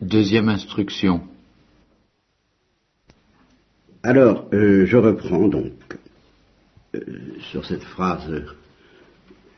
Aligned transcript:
Deuxième 0.00 0.48
instruction. 0.48 1.22
Alors, 4.04 4.46
euh, 4.52 4.86
je 4.86 4.96
reprends 4.96 5.48
donc 5.48 5.72
euh, 6.94 7.00
sur 7.50 7.64
cette 7.64 7.82
phrase 7.82 8.30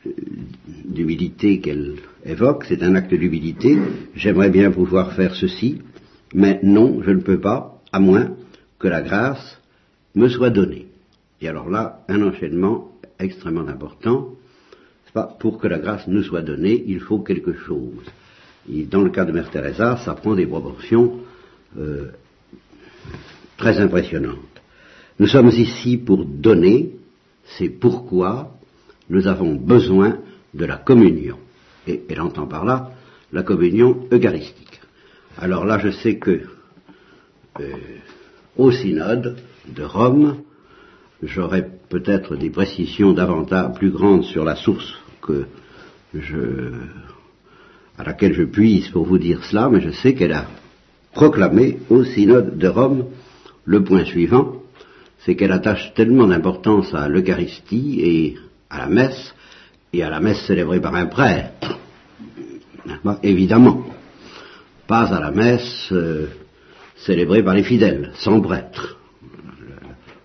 euh, 0.07 0.11
d'humilité 0.83 1.59
qu'elle 1.59 1.97
évoque. 2.25 2.65
C'est 2.67 2.81
un 2.81 2.95
acte 2.95 3.13
d'humilité. 3.13 3.77
J'aimerais 4.15 4.49
bien 4.49 4.71
pouvoir 4.71 5.13
faire 5.13 5.35
ceci, 5.35 5.83
mais 6.33 6.59
non, 6.63 7.03
je 7.03 7.11
ne 7.11 7.21
peux 7.21 7.39
pas, 7.39 7.79
à 7.91 7.99
moins 7.99 8.35
que 8.79 8.87
la 8.87 9.03
grâce 9.03 9.61
me 10.15 10.27
soit 10.27 10.49
donnée. 10.49 10.87
Et 11.39 11.49
alors 11.49 11.69
là, 11.69 12.03
un 12.07 12.23
enchaînement 12.23 12.91
extrêmement 13.19 13.67
important. 13.67 14.29
Pas, 15.13 15.35
pour 15.39 15.59
que 15.59 15.67
la 15.67 15.77
grâce 15.77 16.07
nous 16.07 16.23
soit 16.23 16.41
donnée, 16.41 16.83
il 16.87 16.99
faut 17.01 17.19
quelque 17.19 17.53
chose. 17.53 18.05
Et 18.69 18.83
dans 18.83 19.01
le 19.01 19.09
cas 19.09 19.25
de 19.25 19.31
Mère 19.31 19.49
Teresa, 19.49 19.97
ça 19.97 20.13
prend 20.13 20.35
des 20.35 20.45
proportions 20.45 21.19
euh, 21.77 22.11
très 23.57 23.79
impressionnantes. 23.79 24.37
Nous 25.19 25.27
sommes 25.27 25.49
ici 25.49 25.97
pour 25.97 26.25
donner, 26.25 26.91
c'est 27.57 27.69
pourquoi 27.69 28.57
nous 29.09 29.27
avons 29.27 29.55
besoin 29.55 30.19
de 30.53 30.65
la 30.65 30.77
communion. 30.77 31.37
Et 31.87 32.03
elle 32.09 32.21
entend 32.21 32.47
par 32.47 32.65
là 32.65 32.91
la 33.31 33.43
communion 33.43 34.07
eucharistique. 34.11 34.81
Alors 35.37 35.65
là, 35.65 35.79
je 35.79 35.91
sais 35.91 36.17
que 36.17 36.41
euh, 37.59 37.73
au 38.57 38.71
synode 38.71 39.37
de 39.67 39.83
Rome, 39.83 40.41
j'aurai 41.23 41.67
peut-être 41.89 42.35
des 42.35 42.49
précisions 42.49 43.13
davantage 43.13 43.73
plus 43.75 43.91
grandes 43.91 44.23
sur 44.23 44.43
la 44.43 44.55
source 44.55 44.93
que 45.21 45.45
je, 46.13 46.71
à 48.01 48.03
laquelle 48.03 48.33
je 48.33 48.43
puise 48.43 48.89
pour 48.89 49.05
vous 49.05 49.19
dire 49.19 49.43
cela, 49.43 49.69
mais 49.69 49.79
je 49.79 49.91
sais 49.91 50.15
qu'elle 50.15 50.33
a 50.33 50.47
proclamé 51.13 51.77
au 51.91 52.03
synode 52.03 52.57
de 52.57 52.67
Rome 52.67 53.05
le 53.63 53.83
point 53.83 54.05
suivant, 54.05 54.53
c'est 55.19 55.35
qu'elle 55.35 55.51
attache 55.51 55.93
tellement 55.93 56.25
d'importance 56.25 56.95
à 56.95 57.07
l'Eucharistie 57.07 58.01
et 58.01 58.37
à 58.71 58.79
la 58.79 58.87
messe, 58.87 59.35
et 59.93 60.01
à 60.01 60.09
la 60.09 60.19
messe 60.19 60.41
célébrée 60.47 60.81
par 60.81 60.95
un 60.95 61.05
prêtre, 61.05 61.77
évidemment, 63.21 63.85
pas 64.87 65.13
à 65.13 65.19
la 65.19 65.29
messe 65.29 65.89
euh, 65.91 66.25
célébrée 66.95 67.43
par 67.43 67.53
les 67.53 67.63
fidèles, 67.63 68.13
sans 68.15 68.41
prêtre. 68.41 68.97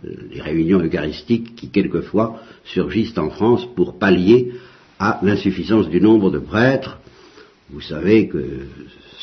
Les 0.03 0.41
réunions 0.41 0.81
eucharistiques 0.81 1.57
qui 1.57 1.69
quelquefois 1.69 2.41
surgissent 2.65 3.19
en 3.19 3.29
France 3.29 3.67
pour 3.77 3.99
pallier 3.99 4.55
à 4.99 5.19
l'insuffisance 5.23 5.91
du 5.91 6.01
nombre 6.01 6.31
de 6.31 6.39
prêtres. 6.39 7.01
Vous 7.71 7.81
savez 7.81 8.29
que 8.29 8.45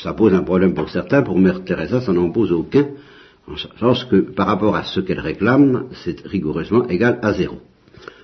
ça 0.02 0.14
pose 0.14 0.34
un 0.34 0.44
problème 0.44 0.74
pour 0.74 0.90
certains, 0.90 1.22
pour 1.22 1.40
Mère 1.40 1.64
Teresa 1.64 2.02
ça 2.02 2.12
n'en 2.12 2.30
pose 2.30 2.52
aucun, 2.52 2.88
en 3.48 3.56
sens 3.80 4.04
que 4.06 4.18
par 4.18 4.48
rapport 4.48 4.76
à 4.76 4.84
ce 4.84 5.00
qu'elle 5.00 5.20
réclame, 5.20 5.88
c'est 6.04 6.26
rigoureusement 6.26 6.88
égal 6.88 7.20
à 7.22 7.34
zéro. 7.34 7.60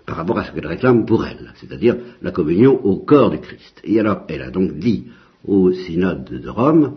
Par 0.06 0.17
rapport 0.17 0.40
à 0.40 0.44
ce 0.44 0.52
qu'elle 0.52 0.67
réclame 0.67 1.06
pour 1.06 1.25
elle, 1.25 1.53
c'est-à-dire 1.56 1.95
la 2.22 2.31
communion 2.31 2.84
au 2.84 2.97
corps 2.97 3.30
du 3.30 3.40
Christ. 3.40 3.81
Et 3.84 4.00
alors, 4.00 4.23
elle 4.28 4.42
a 4.42 4.52
donc 4.52 4.73
dit 4.73 5.06
au 5.45 5.72
synode 5.72 6.25
de 6.25 6.50
Rome 6.50 6.95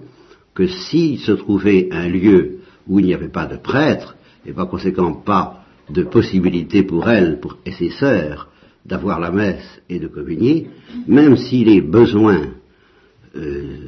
que 0.54 0.66
s'il 0.66 1.20
se 1.20 1.32
trouvait 1.32 1.88
un 1.92 2.08
lieu 2.08 2.58
où 2.88 2.98
il 2.98 3.06
n'y 3.06 3.14
avait 3.14 3.28
pas 3.28 3.46
de 3.46 3.56
prêtre, 3.56 4.16
et 4.44 4.52
par 4.52 4.68
conséquent 4.68 5.12
pas 5.12 5.64
de 5.88 6.02
possibilité 6.02 6.82
pour 6.82 7.08
elle 7.08 7.38
pour, 7.38 7.58
et 7.64 7.72
ses 7.72 7.90
sœurs 7.90 8.48
d'avoir 8.84 9.20
la 9.20 9.30
messe 9.30 9.80
et 9.88 10.00
de 10.00 10.08
communier, 10.08 10.68
même 11.06 11.36
si 11.36 11.64
les 11.64 11.80
besoins 11.80 12.48
euh, 13.34 13.78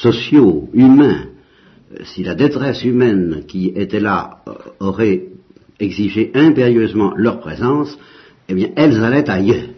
sociaux, 0.00 0.70
humains, 0.72 1.26
euh, 1.92 2.04
si 2.04 2.22
la 2.22 2.34
détresse 2.34 2.84
humaine 2.84 3.44
qui 3.46 3.68
était 3.68 4.00
là 4.00 4.38
euh, 4.48 4.52
aurait 4.80 5.26
exigé 5.78 6.30
impérieusement 6.34 7.12
leur 7.14 7.40
présence, 7.40 7.98
eh 8.48 8.54
bien 8.54 8.70
elles 8.76 9.04
allaient 9.04 9.28
ailleurs. 9.28 9.68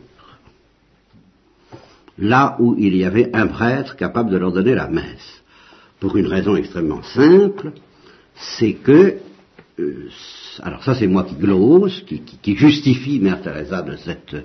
Là 2.18 2.56
où 2.60 2.76
il 2.78 2.94
y 2.94 3.04
avait 3.04 3.34
un 3.34 3.48
prêtre 3.48 3.96
capable 3.96 4.30
de 4.30 4.36
leur 4.36 4.52
donner 4.52 4.76
la 4.76 4.86
messe. 4.86 5.42
Pour 5.98 6.16
une 6.16 6.28
raison 6.28 6.54
extrêmement 6.54 7.02
simple, 7.02 7.72
c'est 8.36 8.74
que 8.74 9.16
alors 10.62 10.84
ça 10.84 10.94
c'est 10.94 11.08
moi 11.08 11.24
qui 11.24 11.34
glose, 11.34 12.04
qui, 12.06 12.20
qui, 12.20 12.56
justifie 12.56 13.18
Mère 13.18 13.42
Teresa 13.42 13.82
de 13.82 13.96
cette 13.96 14.36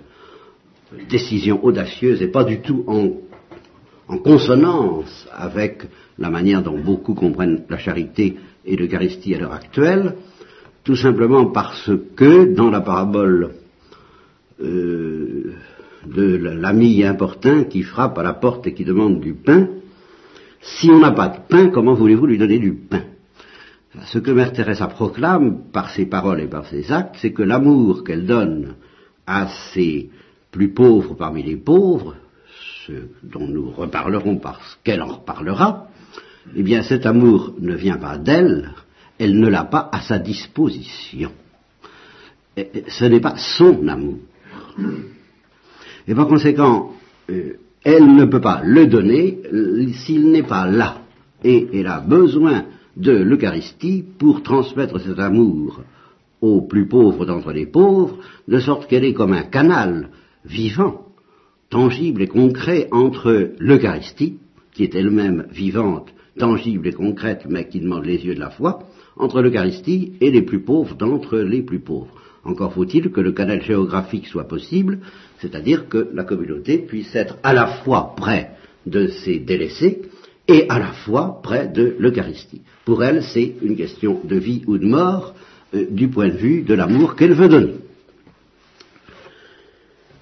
décision 1.08 1.63
audacieuse 1.63 2.22
et 2.22 2.28
pas 2.28 2.44
du 2.44 2.62
tout 2.62 2.84
en, 2.88 3.12
consonance 4.18 5.28
avec 5.34 5.84
la 6.18 6.30
manière 6.30 6.62
dont 6.62 6.80
beaucoup 6.80 7.14
comprennent 7.14 7.64
la 7.70 7.78
charité 7.78 8.38
et 8.66 8.76
l'Eucharistie 8.76 9.36
à 9.36 9.40
l'heure 9.40 9.54
actuelle, 9.54 10.16
tout 10.84 10.96
simplement 10.96 11.48
parce 11.48 11.92
que 12.16 12.54
dans 12.54 12.70
la 12.70 12.82
parabole 12.82 13.52
euh, 14.62 15.54
de 16.06 16.36
l'ami 16.36 17.04
importun 17.04 17.66
qui 17.66 17.84
frappe 17.84 18.18
à 18.18 18.24
la 18.24 18.34
porte 18.34 18.68
et 18.68 18.74
qui 18.74 18.84
demande 18.84 19.20
du 19.20 19.34
pain, 19.34 19.68
si 20.62 20.90
on 20.90 21.00
n'a 21.00 21.12
pas 21.12 21.30
de 21.30 21.38
pain, 21.48 21.70
comment 21.70 21.94
voulez-vous 21.94 22.28
lui 22.28 22.38
donner 22.38 22.60
du 22.60 22.74
pain? 22.74 23.04
Ce 24.06 24.20
que 24.20 24.32
Mère 24.32 24.54
Teresa 24.54 24.88
proclame 24.88 25.64
par 25.72 25.90
ses 25.90 26.06
paroles 26.06 26.42
et 26.42 26.48
par 26.48 26.66
ses 26.66 26.92
actes, 26.92 27.18
c'est 27.20 27.34
que 27.34 27.44
l'amour 27.44 28.04
qu'elle 28.04 28.26
donne 28.26 28.76
à 29.28 29.48
ses 29.74 30.10
plus 30.52 30.70
pauvres 30.70 31.16
parmi 31.16 31.44
les 31.44 31.58
pauvres, 31.58 32.16
ce 32.88 32.94
dont 33.24 33.47
nous 33.47 33.69
reparlerons 33.69 34.38
parce 34.38 34.80
qu'elle 34.84 35.02
en 35.02 35.18
reparlera, 35.18 35.88
eh 36.56 36.64
bien 36.64 36.84
cet 36.84 37.06
amour 37.06 37.53
ne 37.59 37.75
vient 37.75 37.97
pas 37.97 38.18
d'elle, 38.18 38.72
elle 39.19 39.40
ne 39.40 39.47
l'a 39.47 39.66
pas 39.66 39.90
à 39.92 40.02
sa 40.02 40.18
disposition. 40.18 41.31
ce 42.56 43.06
n'est 43.06 43.19
pas 43.19 43.36
son 43.38 43.88
amour. 43.88 44.19
Et 46.08 46.16
par 46.16 46.28
conséquent, 46.28 46.92
euh, 47.30 47.53
elle 47.84 48.16
ne 48.16 48.25
peut 48.25 48.42
pas 48.42 48.62
le 48.64 48.88
donner 48.88 49.40
s'il 49.94 50.31
n'est 50.31 50.44
pas 50.44 50.68
là. 50.68 51.02
Et 51.44 51.68
elle 51.74 51.88
a 51.88 52.00
besoin 52.00 52.66
de 52.98 53.12
l'Eucharistie 53.12 54.03
pour 54.19 54.44
transmettre 54.44 55.00
cet 55.00 55.19
amour 55.19 55.81
aux 56.42 56.62
plus 56.62 56.88
pauvres 56.88 57.25
d'entre 57.25 57.52
les 57.52 57.68
pauvres, 57.68 58.18
de 58.48 58.59
sorte 58.59 58.88
qu'elle 58.88 59.06
est 59.06 59.13
comme 59.13 59.34
un 59.34 59.44
canal 59.44 60.09
vivant, 60.44 61.11
tangible 61.72 62.22
et 62.22 62.28
concret 62.28 62.88
entre 62.92 63.54
l'Eucharistie, 63.58 64.38
qui 64.74 64.84
est 64.84 64.94
elle-même 64.94 65.48
vivante, 65.52 66.09
tangible 66.38 66.88
et 66.88 66.94
concrète, 66.94 67.46
mais 67.50 67.68
qui 67.68 67.80
demande 67.80 68.06
les 68.06 68.24
yeux 68.26 68.36
de 68.36 68.40
la 68.40 68.52
foi, 68.52 68.84
entre 69.18 69.42
l'Eucharistie 69.42 70.14
et 70.22 70.30
les 70.30 70.44
plus 70.44 70.60
pauvres 70.60 70.96
d'entre 70.96 71.40
les 71.40 71.64
plus 71.64 71.80
pauvres. 71.80 72.14
Encore 72.44 72.74
faut-il 72.74 73.12
que 73.12 73.22
le 73.22 73.31
canal 73.31 73.62
géographique 73.62 74.28
soit 74.28 74.48
possible, 74.48 75.00
c'est-à-dire 75.40 75.88
que 75.88 76.10
la 76.14 76.24
communauté 76.24 76.78
puisse 76.78 77.16
être 77.16 77.38
à 77.44 77.54
la 77.54 77.68
fois 77.68 78.14
près 78.18 78.52
de 78.86 79.08
ses 79.08 79.40
délaissés 79.40 80.02
et 80.48 80.66
à 80.70 80.80
la 80.80 80.92
fois 80.92 81.40
près 81.42 81.68
de 81.68 81.96
l'Eucharistie. 82.00 82.62
Pour 82.84 83.04
elle, 83.04 83.24
c'est 83.24 83.56
une 83.62 83.76
question 83.76 84.20
de 84.24 84.36
vie 84.36 84.64
ou 84.68 84.78
de 84.78 84.88
mort 84.88 85.36
euh, 85.74 85.86
du 85.90 86.10
point 86.10 86.30
de 86.30 86.38
vue 86.38 86.64
de 86.64 86.74
l'amour 86.74 87.16
qu'elle 87.16 87.34
veut 87.34 87.48
donner. 87.48 87.76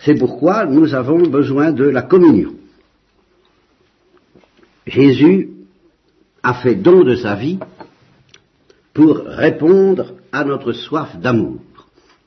C'est 0.04 0.16
pourquoi 0.16 0.66
nous 0.66 0.94
avons 0.94 1.28
besoin 1.28 1.72
de 1.72 1.84
la 1.84 2.02
communion. 2.02 2.54
Jésus 4.88 5.50
a 6.42 6.54
fait 6.56 6.76
don 6.76 7.04
de 7.04 7.16
sa 7.16 7.36
vie 7.36 7.60
pour 8.94 9.18
répondre 9.18 10.14
à 10.32 10.44
notre 10.46 10.72
soif 10.72 11.18
d'amour. 11.18 11.60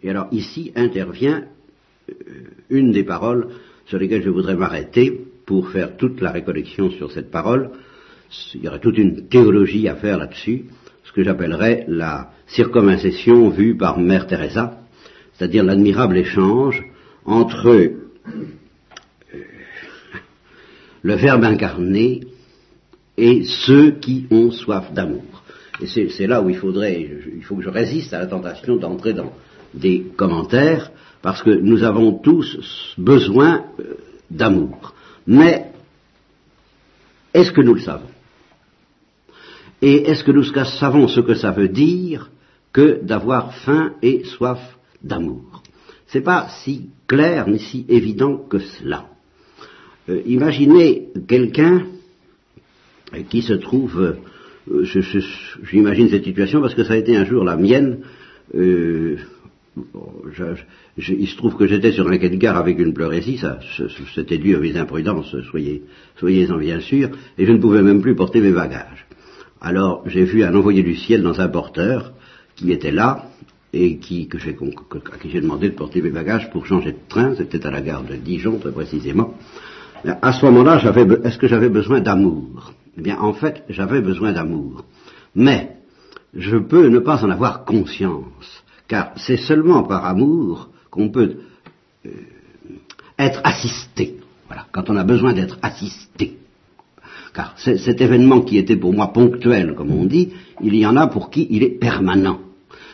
Et 0.03 0.11
alors 0.11 0.29
ici 0.33 0.73
intervient 0.77 1.45
euh, 2.09 2.15
une 2.69 2.93
des 2.93 3.05
paroles 3.05 3.49
sur 3.87 3.99
lesquelles 3.99 4.23
je 4.23 4.31
voudrais 4.31 4.57
m'arrêter 4.57 5.27
pour 5.47 5.71
faire 5.71 5.97
toute 5.97 6.21
la 6.21 6.31
récollection 6.31 6.91
sur 6.91 7.11
cette 7.11 7.31
parole. 7.31 7.71
Il 8.55 8.63
y 8.63 8.69
aurait 8.69 8.81
toute 8.81 8.99
une 8.99 9.29
théologie 9.29 9.89
à 9.89 9.97
faire 9.97 10.19
là-dessus, 10.19 10.67
ce 11.05 11.13
que 11.13 11.25
j'appellerais 11.25 11.85
la 11.89 12.31
circumcision 12.47 13.49
vue 13.49 13.77
par 13.77 13.99
Mère 13.99 14.27
Teresa, 14.27 14.79
c'est-à-dire 15.35 15.65
l'admirable 15.65 16.17
échange 16.17 16.85
entre 17.25 17.69
euh, 17.69 17.89
le 21.03 21.15
Verbe 21.15 21.45
incarné 21.45 22.21
et 23.17 23.45
ceux 23.45 23.93
qui 23.93 24.27
ont 24.31 24.51
soif 24.51 24.93
d'amour. 24.93 25.25
Et 25.81 25.87
c'est 25.87 26.27
là 26.27 26.43
où 26.43 26.49
il 26.49 26.57
faudrait, 26.57 27.09
il 27.35 27.43
faut 27.45 27.57
que 27.57 27.63
je 27.63 27.69
résiste 27.69 28.15
à 28.15 28.21
la 28.21 28.27
tentation 28.27 28.77
d'entrer 28.77 29.13
dans 29.13 29.33
des 29.75 30.07
commentaires, 30.17 30.91
parce 31.23 31.43
que 31.43 31.51
nous 31.51 31.83
avons 31.83 32.19
tous 32.19 32.95
besoin 32.99 33.65
euh, 33.81 33.95
d'amour. 34.31 34.95
Mais 35.27 35.73
est-ce 37.33 37.53
que 37.53 37.63
nous 37.63 37.75
le 37.75 37.81
savons? 37.81 38.11
Et 39.81 40.09
est-ce 40.09 40.25
que 40.25 40.31
nous 40.31 40.45
savons 40.45 41.09
ce 41.09 41.21
que 41.21 41.35
ça 41.35 41.51
veut 41.51 41.69
dire 41.69 42.31
que 42.73 43.03
d'avoir 43.03 43.55
faim 43.55 43.95
et 44.03 44.25
soif 44.25 44.61
d'amour? 45.03 45.62
C'est 46.13 46.21
pas 46.21 46.49
si 46.63 46.91
clair 47.07 47.49
ni 47.49 47.59
si 47.59 47.87
évident 47.89 48.37
que 48.37 48.59
cela. 48.59 49.07
Euh, 50.11 50.21
imaginez 50.27 51.09
quelqu'un 51.27 51.87
qui 53.31 53.41
se 53.41 53.55
trouve 53.55 54.17
euh, 54.71 54.85
j'imagine 55.71 56.09
cette 56.09 56.25
situation 56.25 56.61
parce 56.61 56.75
que 56.75 56.85
ça 56.85 56.95
a 56.95 56.97
été 56.97 57.17
un 57.17 57.25
jour 57.25 57.45
la 57.45 57.57
mienne. 57.57 58.01
Euh, 58.55 59.17
il 60.99 61.27
se 61.29 61.37
trouve 61.37 61.57
que 61.57 61.67
j'étais 61.67 61.93
sur 61.93 62.07
un 62.07 62.19
quai 62.19 62.29
de 62.29 62.37
gare 62.37 62.59
avec 62.59 62.79
une 62.79 62.93
pleurésie, 62.93 63.39
ça, 63.39 63.59
c'était 64.15 64.37
dû 64.37 64.55
à 64.55 64.59
mes 64.59 64.77
imprudences, 64.77 65.35
soyez, 65.51 65.85
soyez-en 66.17 66.59
bien 66.59 66.81
sûr, 66.81 67.09
et 67.39 67.47
je 67.47 67.53
ne 67.53 67.57
pouvais 67.57 67.81
même 67.81 68.03
plus 68.03 68.15
porter 68.15 68.41
mes 68.41 68.53
bagages. 68.53 69.07
Alors 69.63 70.03
j'ai 70.07 70.25
vu 70.25 70.45
un 70.45 70.55
envoyé 70.55 70.83
du 70.83 70.95
ciel 70.95 71.23
dans 71.23 71.41
un 71.41 71.49
porteur 71.49 72.13
qui 72.55 72.71
était 72.71 72.91
là 72.91 73.31
et 73.73 73.97
qui, 73.99 74.29
que 74.29 74.39
j'ai, 74.39 74.55
à 74.55 75.19
qui 75.19 75.31
j'ai 75.31 75.41
demandé 75.41 75.71
de 75.71 75.75
porter 75.75 76.03
mes 76.03 76.11
bagages 76.11 76.51
pour 76.51 76.67
changer 76.67 76.93
de 76.93 76.99
train, 77.09 77.35
c'était 77.35 77.65
à 77.67 77.71
la 77.71 77.81
gare 77.81 78.03
de 78.03 78.17
Dijon 78.17 78.59
très 78.59 78.73
précisément. 78.73 79.35
À 80.05 80.33
ce 80.33 80.45
moment-là, 80.47 80.81
est-ce 81.25 81.39
que 81.39 81.47
j'avais 81.47 81.69
besoin 81.69 82.01
d'amour? 82.01 82.73
Eh 82.99 83.01
bien, 83.01 83.19
en 83.19 83.33
fait, 83.33 83.65
j'avais 83.69 84.01
besoin 84.01 84.33
d'amour. 84.33 84.85
Mais, 85.35 85.77
je 86.35 86.57
peux 86.57 86.89
ne 86.89 86.99
pas 86.99 87.25
en 87.25 87.31
avoir 87.31 87.65
conscience, 87.65 88.65
car 88.89 89.13
c'est 89.17 89.37
seulement 89.37 89.85
par 89.85 90.05
amour 90.05 90.69
qu'on 90.91 91.09
peut 91.09 91.37
euh, 92.05 92.11
être 93.19 93.41
assisté. 93.45 94.19
Voilà, 94.49 94.67
quand 94.73 94.91
on 94.91 94.97
a 94.97 95.05
besoin 95.05 95.33
d'être 95.33 95.59
assisté. 95.63 96.39
Car 97.35 97.55
cet 97.57 98.01
événement 98.03 98.43
qui 98.43 98.59
était 98.59 98.77
pour 98.77 98.93
moi 98.93 99.11
ponctuel, 99.11 99.75
comme 99.75 99.91
on 99.91 100.05
dit, 100.05 100.33
il 100.61 100.77
y 100.77 100.85
en 100.85 100.97
a 100.97 101.07
pour 101.07 101.31
qui 101.31 101.47
il 101.49 101.63
est 101.63 101.79
permanent. 101.79 102.41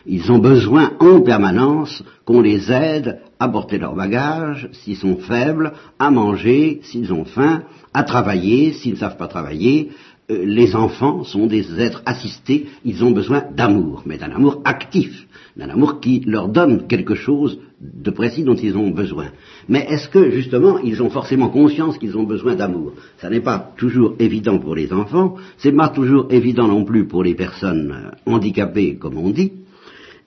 Ils 0.07 0.31
ont 0.33 0.39
besoin 0.39 0.93
en 1.01 1.21
permanence 1.21 2.03
qu'on 2.25 2.41
les 2.41 2.71
aide 2.73 3.21
à 3.39 3.49
porter 3.49 3.79
leur 3.79 3.95
bagage 3.95 4.69
s'ils 4.73 4.97
sont 4.97 5.17
faibles, 5.17 5.73
à 5.99 6.11
manger 6.11 6.81
s'ils 6.83 7.13
ont 7.13 7.25
faim, 7.25 7.63
à 7.95 8.03
travailler 8.03 8.73
s'ils 8.73 8.93
ne 8.93 8.99
savent 8.99 9.17
pas 9.17 9.29
travailler. 9.29 9.91
Euh, 10.31 10.45
les 10.45 10.77
enfants 10.77 11.25
sont 11.25 11.47
des 11.47 11.81
êtres 11.81 12.03
assistés, 12.05 12.67
ils 12.85 13.03
ont 13.03 13.13
besoin 13.13 13.45
d'amour, 13.55 14.03
mais 14.05 14.19
d'un 14.19 14.31
amour 14.31 14.61
actif, 14.65 15.27
d'un 15.57 15.71
amour 15.71 16.01
qui 16.01 16.21
leur 16.21 16.49
donne 16.49 16.87
quelque 16.87 17.15
chose 17.15 17.59
de 17.81 18.11
précis 18.11 18.43
dont 18.43 18.55
ils 18.57 18.77
ont 18.77 18.91
besoin. 18.91 19.29
Mais 19.69 19.87
est-ce 19.89 20.09
que 20.09 20.31
justement 20.31 20.79
ils 20.79 21.03
ont 21.03 21.11
forcément 21.11 21.49
conscience 21.49 21.97
qu'ils 21.97 22.19
ont 22.19 22.25
besoin 22.25 22.57
d'amour? 22.57 22.93
Ça 23.19 23.31
n'est 23.31 23.41
pas 23.41 23.73
toujours 23.77 24.17
évident 24.19 24.59
pour 24.59 24.75
les 24.75 24.93
enfants, 24.93 25.37
c'est 25.57 25.73
pas 25.73 25.89
toujours 25.89 26.27
évident 26.31 26.69
non 26.69 26.85
plus 26.85 27.07
pour 27.07 27.23
les 27.23 27.35
personnes 27.35 27.93
euh, 27.93 28.31
handicapées, 28.31 28.97
comme 28.97 29.17
on 29.17 29.31
dit, 29.31 29.53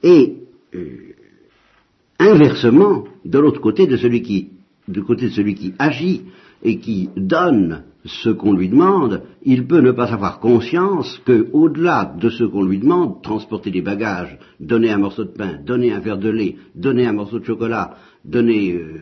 et 0.04 0.38
euh, 0.76 1.12
Inversement, 2.22 3.06
de 3.26 3.40
l'autre 3.40 3.60
côté 3.62 3.88
de 3.88 3.98
celui 3.98 4.22
qui, 4.22 4.50
du 4.88 5.02
côté 5.02 5.26
de 5.26 5.32
celui 5.32 5.56
qui 5.56 5.74
agit 5.80 6.22
et 6.62 6.78
qui 6.78 7.10
donne 7.18 7.84
ce 8.06 8.30
qu'on 8.30 8.54
lui 8.54 8.70
demande, 8.70 9.24
il 9.42 9.66
peut 9.66 9.82
ne 9.82 9.90
pas 9.90 10.14
avoir 10.14 10.40
conscience 10.40 11.20
que, 11.26 11.48
au-delà 11.52 12.16
de 12.20 12.30
ce 12.30 12.44
qu'on 12.44 12.64
lui 12.64 12.78
demande, 12.78 13.24
transporter 13.24 13.72
des 13.72 13.82
bagages, 13.82 14.38
donner 14.60 14.92
un 14.92 15.00
morceau 15.00 15.24
de 15.24 15.32
pain, 15.32 15.58
donner 15.66 15.94
un 15.94 16.00
verre 16.00 16.20
de 16.20 16.30
lait, 16.30 16.58
donner 16.76 17.08
un 17.08 17.14
morceau 17.14 17.40
de 17.40 17.46
chocolat, 17.46 17.96
donner 18.24 18.74
euh, 18.76 19.00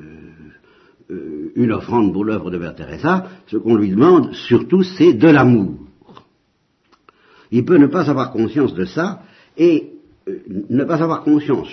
euh, 1.12 1.52
une 1.58 1.74
offrande 1.74 2.14
pour 2.14 2.24
l'œuvre 2.24 2.52
de 2.52 2.58
Mère 2.58 2.76
Teresa, 2.76 3.28
ce 3.48 3.58
qu'on 3.58 3.76
lui 3.76 3.90
demande 3.90 4.34
surtout 4.34 4.84
c'est 4.84 5.12
de 5.12 5.28
l'amour. 5.28 5.76
Il 7.52 7.66
peut 7.66 7.78
ne 7.78 7.88
pas 7.88 8.10
avoir 8.10 8.32
conscience 8.32 8.74
de 8.74 8.86
ça 8.86 9.24
et 9.58 9.89
ne 10.70 10.84
pas 10.84 11.02
avoir 11.02 11.24
conscience 11.24 11.70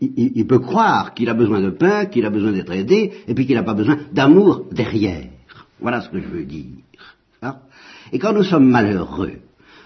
il, 0.00 0.46
peut 0.46 0.58
croire 0.58 1.14
qu'il 1.14 1.28
a 1.28 1.34
besoin 1.34 1.60
de 1.60 1.70
pain, 1.70 2.06
qu'il 2.06 2.24
a 2.24 2.30
besoin 2.30 2.52
d'être 2.52 2.72
aidé, 2.72 3.12
et 3.26 3.34
puis 3.34 3.46
qu'il 3.46 3.54
n'a 3.54 3.62
pas 3.62 3.74
besoin 3.74 3.98
d'amour 4.12 4.66
derrière. 4.72 5.28
Voilà 5.80 6.00
ce 6.00 6.08
que 6.08 6.20
je 6.20 6.26
veux 6.26 6.44
dire. 6.44 6.64
Hein? 7.42 7.56
et 8.12 8.18
quand 8.18 8.32
nous 8.32 8.42
sommes 8.42 8.68
malheureux, 8.68 9.40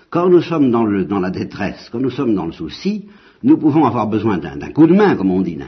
quand 0.08 0.28
nous 0.28 0.40
sommes 0.40 0.70
dans, 0.70 0.84
la 0.84 1.30
détresse, 1.30 1.88
quand 1.90 1.98
nous 1.98 2.10
sommes 2.10 2.34
dans 2.34 2.46
le 2.46 2.52
souci, 2.52 3.06
nous 3.42 3.58
pouvons 3.58 3.84
avoir 3.84 4.06
besoin 4.06 4.38
d'un 4.38 4.70
coup 4.72 4.86
de 4.86 4.94
main, 4.94 5.16
comme 5.16 5.30
on 5.30 5.40
dit, 5.40 5.58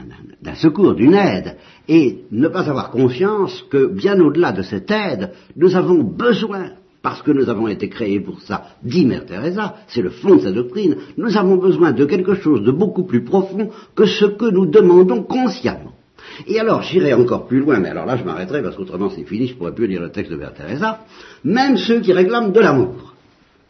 d'un 0.41 0.55
secours, 0.55 0.95
d'une 0.95 1.13
aide, 1.13 1.57
et 1.87 2.25
ne 2.31 2.47
pas 2.47 2.69
avoir 2.69 2.91
conscience 2.91 3.63
que 3.69 3.87
bien 3.87 4.19
au-delà 4.19 4.51
de 4.51 4.61
cette 4.61 4.91
aide, 4.91 5.31
nous 5.55 5.75
avons 5.75 6.03
besoin 6.03 6.71
parce 7.03 7.21
que 7.21 7.31
nous 7.31 7.49
avons 7.49 7.67
été 7.67 7.89
créés 7.89 8.21
pour 8.21 8.41
ça, 8.41 8.63
dit 8.81 9.05
Mère 9.05 9.25
Teresa, 9.25 9.75
c'est 9.87 10.01
le 10.01 10.09
fond 10.09 10.37
de 10.37 10.41
sa 10.41 10.51
doctrine, 10.53 10.95
nous 11.17 11.37
avons 11.37 11.57
besoin 11.57 11.91
de 11.91 12.05
quelque 12.05 12.35
chose 12.35 12.63
de 12.63 12.71
beaucoup 12.71 13.03
plus 13.03 13.25
profond 13.25 13.69
que 13.93 14.05
ce 14.05 14.25
que 14.25 14.49
nous 14.49 14.65
demandons 14.65 15.21
consciemment. 15.21 15.91
Et 16.47 16.59
alors, 16.59 16.81
j'irai 16.81 17.13
encore 17.13 17.45
plus 17.45 17.59
loin, 17.59 17.79
mais 17.79 17.89
alors 17.89 18.05
là 18.05 18.15
je 18.15 18.23
m'arrêterai 18.23 18.63
parce 18.63 18.77
qu'autrement 18.77 19.09
c'est 19.09 19.25
fini, 19.25 19.47
je 19.47 19.55
pourrais 19.55 19.75
plus 19.75 19.85
lire 19.85 20.01
le 20.01 20.11
texte 20.11 20.31
de 20.31 20.37
Mère 20.37 20.53
Teresa, 20.53 21.01
même 21.43 21.75
ceux 21.77 21.99
qui 21.99 22.13
réclament 22.13 22.53
de 22.53 22.59
l'amour, 22.61 23.13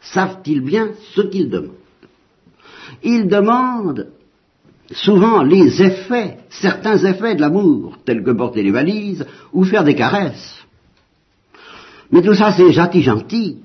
savent-ils 0.00 0.62
bien 0.62 0.90
ce 1.14 1.22
qu'ils 1.22 1.50
demandent? 1.50 1.72
Ils 3.02 3.26
demandent 3.26 4.10
souvent 4.92 5.42
les 5.42 5.82
effets, 5.82 6.38
certains 6.50 6.98
effets 6.98 7.34
de 7.34 7.40
l'amour, 7.40 7.98
tels 8.04 8.22
que 8.22 8.30
porter 8.30 8.62
les 8.62 8.70
valises 8.70 9.26
ou 9.52 9.64
faire 9.64 9.82
des 9.82 9.96
caresses. 9.96 10.63
Mais 12.14 12.22
tout 12.22 12.34
ça, 12.34 12.52
c'est 12.52 12.70
gentil, 12.70 13.02
gentil. 13.02 13.56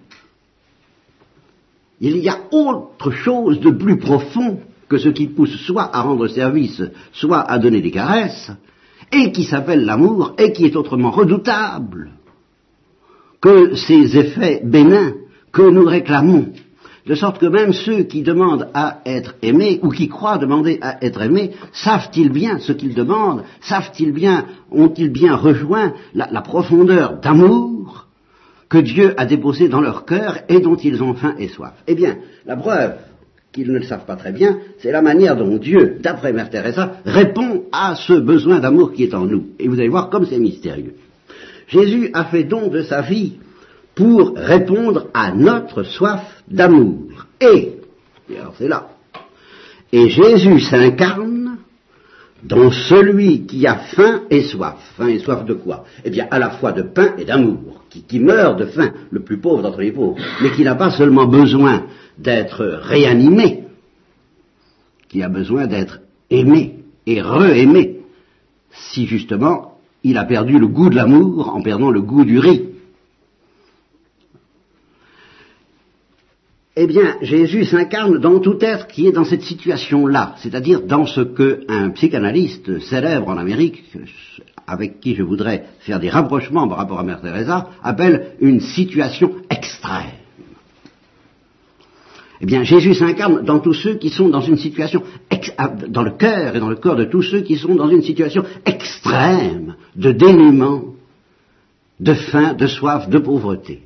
Il 2.01 2.17
y 2.17 2.29
a 2.29 2.39
autre 2.49 3.11
chose 3.11 3.59
de 3.59 3.69
plus 3.69 3.99
profond 3.99 4.59
que 4.87 4.97
ce 4.97 5.09
qui 5.09 5.27
pousse 5.27 5.55
soit 5.67 5.95
à 5.95 6.01
rendre 6.01 6.27
service, 6.27 6.81
soit 7.11 7.41
à 7.41 7.59
donner 7.59 7.79
des 7.79 7.91
caresses, 7.91 8.51
et 9.11 9.31
qui 9.31 9.43
s'appelle 9.43 9.85
l'amour, 9.85 10.33
et 10.39 10.51
qui 10.51 10.65
est 10.65 10.75
autrement 10.75 11.11
redoutable 11.11 12.09
que 13.39 13.75
ces 13.75 14.17
effets 14.17 14.61
bénins 14.63 15.13
que 15.51 15.69
nous 15.69 15.85
réclamons. 15.85 16.47
De 17.05 17.13
sorte 17.13 17.37
que 17.37 17.45
même 17.45 17.71
ceux 17.71 18.01
qui 18.01 18.23
demandent 18.23 18.69
à 18.73 19.01
être 19.05 19.35
aimés, 19.43 19.79
ou 19.83 19.89
qui 19.89 20.07
croient 20.07 20.39
demander 20.39 20.79
à 20.81 21.05
être 21.05 21.21
aimés, 21.21 21.51
savent-ils 21.71 22.31
bien 22.31 22.57
ce 22.57 22.71
qu'ils 22.71 22.95
demandent? 22.95 23.43
Savent-ils 23.61 24.11
bien, 24.11 24.45
ont-ils 24.71 25.11
bien 25.11 25.35
rejoint 25.35 25.93
la 26.15 26.41
profondeur 26.41 27.19
d'amour? 27.19 27.78
Que 28.69 28.77
Dieu 28.77 29.13
a 29.17 29.25
déposé 29.25 29.67
dans 29.67 29.81
leur 29.81 30.05
cœur 30.05 30.39
et 30.47 30.59
dont 30.59 30.75
ils 30.75 31.01
ont 31.01 31.15
faim 31.15 31.35
et 31.39 31.47
soif. 31.47 31.73
Eh 31.87 31.95
bien, 31.95 32.17
la 32.45 32.55
preuve 32.55 32.93
qu'ils 33.51 33.71
ne 33.71 33.79
le 33.79 33.83
savent 33.83 34.05
pas 34.05 34.15
très 34.15 34.31
bien, 34.31 34.59
c'est 34.77 34.91
la 34.91 35.01
manière 35.01 35.35
dont 35.35 35.57
Dieu, 35.57 35.97
d'après 35.99 36.33
Mère 36.33 36.51
Teresa, 36.51 36.97
répond 37.03 37.63
à 37.71 37.95
ce 37.95 38.13
besoin 38.13 38.59
d'amour 38.59 38.93
qui 38.93 39.03
est 39.03 39.13
en 39.15 39.25
nous. 39.25 39.47
Et 39.57 39.67
vous 39.67 39.79
allez 39.79 39.89
voir 39.89 40.09
comme 40.09 40.25
c'est 40.27 40.37
mystérieux. 40.37 40.93
Jésus 41.67 42.11
a 42.13 42.25
fait 42.25 42.43
don 42.43 42.67
de 42.67 42.83
sa 42.83 43.01
vie 43.01 43.33
pour 43.95 44.33
répondre 44.35 45.07
à 45.13 45.31
notre 45.31 45.83
soif 45.83 46.43
d'amour. 46.47 47.25
Et, 47.41 47.73
alors 48.39 48.53
c'est 48.57 48.67
là, 48.67 48.89
et 49.91 50.09
Jésus 50.09 50.59
s'incarne 50.59 51.57
dans 52.43 52.71
celui 52.71 53.45
qui 53.45 53.65
a 53.65 53.75
faim 53.75 54.21
et 54.29 54.43
soif. 54.43 54.77
Faim 54.95 55.07
et 55.07 55.19
soif 55.19 55.43
de 55.45 55.55
quoi? 55.55 55.85
Eh 56.05 56.09
bien, 56.11 56.27
à 56.29 56.37
la 56.37 56.51
fois 56.51 56.71
de 56.71 56.83
pain 56.83 57.15
et 57.17 57.25
d'amour 57.25 57.78
qui, 57.89 58.19
meurt 58.19 58.59
de 58.59 58.65
faim, 58.65 58.91
le 59.11 59.21
plus 59.21 59.37
pauvre 59.37 59.61
d'entre 59.61 59.81
les 59.81 59.91
pauvres, 59.91 60.17
mais 60.41 60.51
qui 60.51 60.63
n'a 60.63 60.75
pas 60.75 60.91
seulement 60.91 61.25
besoin 61.25 61.85
d'être 62.17 62.65
réanimé, 62.65 63.63
qui 65.07 65.23
a 65.23 65.29
besoin 65.29 65.67
d'être 65.67 65.99
aimé 66.29 66.75
et 67.05 67.21
re-aimé, 67.21 68.01
si 68.71 69.07
justement 69.07 69.77
il 70.03 70.17
a 70.17 70.25
perdu 70.25 70.59
le 70.59 70.67
goût 70.67 70.89
de 70.89 70.95
l'amour 70.95 71.49
en 71.55 71.61
perdant 71.61 71.89
le 71.89 72.01
goût 72.01 72.23
du 72.23 72.39
riz. 72.39 72.69
Eh 76.81 76.87
bien, 76.87 77.17
Jésus 77.21 77.65
s'incarne 77.65 78.19
dans 78.19 78.39
tout 78.39 78.57
être 78.61 78.87
qui 78.87 79.05
est 79.05 79.11
dans 79.11 79.25
cette 79.25 79.41
situation-là, 79.41 80.35
c'est-à-dire 80.37 80.81
dans 80.81 81.05
ce 81.05 81.19
qu'un 81.19 81.89
psychanalyste 81.89 82.79
célèbre 82.79 83.27
en 83.27 83.37
Amérique 83.37 83.83
avec 84.69 84.99
qui 84.99 85.15
je 85.15 85.23
voudrais 85.23 85.65
faire 85.79 85.99
des 85.99 86.09
rapprochements 86.09 86.67
par 86.67 86.77
rapport 86.77 86.99
à 86.99 87.03
Mère 87.03 87.21
Teresa, 87.21 87.69
appelle 87.83 88.33
une 88.39 88.59
situation 88.59 89.33
extrême. 89.49 90.19
Eh 92.41 92.45
bien, 92.45 92.63
Jésus 92.63 92.93
s'incarne 92.93 93.43
dans 93.43 93.59
tous 93.59 93.73
ceux 93.73 93.95
qui 93.95 94.09
sont 94.09 94.29
dans 94.29 94.41
une 94.41 94.57
situation, 94.57 95.03
ah, 95.57 95.67
dans 95.67 96.03
le 96.03 96.11
cœur 96.11 96.55
et 96.55 96.59
dans 96.59 96.69
le 96.69 96.77
corps 96.77 96.95
de 96.95 97.03
tous 97.03 97.23
ceux 97.23 97.41
qui 97.41 97.57
sont 97.57 97.75
dans 97.75 97.89
une 97.89 98.01
situation 98.01 98.43
extrême 98.65 99.75
de 99.95 100.11
dénuement, 100.13 100.95
de 101.99 102.13
faim, 102.13 102.53
de 102.53 102.67
soif, 102.67 103.09
de 103.09 103.19
pauvreté. 103.19 103.81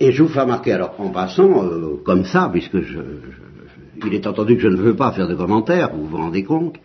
Et 0.00 0.10
je 0.10 0.22
vous 0.22 0.28
fais 0.28 0.40
remarquer, 0.40 0.72
alors 0.72 0.94
en 0.98 1.10
passant, 1.10 1.64
euh, 1.64 2.00
comme 2.04 2.24
ça, 2.24 2.48
puisque 2.52 2.80
je, 2.80 2.98
il 4.04 4.14
est 4.14 4.26
entendu 4.26 4.56
que 4.56 4.62
je 4.62 4.68
ne 4.68 4.76
veux 4.76 4.96
pas 4.96 5.12
faire 5.12 5.28
de 5.28 5.34
commentaires, 5.34 5.90
vous 5.94 6.06
vous 6.06 6.16
rendez 6.16 6.44
compte, 6.44 6.76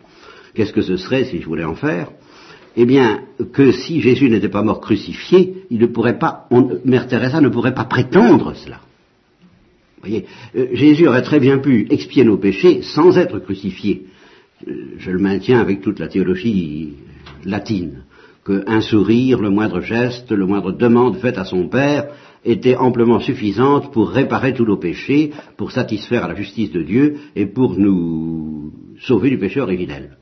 Qu'est-ce 0.54 0.72
que 0.72 0.82
ce 0.82 0.96
serait 0.96 1.24
si 1.24 1.40
je 1.40 1.46
voulais 1.46 1.64
en 1.64 1.74
faire? 1.74 2.10
Eh 2.76 2.86
bien, 2.86 3.22
que 3.52 3.72
si 3.72 4.00
Jésus 4.00 4.30
n'était 4.30 4.48
pas 4.48 4.62
mort 4.62 4.80
crucifié, 4.80 5.64
il 5.70 5.80
ne 5.80 5.86
pourrait 5.86 6.18
pas, 6.18 6.48
Mère 6.84 7.08
Teresa 7.08 7.40
ne 7.40 7.48
pourrait 7.48 7.74
pas 7.74 7.84
prétendre 7.84 8.54
cela. 8.54 8.80
Vous 9.96 10.08
voyez, 10.08 10.26
euh, 10.54 10.68
Jésus 10.72 11.08
aurait 11.08 11.22
très 11.22 11.40
bien 11.40 11.58
pu 11.58 11.88
expier 11.90 12.22
nos 12.24 12.36
péchés 12.36 12.82
sans 12.82 13.18
être 13.18 13.40
crucifié. 13.40 14.06
Euh, 14.68 14.94
je 14.96 15.10
le 15.10 15.18
maintiens 15.18 15.60
avec 15.60 15.80
toute 15.80 15.98
la 15.98 16.06
théologie 16.06 16.92
latine 17.44 18.04
qu'un 18.48 18.80
sourire, 18.80 19.40
le 19.40 19.50
moindre 19.50 19.80
geste, 19.80 20.32
le 20.32 20.46
moindre 20.46 20.72
demande 20.72 21.18
faite 21.18 21.38
à 21.38 21.44
son 21.44 21.68
Père 21.68 22.06
était 22.44 22.76
amplement 22.76 23.20
suffisante 23.20 23.92
pour 23.92 24.10
réparer 24.10 24.54
tous 24.54 24.64
nos 24.64 24.76
péchés, 24.78 25.32
pour 25.56 25.72
satisfaire 25.72 26.24
à 26.24 26.28
la 26.28 26.34
justice 26.34 26.72
de 26.72 26.82
Dieu 26.82 27.16
et 27.36 27.46
pour 27.46 27.78
nous 27.78 28.72
sauver 29.00 29.30
du 29.30 29.38
péché 29.38 29.60
originel. 29.60 30.16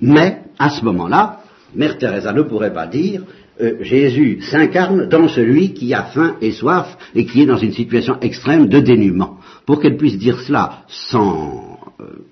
Mais, 0.00 0.42
à 0.58 0.70
ce 0.70 0.84
moment-là, 0.84 1.40
Mère 1.74 1.98
Teresa 1.98 2.32
ne 2.32 2.42
pourrait 2.42 2.72
pas 2.72 2.86
dire 2.86 3.22
euh, 3.60 3.76
Jésus 3.82 4.40
s'incarne 4.42 5.08
dans 5.08 5.28
celui 5.28 5.74
qui 5.74 5.92
a 5.92 6.04
faim 6.04 6.36
et 6.40 6.52
soif 6.52 6.96
et 7.14 7.26
qui 7.26 7.42
est 7.42 7.46
dans 7.46 7.58
une 7.58 7.72
situation 7.72 8.18
extrême 8.20 8.68
de 8.68 8.80
dénuement. 8.80 9.38
Pour 9.66 9.80
qu'elle 9.80 9.96
puisse 9.96 10.16
dire 10.16 10.40
cela 10.40 10.84
sans 10.88 11.78
euh, 12.00 12.24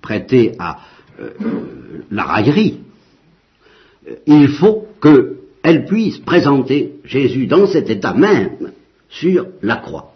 prêter 0.00 0.54
à 0.58 0.78
euh, 1.20 1.30
la 2.10 2.24
raillerie, 2.24 2.80
il 4.26 4.48
faut 4.48 4.86
qu'elle 5.02 5.84
puisse 5.84 6.18
présenter 6.18 6.94
Jésus 7.04 7.46
dans 7.46 7.66
cet 7.66 7.90
état 7.90 8.14
même 8.14 8.72
sur 9.10 9.48
la 9.62 9.76
croix. 9.76 10.14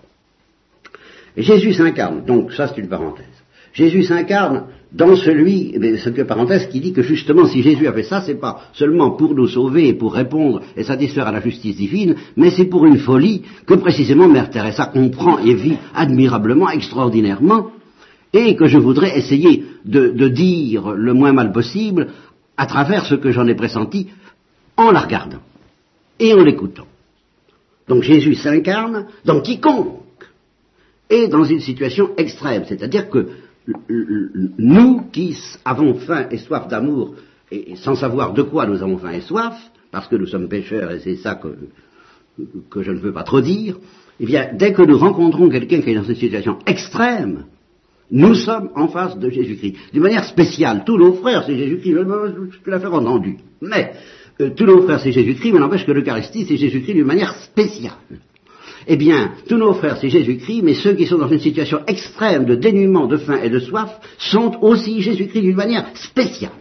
Jésus 1.37 1.75
s'incarne, 1.75 2.25
donc 2.25 2.53
ça 2.53 2.69
c'est 2.69 2.81
une 2.81 2.89
parenthèse. 2.89 3.27
Jésus 3.75 4.05
s'incarne 4.05 4.65
dans 4.95 5.17
celui, 5.17 5.75
c'est 6.03 6.15
que 6.15 6.23
parenthèse 6.23 6.69
qui 6.69 6.81
dit 6.81 6.93
que 6.93 7.03
justement 7.03 7.47
si 7.47 7.63
Jésus 7.63 7.87
a 7.87 7.93
fait 7.93 8.03
ça, 8.03 8.21
c'est 8.21 8.39
pas 8.39 8.65
seulement 8.75 9.13
pour 9.13 9.35
nous 9.35 9.49
sauver 9.49 9.89
et 9.89 9.95
pour 9.95 10.13
répondre 10.13 10.61
et 10.77 10.83
satisfaire 10.83 11.27
à 11.27 11.33
la 11.33 11.41
justice 11.41 11.77
divine, 11.77 12.15
mais 12.37 12.51
c'est 12.51 12.67
pour 12.67 12.85
une 12.85 12.99
folie 12.99 13.43
que 13.67 13.75
précisément 13.75 14.29
Mère 14.29 14.51
Teresa 14.51 14.87
comprend 14.87 15.39
et 15.39 15.55
vit 15.55 15.79
admirablement, 15.95 16.69
extraordinairement, 16.69 17.71
et 18.35 18.55
que 18.55 18.67
je 18.67 18.79
voudrais 18.79 19.17
essayer 19.19 19.65
de, 19.85 20.09
de 20.09 20.29
dire 20.29 20.91
le 20.91 21.15
moins 21.15 21.33
mal 21.33 21.53
possible 21.53 22.09
à 22.57 22.67
travers 22.67 23.07
ce 23.07 23.15
que 23.15 23.31
j'en 23.31 23.47
ai 23.47 23.55
pressenti 23.55 24.09
en 24.77 24.91
la 24.91 25.01
regardant 25.01 25.41
et 26.19 26.35
en 26.35 26.43
l'écoutant. 26.43 26.87
Donc 27.89 28.03
Jésus 28.03 28.35
s'incarne 28.35 29.07
dans 29.25 29.41
quiconque 29.41 30.01
est 31.09 31.29
dans 31.29 31.45
une 31.45 31.61
situation 31.61 32.11
extrême, 32.17 32.65
c'est-à-dire 32.67 33.11
que 33.11 33.29
nous 34.59 35.03
qui 35.13 35.37
avons 35.65 35.95
faim 35.95 36.27
et 36.31 36.39
soif 36.39 36.69
d'amour, 36.69 37.15
et, 37.51 37.77
sans 37.77 37.95
savoir 37.95 38.33
de 38.33 38.43
quoi 38.43 38.67
nous 38.67 38.83
avons 38.83 38.99
faim 38.99 39.13
et 39.13 39.21
soif, 39.21 39.55
parce 39.91 40.09
que 40.09 40.17
nous 40.17 40.27
sommes 40.27 40.49
pécheurs 40.49 40.91
et 40.91 41.01
c'est 41.01 41.17
ça 41.17 41.37
que, 41.37 42.83
je 42.83 42.91
ne 42.91 42.99
veux 42.99 43.13
pas 43.13 43.23
trop 43.23 43.41
dire, 43.41 43.77
eh 44.19 44.27
bien, 44.27 44.49
dès 44.55 44.73
que 44.73 44.83
nous 44.83 44.99
rencontrons 44.99 45.49
quelqu'un 45.49 45.81
qui 45.81 45.91
est 45.91 45.95
dans 45.95 46.03
une 46.03 46.15
situation 46.15 46.59
extrême, 46.67 47.45
nous 48.11 48.35
sommes 48.35 48.71
en 48.75 48.89
face 48.89 49.19
de 49.19 49.31
Jésus-Christ. 49.31 49.77
D'une 49.93 50.03
manière 50.03 50.25
spéciale, 50.25 50.83
tous 50.85 50.99
nos 50.99 51.15
frères, 51.15 51.45
c'est 51.47 51.57
Jésus-Christ, 51.57 51.93
je 51.93 52.59
peux 52.63 52.71
la 52.71 52.81
faire 52.81 52.95
entendu. 52.95 53.39
Mais, 53.61 53.93
euh, 54.41 54.51
tous 54.51 54.67
nos 54.67 54.83
frères, 54.83 55.01
c'est 55.01 55.13
Jésus-Christ, 55.13 55.53
mais 55.53 55.61
n'empêche 55.61 55.87
que 55.87 55.93
l'Eucharistie, 55.93 56.45
c'est 56.47 56.57
Jésus-Christ 56.57 56.95
d'une 56.95 57.07
manière 57.07 57.35
spéciale. 57.37 57.93
Eh 58.87 58.97
bien, 58.97 59.33
tous 59.49 59.57
nos 59.57 59.75
frères, 59.75 59.97
c'est 59.99 60.09
Jésus-Christ, 60.09 60.63
mais 60.63 60.75
ceux 60.75 60.95
qui 60.95 61.07
sont 61.07 61.19
dans 61.19 61.29
une 61.29 61.39
situation 61.39 61.81
extrême 61.87 62.45
de 62.45 62.55
dénuement, 62.55 63.07
de 63.07 63.17
faim 63.17 63.39
et 63.43 63.51
de 63.51 63.59
soif, 63.59 64.01
sont 64.19 64.59
aussi 64.61 65.01
Jésus-Christ 65.01 65.43
d'une 65.43 65.57
manière 65.57 65.87
spéciale. 65.95 66.53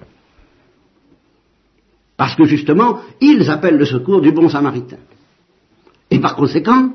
Parce 2.18 2.36
que 2.36 2.46
justement, 2.46 3.00
ils 3.20 3.50
appellent 3.50 3.78
le 3.78 3.86
secours 3.86 4.22
du 4.22 4.32
bon 4.32 4.50
samaritain. 4.50 5.00
Et 6.12 6.20
par 6.20 6.36
conséquent, 6.36 6.94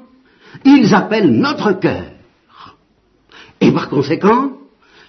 ils 0.65 0.95
appellent 0.95 1.33
notre 1.33 1.73
cœur. 1.73 2.13
Et 3.61 3.73
par 3.73 3.89
conséquent, 3.89 4.53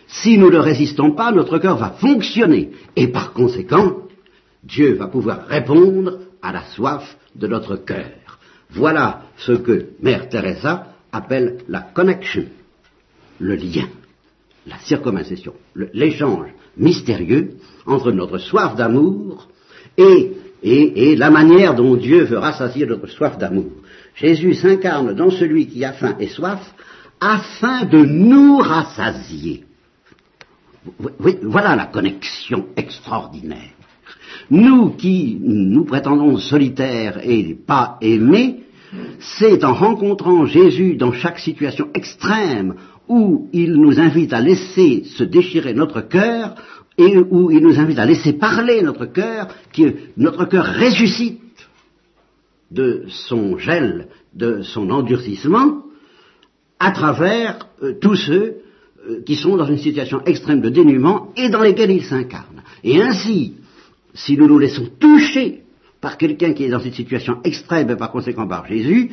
si 0.08 0.38
nous 0.38 0.50
ne 0.50 0.58
résistons 0.58 1.12
pas, 1.12 1.32
notre 1.32 1.60
cœur 1.60 1.78
va 1.78 1.92
fonctionner. 1.92 2.72
Et 2.96 3.10
par 3.10 3.34
conséquent, 3.34 3.98
Dieu 4.64 4.96
va 4.96 5.08
pouvoir 5.08 5.46
répondre 5.48 6.20
à 6.42 6.52
la 6.52 6.64
soif 6.64 7.18
de 7.36 7.48
notre 7.48 7.76
cœur. 7.76 8.27
Voilà 8.72 9.24
ce 9.38 9.54
que 9.54 9.90
Mère 10.02 10.30
Teresa 10.30 10.94
appelle 11.12 11.60
la 11.68 11.82
connection, 11.82 12.46
le 13.40 13.56
lien, 13.56 13.88
la 14.66 14.78
circumcision, 14.80 15.54
l'échange 15.94 16.50
mystérieux 16.76 17.56
entre 17.86 18.12
notre 18.12 18.38
soif 18.38 18.76
d'amour 18.76 19.48
et, 19.98 20.34
et, 20.62 21.16
la 21.16 21.30
manière 21.30 21.76
dont 21.76 21.96
Dieu 21.96 22.24
veut 22.24 22.38
rassasier 22.38 22.86
notre 22.86 23.08
soif 23.08 23.38
d'amour. 23.38 23.72
Jésus 24.16 24.56
s'incarne 24.56 25.14
dans 25.14 25.30
celui 25.30 25.68
qui 25.68 25.86
a 25.86 25.94
faim 25.94 26.16
et 26.20 26.28
soif 26.28 26.74
afin 27.20 27.86
de 27.86 28.00
nous 28.00 28.58
rassasier. 28.58 29.66
Voilà 31.44 31.76
la 31.76 31.86
connexion 31.86 32.68
extraordinaire. 32.76 33.77
Nous 34.50 34.92
qui 34.92 35.38
nous 35.42 35.84
prétendons 35.84 36.38
solitaires 36.38 37.20
et 37.24 37.56
pas 37.56 37.98
aimés, 38.02 38.64
c'est 39.20 39.64
en 39.64 39.74
rencontrant 39.74 40.46
Jésus 40.46 40.96
dans 40.96 41.12
chaque 41.12 41.40
situation 41.40 41.90
extrême 41.94 42.76
où 43.10 43.50
il 43.54 43.74
nous 43.74 44.00
invite 44.00 44.34
à 44.34 44.42
laisser 44.42 45.04
se 45.04 45.24
déchirer 45.24 45.74
notre 45.74 46.02
cœur 46.02 46.56
et 46.98 47.18
où 47.18 47.52
il 47.52 47.62
nous 47.62 47.80
invite 47.80 48.00
à 48.00 48.06
laisser 48.06 48.34
parler 48.34 48.82
notre 48.82 49.06
cœur, 49.06 49.48
que 49.74 49.94
notre 50.16 50.46
cœur 50.46 50.66
ressuscite 50.80 51.42
de 52.72 53.06
son 53.08 53.58
gel, 53.58 54.08
de 54.34 54.62
son 54.62 54.90
endurcissement, 54.90 55.84
à 56.80 56.92
travers 56.92 57.68
euh, 57.82 57.94
tous 58.00 58.16
ceux 58.16 58.58
euh, 59.08 59.22
qui 59.26 59.36
sont 59.36 59.58
dans 59.58 59.66
une 59.66 59.78
situation 59.78 60.22
extrême 60.26 60.62
de 60.62 60.70
dénuement 60.70 61.32
et 61.36 61.50
dans 61.50 61.62
lesquels 61.62 61.92
il 61.92 62.04
s'incarne. 62.04 62.64
Et 62.84 63.02
ainsi, 63.02 63.54
si 64.18 64.36
nous 64.36 64.48
nous 64.48 64.60
laissons 64.60 64.90
toucher 65.00 65.64
par 66.02 66.18
quelqu'un 66.18 66.54
qui 66.54 66.66
est 66.66 66.70
dans 66.70 66.80
une 66.80 66.94
situation 66.94 67.40
extrême 67.44 67.90
et 67.90 67.96
par 67.96 68.12
conséquent 68.12 68.48
par 68.48 68.66
Jésus, 68.66 69.12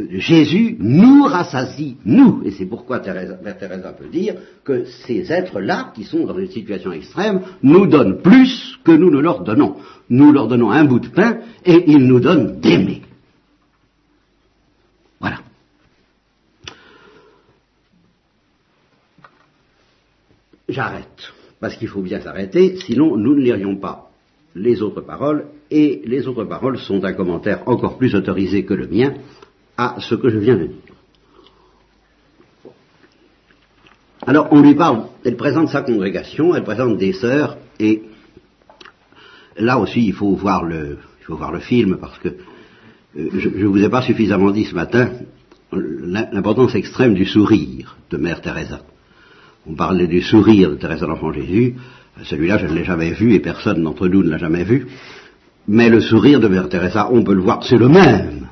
Jésus 0.00 0.76
nous 0.78 1.24
rassasie, 1.24 1.96
nous. 2.04 2.42
Et 2.44 2.52
c'est 2.52 2.66
pourquoi 2.66 3.00
Thérèse, 3.00 3.36
Teresa 3.58 3.92
peut 3.92 4.08
dire 4.08 4.36
que 4.64 4.84
ces 4.84 5.32
êtres-là, 5.32 5.92
qui 5.94 6.04
sont 6.04 6.24
dans 6.24 6.38
une 6.38 6.50
situation 6.50 6.92
extrême, 6.92 7.40
nous 7.64 7.86
donnent 7.86 8.22
plus 8.22 8.78
que 8.84 8.92
nous 8.92 9.10
ne 9.10 9.18
leur 9.18 9.42
donnons. 9.42 9.76
Nous 10.08 10.32
leur 10.32 10.46
donnons 10.46 10.70
un 10.70 10.84
bout 10.84 11.00
de 11.00 11.08
pain 11.08 11.38
et 11.64 11.90
ils 11.90 12.06
nous 12.06 12.20
donnent 12.20 12.60
d'aimer. 12.60 13.02
Voilà. 15.18 15.40
J'arrête, 20.68 21.32
parce 21.58 21.74
qu'il 21.74 21.88
faut 21.88 22.02
bien 22.02 22.20
s'arrêter, 22.20 22.76
sinon 22.76 23.16
nous 23.16 23.34
ne 23.34 23.40
lirions 23.40 23.76
pas 23.76 24.07
les 24.54 24.82
autres 24.82 25.02
paroles, 25.02 25.46
et 25.70 26.02
les 26.04 26.26
autres 26.26 26.44
paroles 26.44 26.78
sont 26.78 27.04
un 27.04 27.12
commentaire 27.12 27.62
encore 27.66 27.98
plus 27.98 28.14
autorisé 28.14 28.64
que 28.64 28.74
le 28.74 28.86
mien 28.86 29.14
à 29.76 29.96
ce 30.00 30.14
que 30.14 30.28
je 30.28 30.38
viens 30.38 30.56
de 30.56 30.66
dire. 30.66 30.94
Alors 34.26 34.48
on 34.50 34.60
lui 34.60 34.74
parle, 34.74 35.04
elle 35.24 35.36
présente 35.36 35.68
sa 35.68 35.82
congrégation, 35.82 36.54
elle 36.54 36.64
présente 36.64 36.98
des 36.98 37.12
sœurs, 37.12 37.56
et 37.78 38.02
là 39.56 39.78
aussi 39.78 40.04
il 40.04 40.12
faut 40.12 40.34
voir 40.34 40.64
le, 40.64 40.98
film 41.60 41.98
parce 42.00 42.18
que 42.18 42.28
euh, 42.28 43.28
je 43.34 43.48
ne 43.48 43.66
vous 43.66 43.82
ai 43.82 43.90
pas 43.90 44.02
suffisamment 44.02 44.50
dit 44.50 44.64
ce 44.64 44.74
matin 44.74 45.10
l'importance 45.72 46.74
extrême 46.74 47.14
du 47.14 47.26
sourire 47.26 47.96
de 48.10 48.16
Mère 48.16 48.40
Teresa. 48.40 48.80
On 49.66 49.74
parlait 49.74 50.06
du 50.06 50.22
sourire 50.22 50.70
de 50.70 50.76
de 50.76 51.06
l'Enfant 51.06 51.32
Jésus, 51.32 51.74
celui-là, 52.24 52.58
je 52.58 52.66
ne 52.66 52.74
l'ai 52.74 52.84
jamais 52.84 53.12
vu 53.12 53.34
et 53.34 53.40
personne 53.40 53.82
d'entre 53.82 54.08
nous 54.08 54.22
ne 54.22 54.30
l'a 54.30 54.38
jamais 54.38 54.64
vu. 54.64 54.86
Mais 55.66 55.88
le 55.88 56.00
sourire 56.00 56.40
de 56.40 56.48
Mère 56.48 56.68
Teresa, 56.68 57.08
on 57.12 57.22
peut 57.22 57.34
le 57.34 57.42
voir, 57.42 57.62
c'est 57.62 57.76
le 57.76 57.88
même. 57.88 58.48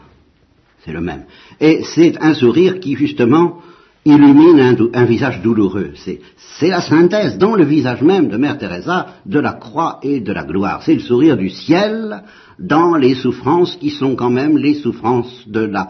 C'est 0.84 0.92
le 0.92 1.00
même. 1.00 1.24
Et 1.60 1.82
c'est 1.82 2.16
un 2.20 2.34
sourire 2.34 2.78
qui, 2.78 2.94
justement, 2.94 3.60
illumine 4.04 4.88
un, 4.94 5.04
visage 5.04 5.42
douloureux. 5.42 5.92
C'est 5.96 6.68
la 6.68 6.80
synthèse 6.80 7.38
dans 7.38 7.56
le 7.56 7.64
visage 7.64 8.02
même 8.02 8.28
de 8.28 8.36
Mère 8.36 8.56
Teresa 8.56 9.16
de 9.26 9.40
la 9.40 9.54
croix 9.54 9.98
et 10.02 10.20
de 10.20 10.32
la 10.32 10.44
gloire. 10.44 10.82
C'est 10.84 10.94
le 10.94 11.00
sourire 11.00 11.36
du 11.36 11.50
ciel 11.50 12.22
dans 12.58 12.94
les 12.94 13.14
souffrances 13.14 13.76
qui 13.76 13.90
sont 13.90 14.14
quand 14.14 14.30
même 14.30 14.58
les 14.58 14.74
souffrances 14.74 15.48
de 15.48 15.60
la, 15.60 15.88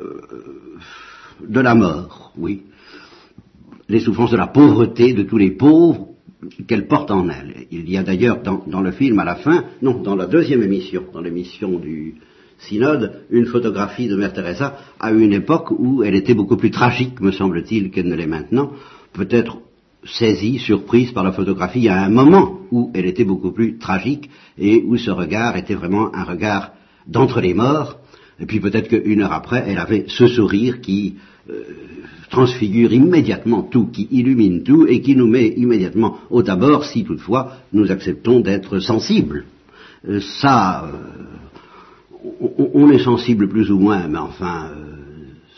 euh, 0.00 0.20
de 1.46 1.60
la 1.60 1.74
mort, 1.74 2.32
oui. 2.38 2.62
Les 3.88 4.00
souffrances 4.00 4.30
de 4.30 4.36
la 4.36 4.46
pauvreté 4.46 5.12
de 5.12 5.22
tous 5.22 5.36
les 5.36 5.50
pauvres 5.50 6.11
qu'elle 6.66 6.86
porte 6.86 7.10
en 7.10 7.28
elle. 7.28 7.66
Il 7.70 7.88
y 7.90 7.96
a 7.96 8.02
d'ailleurs 8.02 8.42
dans, 8.42 8.80
le 8.80 8.90
film 8.90 9.18
à 9.18 9.24
la 9.24 9.36
fin, 9.36 9.64
non, 9.80 10.00
dans 10.00 10.16
la 10.16 10.26
deuxième 10.26 10.62
émission, 10.62 11.04
dans 11.12 11.20
l'émission 11.20 11.78
du 11.78 12.16
synode, 12.58 13.24
une 13.30 13.46
photographie 13.46 14.08
de 14.08 14.16
Mère 14.16 14.32
Teresa 14.32 14.78
à 15.00 15.10
une 15.12 15.32
époque 15.32 15.70
où 15.70 16.02
elle 16.02 16.14
était 16.14 16.34
beaucoup 16.34 16.56
plus 16.56 16.70
tragique, 16.70 17.20
me 17.20 17.32
semble-t-il, 17.32 17.90
qu'elle 17.90 18.08
ne 18.08 18.14
l'est 18.14 18.26
maintenant, 18.26 18.72
peut-être 19.12 19.58
saisie, 20.04 20.58
surprise 20.58 21.12
par 21.12 21.24
la 21.24 21.32
photographie 21.32 21.88
à 21.88 22.02
un 22.02 22.08
moment 22.08 22.58
où 22.70 22.90
elle 22.94 23.06
était 23.06 23.24
beaucoup 23.24 23.52
plus 23.52 23.78
tragique 23.78 24.30
et 24.58 24.82
où 24.84 24.96
ce 24.96 25.10
regard 25.10 25.56
était 25.56 25.74
vraiment 25.74 26.14
un 26.14 26.24
regard 26.24 26.72
d'entre 27.06 27.40
les 27.40 27.54
morts, 27.54 27.98
et 28.42 28.46
puis 28.46 28.58
peut-être 28.58 28.88
qu'une 28.88 29.22
heure 29.22 29.32
après, 29.32 29.64
elle 29.68 29.78
avait 29.78 30.06
ce 30.08 30.26
sourire 30.26 30.80
qui 30.80 31.14
euh, 31.48 31.62
transfigure 32.28 32.92
immédiatement 32.92 33.62
tout, 33.62 33.86
qui 33.86 34.08
illumine 34.10 34.64
tout 34.64 34.86
et 34.88 35.00
qui 35.00 35.14
nous 35.14 35.28
met 35.28 35.46
immédiatement 35.46 36.18
au 36.28 36.42
d'abord 36.42 36.84
si 36.84 37.04
toutefois 37.04 37.52
nous 37.72 37.92
acceptons 37.92 38.40
d'être 38.40 38.80
sensibles. 38.80 39.44
euh, 40.08 40.20
ça, 40.40 40.90
on, 42.40 42.70
on, 42.74 42.90
est 42.90 43.04
sensible 43.04 43.48
plus 43.48 43.70
ou 43.70 43.78
moins, 43.78 44.08
mais 44.08 44.18
enfin, 44.18 44.70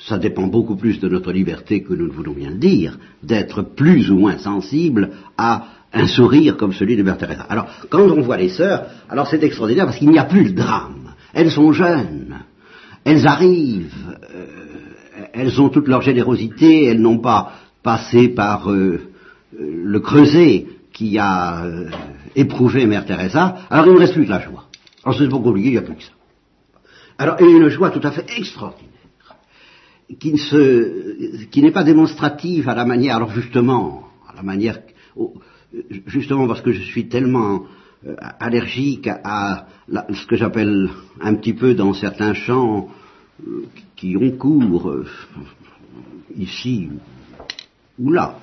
ça 0.06 0.18
dépend 0.18 0.46
beaucoup 0.46 0.76
plus 0.76 1.00
de 1.00 1.08
notre 1.08 1.32
liberté 1.32 1.82
que 1.82 1.94
nous 1.94 2.08
ne 2.08 2.12
voulons 2.12 2.34
bien 2.34 2.50
le 2.50 2.58
dire, 2.58 2.98
d'être 3.22 3.62
plus 3.62 4.10
ou 4.10 4.18
moins 4.18 4.36
sensible 4.36 5.10
à 5.38 5.68
un 5.90 6.06
sourire 6.06 6.58
comme 6.58 6.74
celui 6.74 6.96
de 6.96 7.12
Teresa. 7.12 7.46
Alors, 7.48 7.66
quand 7.88 8.10
on 8.10 8.20
voit 8.20 8.36
les 8.36 8.50
sœurs, 8.50 8.88
alors 9.08 9.26
c'est 9.26 9.42
extraordinaire 9.42 9.86
parce 9.86 9.96
qu'il 9.96 10.10
n'y 10.10 10.18
a 10.18 10.24
plus 10.24 10.44
le 10.44 10.52
drame. 10.52 11.14
Elles 11.32 11.50
sont 11.50 11.72
jeunes, 11.72 12.43
elles 13.04 13.26
arrivent, 13.26 14.18
euh, 14.34 14.46
elles 15.32 15.60
ont 15.60 15.68
toute 15.68 15.88
leur 15.88 16.02
générosité, 16.02 16.86
elles 16.86 17.00
n'ont 17.00 17.18
pas 17.18 17.52
passé 17.82 18.28
par 18.28 18.70
euh, 18.70 19.00
le 19.58 20.00
creuset 20.00 20.66
qui 20.92 21.18
a 21.18 21.64
euh, 21.64 21.90
éprouvé 22.34 22.86
Mère 22.86 23.04
Teresa, 23.04 23.56
alors 23.70 23.86
il 23.86 23.92
ne 23.92 23.98
reste 23.98 24.14
plus 24.14 24.24
que 24.24 24.30
la 24.30 24.40
joie. 24.40 24.64
Alors 25.04 25.18
c'est 25.18 25.28
pas 25.28 25.38
compliqué, 25.38 25.68
il 25.68 25.72
n'y 25.72 25.78
a 25.78 25.82
plus 25.82 25.96
que 25.96 26.02
ça. 26.02 26.12
Alors, 27.18 27.36
a 27.38 27.42
une 27.42 27.68
joie 27.68 27.90
tout 27.90 28.00
à 28.02 28.10
fait 28.10 28.26
extraordinaire 28.36 28.90
qui 30.18 30.32
ne 30.32 30.36
se, 30.36 31.44
qui 31.46 31.62
n'est 31.62 31.70
pas 31.70 31.84
démonstrative 31.84 32.68
à 32.68 32.74
la 32.74 32.84
manière, 32.84 33.16
alors 33.16 33.30
justement, 33.30 34.04
à 34.28 34.34
la 34.36 34.42
manière, 34.42 34.80
justement 36.06 36.46
parce 36.46 36.60
que 36.60 36.72
je 36.72 36.82
suis 36.82 37.08
tellement 37.08 37.54
euh, 37.54 37.58
allergique 38.40 39.08
à, 39.08 39.66
ce 39.88 40.26
que 40.26 40.36
j'appelle 40.36 40.90
un 41.20 41.34
petit 41.34 41.54
peu 41.54 41.74
dans 41.74 41.94
certains 41.94 42.34
champs 42.34 42.88
euh, 43.46 43.64
qui 43.96 44.16
ont 44.16 44.30
cours 44.32 44.90
euh, 44.90 45.06
ici 46.36 46.88
ou 47.98 48.10
là. 48.12 48.38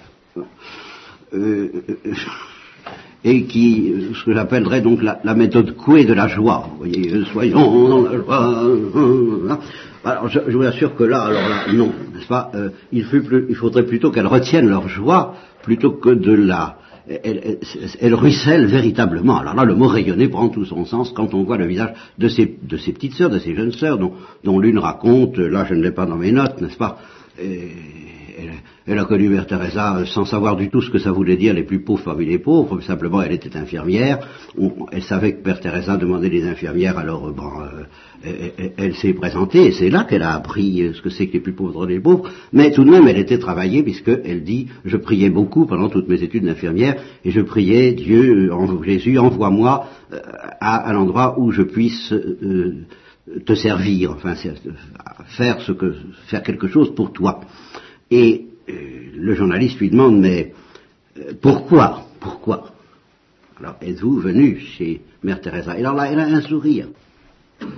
et 3.24 3.44
qui, 3.46 3.94
ce 4.15 4.25
que 4.25 4.34
j'appellerais 4.34 4.82
donc 4.82 5.01
la, 5.03 5.36
méthode 5.36 5.75
couée 5.75 6.06
de 6.06 6.13
la 6.13 6.27
joie. 6.27 6.68
Vous 6.72 6.77
voyez, 6.77 7.24
soyons 7.32 7.89
dans 7.89 8.01
la 8.01 8.18
joie. 8.18 9.60
Alors, 10.03 10.27
je, 10.30 10.39
vous 10.39 10.63
assure 10.63 10.96
que 10.96 11.03
là, 11.03 11.25
alors 11.25 11.48
là, 11.48 11.72
non, 11.74 11.94
n'est-ce 12.13 12.27
pas 12.27 12.51
il, 12.91 13.06
il, 13.50 13.56
faudrait 13.56 13.86
plutôt 13.86 14.10
qu'elles 14.10 14.25
retiennent 14.25 14.70
leur 14.70 14.88
joie 14.88 15.36
plutôt 15.62 15.91
que 15.91 16.10
de 16.10 16.34
la 16.34 16.77
elle, 17.08 18.13
ruisselle 18.13 18.65
véritablement. 18.65 19.38
Alors 19.38 19.55
là, 19.55 19.65
le 19.65 19.75
mot 19.75 19.88
rayonner 19.88 20.27
prend 20.27 20.50
tout 20.50 20.65
son 20.65 20.86
sens 20.86 21.12
quand 21.12 21.34
on 21.34 21.43
voit 21.43 21.58
le 21.58 21.65
visage 21.65 21.93
de 22.17 22.27
ces, 22.27 22.46
de 22.62 22.77
petites 22.77 23.13
sœurs, 23.13 23.29
de 23.29 23.39
ces 23.39 23.55
jeunes 23.55 23.72
sœurs, 23.72 23.98
dont, 23.98 24.60
l'une 24.60 24.79
raconte, 24.79 25.38
là 25.38 25.65
je 25.67 25.74
ne 25.74 25.81
l'ai 25.81 25.91
pas 25.91 26.05
dans 26.05 26.17
mes 26.17 26.31
notes, 26.31 26.62
n'est-ce 26.62 26.77
pas 26.77 27.00
elle, 28.88 29.00
a 29.00 29.05
connu 29.05 29.29
Mère 29.29 29.47
Teresa 29.47 30.05
sans 30.05 30.25
savoir 30.25 30.55
du 30.55 30.69
tout 30.69 30.81
ce 30.81 30.89
que 30.89 31.00
ça 31.00 31.11
voulait 31.11 31.38
dire 31.38 31.53
les 31.53 31.63
plus 31.63 31.81
pauvres 31.81 32.03
parmi 32.03 32.25
les 32.25 32.39
pauvres, 32.39 32.81
simplement 32.81 33.21
elle 33.21 33.33
était 33.33 33.55
infirmière, 33.57 34.27
elle 34.91 35.03
savait 35.03 35.33
que 35.33 35.45
Mère 35.45 35.59
Teresa 35.59 35.97
demandait 35.97 36.29
des 36.29 36.43
infirmières, 36.47 36.97
alors 36.97 37.31
bon, 37.31 37.51
euh, 38.25 38.69
elle, 38.77 38.95
s'est 38.95 39.13
présentée, 39.13 39.67
et 39.67 39.71
c'est 39.71 39.89
là 39.89 40.03
qu'elle 40.03 40.23
a 40.23 40.33
appris 40.33 40.91
ce 40.93 41.01
que 41.01 41.09
c'est 41.09 41.27
que 41.27 41.33
les 41.33 41.39
plus 41.39 41.53
pauvres 41.53 41.85
les 41.85 42.00
pauvres, 42.00 42.29
mais 42.53 42.71
tout 42.71 42.83
de 42.83 42.89
même 42.89 43.07
elle 43.07 43.17
était 43.17 43.39
travaillée, 43.39 43.83
puisqu'elle 43.83 44.43
dit, 44.43 44.67
je 44.85 44.97
priais 44.97 45.29
beaucoup 45.29 45.65
pendant 45.65 45.89
toutes 45.89 46.07
mes 46.07 46.21
études 46.21 46.45
d'infirmière, 46.45 46.95
et 47.23 47.31
je 47.31 47.41
priais 47.41 47.93
Dieu, 47.93 48.51
Jésus, 48.83 49.17
envoie-moi 49.17 49.88
euh, 50.13 50.19
à, 50.59 50.91
l'endroit 50.93 51.39
où 51.39 51.51
je 51.51 51.63
puisse... 51.63 52.11
Euh, 52.11 52.85
te 53.45 53.53
servir, 53.53 54.11
enfin 54.11 54.35
faire 54.35 55.61
ce 55.61 55.71
faire 56.27 56.43
quelque 56.43 56.67
chose 56.67 56.93
pour 56.95 57.13
toi. 57.13 57.41
Et 58.12 58.46
euh, 58.70 58.74
le 59.15 59.34
journaliste 59.36 59.80
lui 59.80 59.89
demande 59.89 60.20
mais 60.20 60.53
euh, 61.18 61.32
pourquoi 61.41 62.06
Pourquoi? 62.20 62.72
Alors 63.58 63.77
êtes-vous 63.82 64.20
venu 64.20 64.60
chez 64.60 65.01
Mère 65.24 65.39
Teresa? 65.39 65.77
Et 65.77 65.80
alors 65.80 65.96
là, 65.96 66.12
elle 66.12 66.20
a 66.20 66.25
un 66.25 66.41
sourire. 66.41 66.88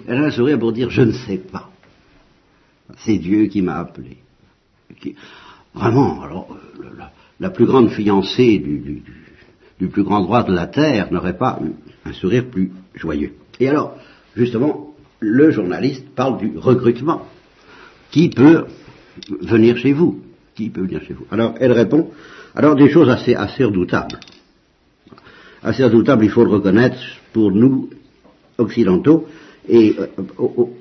Elle 0.08 0.18
a 0.18 0.26
un 0.26 0.32
sourire 0.32 0.58
pour 0.58 0.74
dire 0.74 0.90
je 0.90 1.04
ne 1.04 1.12
sais 1.12 1.38
pas. 1.38 1.70
C'est 2.98 3.18
Dieu 3.18 3.46
qui 3.46 3.62
m'a 3.62 3.78
appelé. 3.78 4.18
Vraiment, 5.74 6.22
alors 6.24 6.58
euh, 6.84 6.90
la, 7.40 7.50
plus 7.50 7.66
grande 7.66 7.90
fiancée 7.90 8.60
du, 8.60 9.88
plus 9.90 10.04
grand 10.04 10.22
droit 10.22 10.44
de 10.44 10.54
la 10.54 10.68
terre 10.68 11.12
n'aurait 11.12 11.38
pas 11.38 11.60
un 12.06 12.14
sourire 12.14 12.46
plus 12.46 12.72
joyeux. 12.96 13.34
Et 13.60 13.68
alors, 13.68 13.98
justement, 14.36 14.94
le 15.20 15.52
journaliste 15.52 16.06
parle 16.16 16.38
du 16.38 16.58
recrutement. 16.58 17.28
Qui 18.12 18.30
peut 18.30 18.66
venir 19.42 19.78
chez 19.78 19.94
vous 19.94 20.20
Qui 20.56 20.70
peut 20.70 20.82
venir 20.82 21.02
chez 21.04 21.14
vous? 21.14 21.26
Alors, 21.32 21.56
elle 21.60 21.72
répond, 21.72 22.10
alors 22.56 22.76
des 22.76 22.90
choses 22.90 23.10
assez, 23.10 23.36
assez 23.36 23.64
redoutables. 23.64 24.20
Assez 25.62 25.84
redoutables, 25.84 26.26
il 26.26 26.30
faut 26.30 26.44
le 26.44 26.52
reconnaître, 26.52 26.98
pour 27.32 27.52
nous, 27.52 27.90
occidentaux, 28.58 29.28
et 29.68 29.96
euh, 29.98 30.08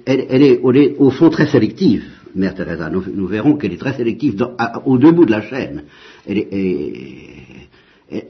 elle, 0.04 0.42
est, 0.42 0.96
au 0.98 1.10
fond 1.10 1.30
très 1.30 1.46
sélective, 1.46 2.04
Mère 2.34 2.54
Teresa. 2.54 2.90
Nous, 2.90 3.26
verrons 3.26 3.56
qu'elle 3.56 3.72
est 3.72 3.80
très 3.80 3.94
sélective 3.94 4.44
au 4.84 4.98
debout 4.98 5.24
de 5.24 5.30
la 5.30 5.42
chaîne. 5.42 5.84
Elle, 6.26 6.46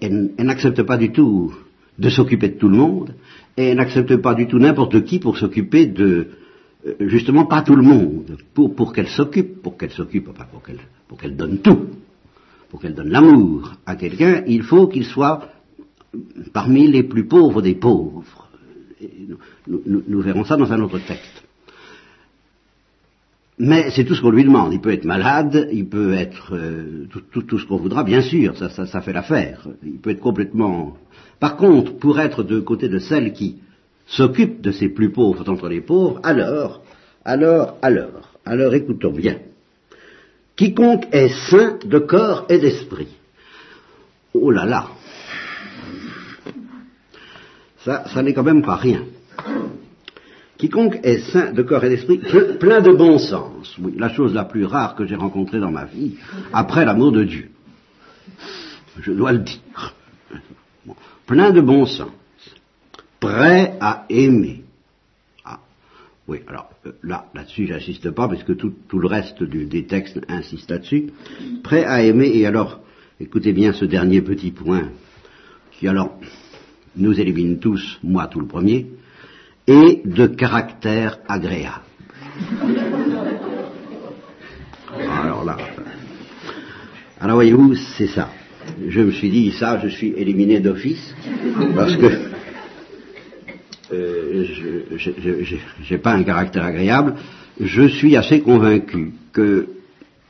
elle 0.01 0.33
n'accepte 0.39 0.83
pas 0.83 0.97
du 0.97 1.11
tout 1.11 1.53
de 1.99 2.09
s'occuper 2.09 2.49
de 2.49 2.59
tout 2.59 2.69
le 2.69 2.77
monde, 2.77 3.15
et 3.57 3.69
elle 3.69 3.77
n'accepte 3.77 4.17
pas 4.17 4.35
du 4.35 4.47
tout 4.47 4.59
n'importe 4.59 5.05
qui 5.05 5.19
pour 5.19 5.39
s'occuper 5.39 5.87
de, 5.87 6.29
justement 7.01 7.47
pas 7.47 7.63
tout 7.63 7.77
le 7.77 7.83
monde, 7.83 8.37
pour, 8.55 8.93
qu'elle 8.93 9.09
s'occupe, 9.09 9.63
pour 9.63 9.77
qu'elle 9.77 9.91
s'occupe, 9.91 10.29
enfin 10.29 10.47
pour 10.51 10.63
qu'elle, 11.19 11.37
donne 11.37 11.59
tout, 11.59 11.87
pour 12.71 12.81
qu'elle 12.81 12.95
donne 12.95 13.11
l'amour 13.11 13.75
à 13.87 13.97
quelqu'un, 13.97 14.43
il 14.47 14.63
faut 14.63 14.89
qu'il 14.89 15.05
soit 15.05 15.49
parmi 16.53 16.89
les 16.89 17.03
plus 17.03 17.27
pauvres 17.27 17.63
des 17.63 17.75
pauvres. 17.75 18.49
Nous, 19.67 20.21
verrons 20.21 20.45
ça 20.45 20.57
dans 20.57 20.73
un 20.73 20.81
autre 20.81 20.99
texte. 20.99 21.45
Mais 23.59 23.91
c'est 23.91 24.05
tout 24.05 24.15
ce 24.15 24.23
qu'on 24.23 24.31
lui 24.31 24.45
demande. 24.45 24.73
Il 24.73 24.81
peut 24.81 24.93
être 24.93 25.05
malade, 25.05 25.69
il 25.73 25.87
peut 25.87 26.15
être 26.15 26.55
euh, 26.55 27.07
tout, 27.11 27.43
tout, 27.43 27.59
ce 27.59 27.67
qu'on 27.67 27.77
voudra, 27.77 28.03
bien 28.03 28.23
sûr, 28.23 28.57
ça, 28.57 28.71
ça, 28.71 28.87
ça 28.87 29.01
fait 29.03 29.13
l'affaire. 29.13 29.69
Il 29.85 29.99
peut 29.99 30.11
être 30.11 30.21
complètement 30.21 30.97
par 31.43 31.57
contre, 31.57 31.97
pour 31.97 32.21
être 32.21 32.45
de 32.45 32.61
côté 32.61 32.89
de 32.89 33.01
celle 33.01 33.33
qui 33.33 33.57
s'occupe 34.07 34.61
de 34.61 34.73
ces 34.73 34.89
plus 34.89 35.11
pauvres 35.11 35.45
d'entre 35.45 35.69
les 35.69 35.81
pauvres, 35.81 36.21
alors, 36.23 36.83
alors, 37.25 37.79
alors, 37.83 38.31
alors 38.45 38.75
écoutons 38.75 39.13
bien. 39.13 39.39
Quiconque 40.57 41.07
est 41.13 41.29
saint 41.51 41.79
de 41.85 41.99
corps 41.99 42.47
et 42.49 42.59
d'esprit. 42.59 43.09
Oh 44.35 44.51
là 44.51 44.65
là. 44.65 44.89
Ça, 47.85 48.05
ça 48.13 48.23
n'est 48.23 48.33
quand 48.33 48.43
même 48.43 48.63
pas 48.63 48.77
rien. 48.77 49.05
Quiconque 50.59 51.01
est 51.03 51.19
saint 51.33 51.53
de 51.53 51.63
corps 51.63 51.85
et 51.85 51.89
d'esprit, 51.89 52.21
plein 52.61 52.81
de 52.81 52.93
bon 52.93 53.19
sens. 53.19 53.77
Oui, 53.81 53.95
la 53.99 54.09
chose 54.09 54.35
la 54.35 54.45
plus 54.45 54.65
rare 54.65 54.95
que 54.95 55.07
j'ai 55.07 55.17
rencontrée 55.17 55.59
dans 55.59 55.73
ma 55.73 55.87
vie, 55.87 56.17
après 56.53 56.85
l'amour 56.85 57.11
de 57.13 57.25
Dieu. 57.25 57.51
Je 59.01 59.13
dois 59.13 59.33
le 59.33 59.39
dire 59.39 59.95
plein 61.27 61.51
de 61.51 61.61
bon 61.61 61.87
sens, 61.87 62.11
prêt 63.23 63.75
à 63.81 64.05
aimer. 64.11 64.65
Ah, 65.45 65.61
oui, 66.27 66.41
alors 66.49 66.71
euh, 66.87 66.91
là, 67.05 67.27
là-dessus, 67.35 67.69
j'insiste 67.69 68.11
pas, 68.11 68.29
parce 68.29 68.43
que 68.43 68.53
tout, 68.53 68.75
le 68.93 69.07
reste 69.07 69.45
des 69.45 69.87
textes 69.87 70.21
insiste 70.29 70.69
là-dessus. 70.71 71.11
Prêt 71.63 71.85
à 71.85 72.03
aimer, 72.03 72.33
et 72.35 72.45
alors, 72.47 72.81
écoutez 73.21 73.53
bien 73.53 73.73
ce 73.73 73.85
dernier 73.85 74.23
petit 74.23 74.51
point, 74.51 74.89
qui 75.71 75.87
alors 75.87 76.19
nous 76.97 77.19
élimine 77.19 77.61
tous, 77.61 78.01
moi 78.03 78.27
tout 78.27 78.41
le 78.41 78.47
premier, 78.49 78.89
et 79.69 80.03
de 80.05 80.27
caractère 80.27 81.19
agréable. 81.29 81.85
Alors 85.09 85.45
là, 85.45 85.57
alors 87.21 87.37
voyez-vous, 87.37 87.77
c'est 87.97 88.09
ça 88.09 88.29
je 88.89 89.01
me 89.01 89.11
suis 89.11 89.31
dit, 89.31 89.53
ça, 89.53 89.81
je 89.83 89.89
suis 89.89 90.13
éliminé 90.17 90.61
d'office, 90.61 91.15
parce 91.75 91.97
que 91.97 92.32
euh, 93.93 94.45
je 94.97 95.57
n'ai 95.91 95.99
pas 95.99 96.13
un 96.13 96.23
caractère 96.23 96.65
agréable. 96.65 97.15
Je 97.61 97.87
suis 97.89 98.17
assez 98.17 98.41
convaincu 98.41 99.13
que, 99.33 99.69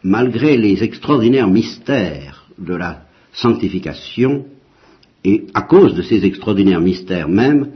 malgré 0.03 0.57
les 0.57 0.83
extraordinaires 0.83 1.49
mystères 1.49 2.47
de 2.59 2.75
la 2.75 3.05
sanctification, 3.33 4.47
et 5.25 5.47
à 5.55 5.63
cause 5.63 5.95
de 5.95 6.03
ces 6.03 6.25
extraordinaires 6.25 6.81
mystères 6.81 7.29
même, 7.29 7.73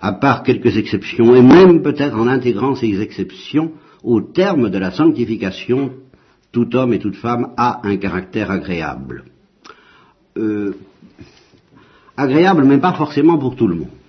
à 0.00 0.12
part 0.12 0.42
quelques 0.42 0.76
exceptions, 0.76 1.34
et 1.36 1.42
même 1.42 1.82
peut-être 1.82 2.16
en 2.18 2.26
intégrant 2.26 2.74
ces 2.74 3.00
exceptions, 3.00 3.72
au 4.02 4.20
terme 4.20 4.68
de 4.68 4.78
la 4.78 4.90
sanctification, 4.90 5.92
tout 6.50 6.74
homme 6.74 6.92
et 6.92 6.98
toute 6.98 7.16
femme 7.16 7.52
a 7.56 7.86
un 7.86 7.96
caractère 7.96 8.50
agréable. 8.50 9.24
Euh, 10.36 10.74
agréable, 12.16 12.64
mais 12.64 12.78
pas 12.78 12.94
forcément 12.94 13.38
pour 13.38 13.54
tout 13.54 13.68
le 13.68 13.76
monde. 13.76 14.01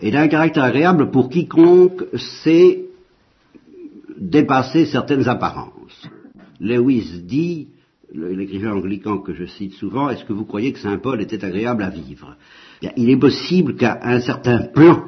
Il 0.00 0.16
a 0.16 0.22
un 0.22 0.28
caractère 0.28 0.64
agréable 0.64 1.10
pour 1.10 1.28
quiconque 1.28 2.04
sait 2.16 2.86
dépasser 4.18 4.86
certaines 4.86 5.28
apparences. 5.28 6.08
Lewis 6.60 7.22
dit, 7.24 7.68
l'écrivain 8.14 8.72
anglican 8.72 9.18
que 9.18 9.34
je 9.34 9.46
cite 9.46 9.74
souvent, 9.74 10.10
est-ce 10.10 10.24
que 10.24 10.32
vous 10.32 10.44
croyez 10.44 10.72
que 10.72 10.78
Saint 10.78 10.98
Paul 10.98 11.20
était 11.20 11.44
agréable 11.44 11.82
à 11.82 11.90
vivre? 11.90 12.36
Il 12.96 13.10
est 13.10 13.16
possible 13.16 13.76
qu'à 13.76 14.00
un 14.02 14.20
certain 14.20 14.58
plan 14.58 15.04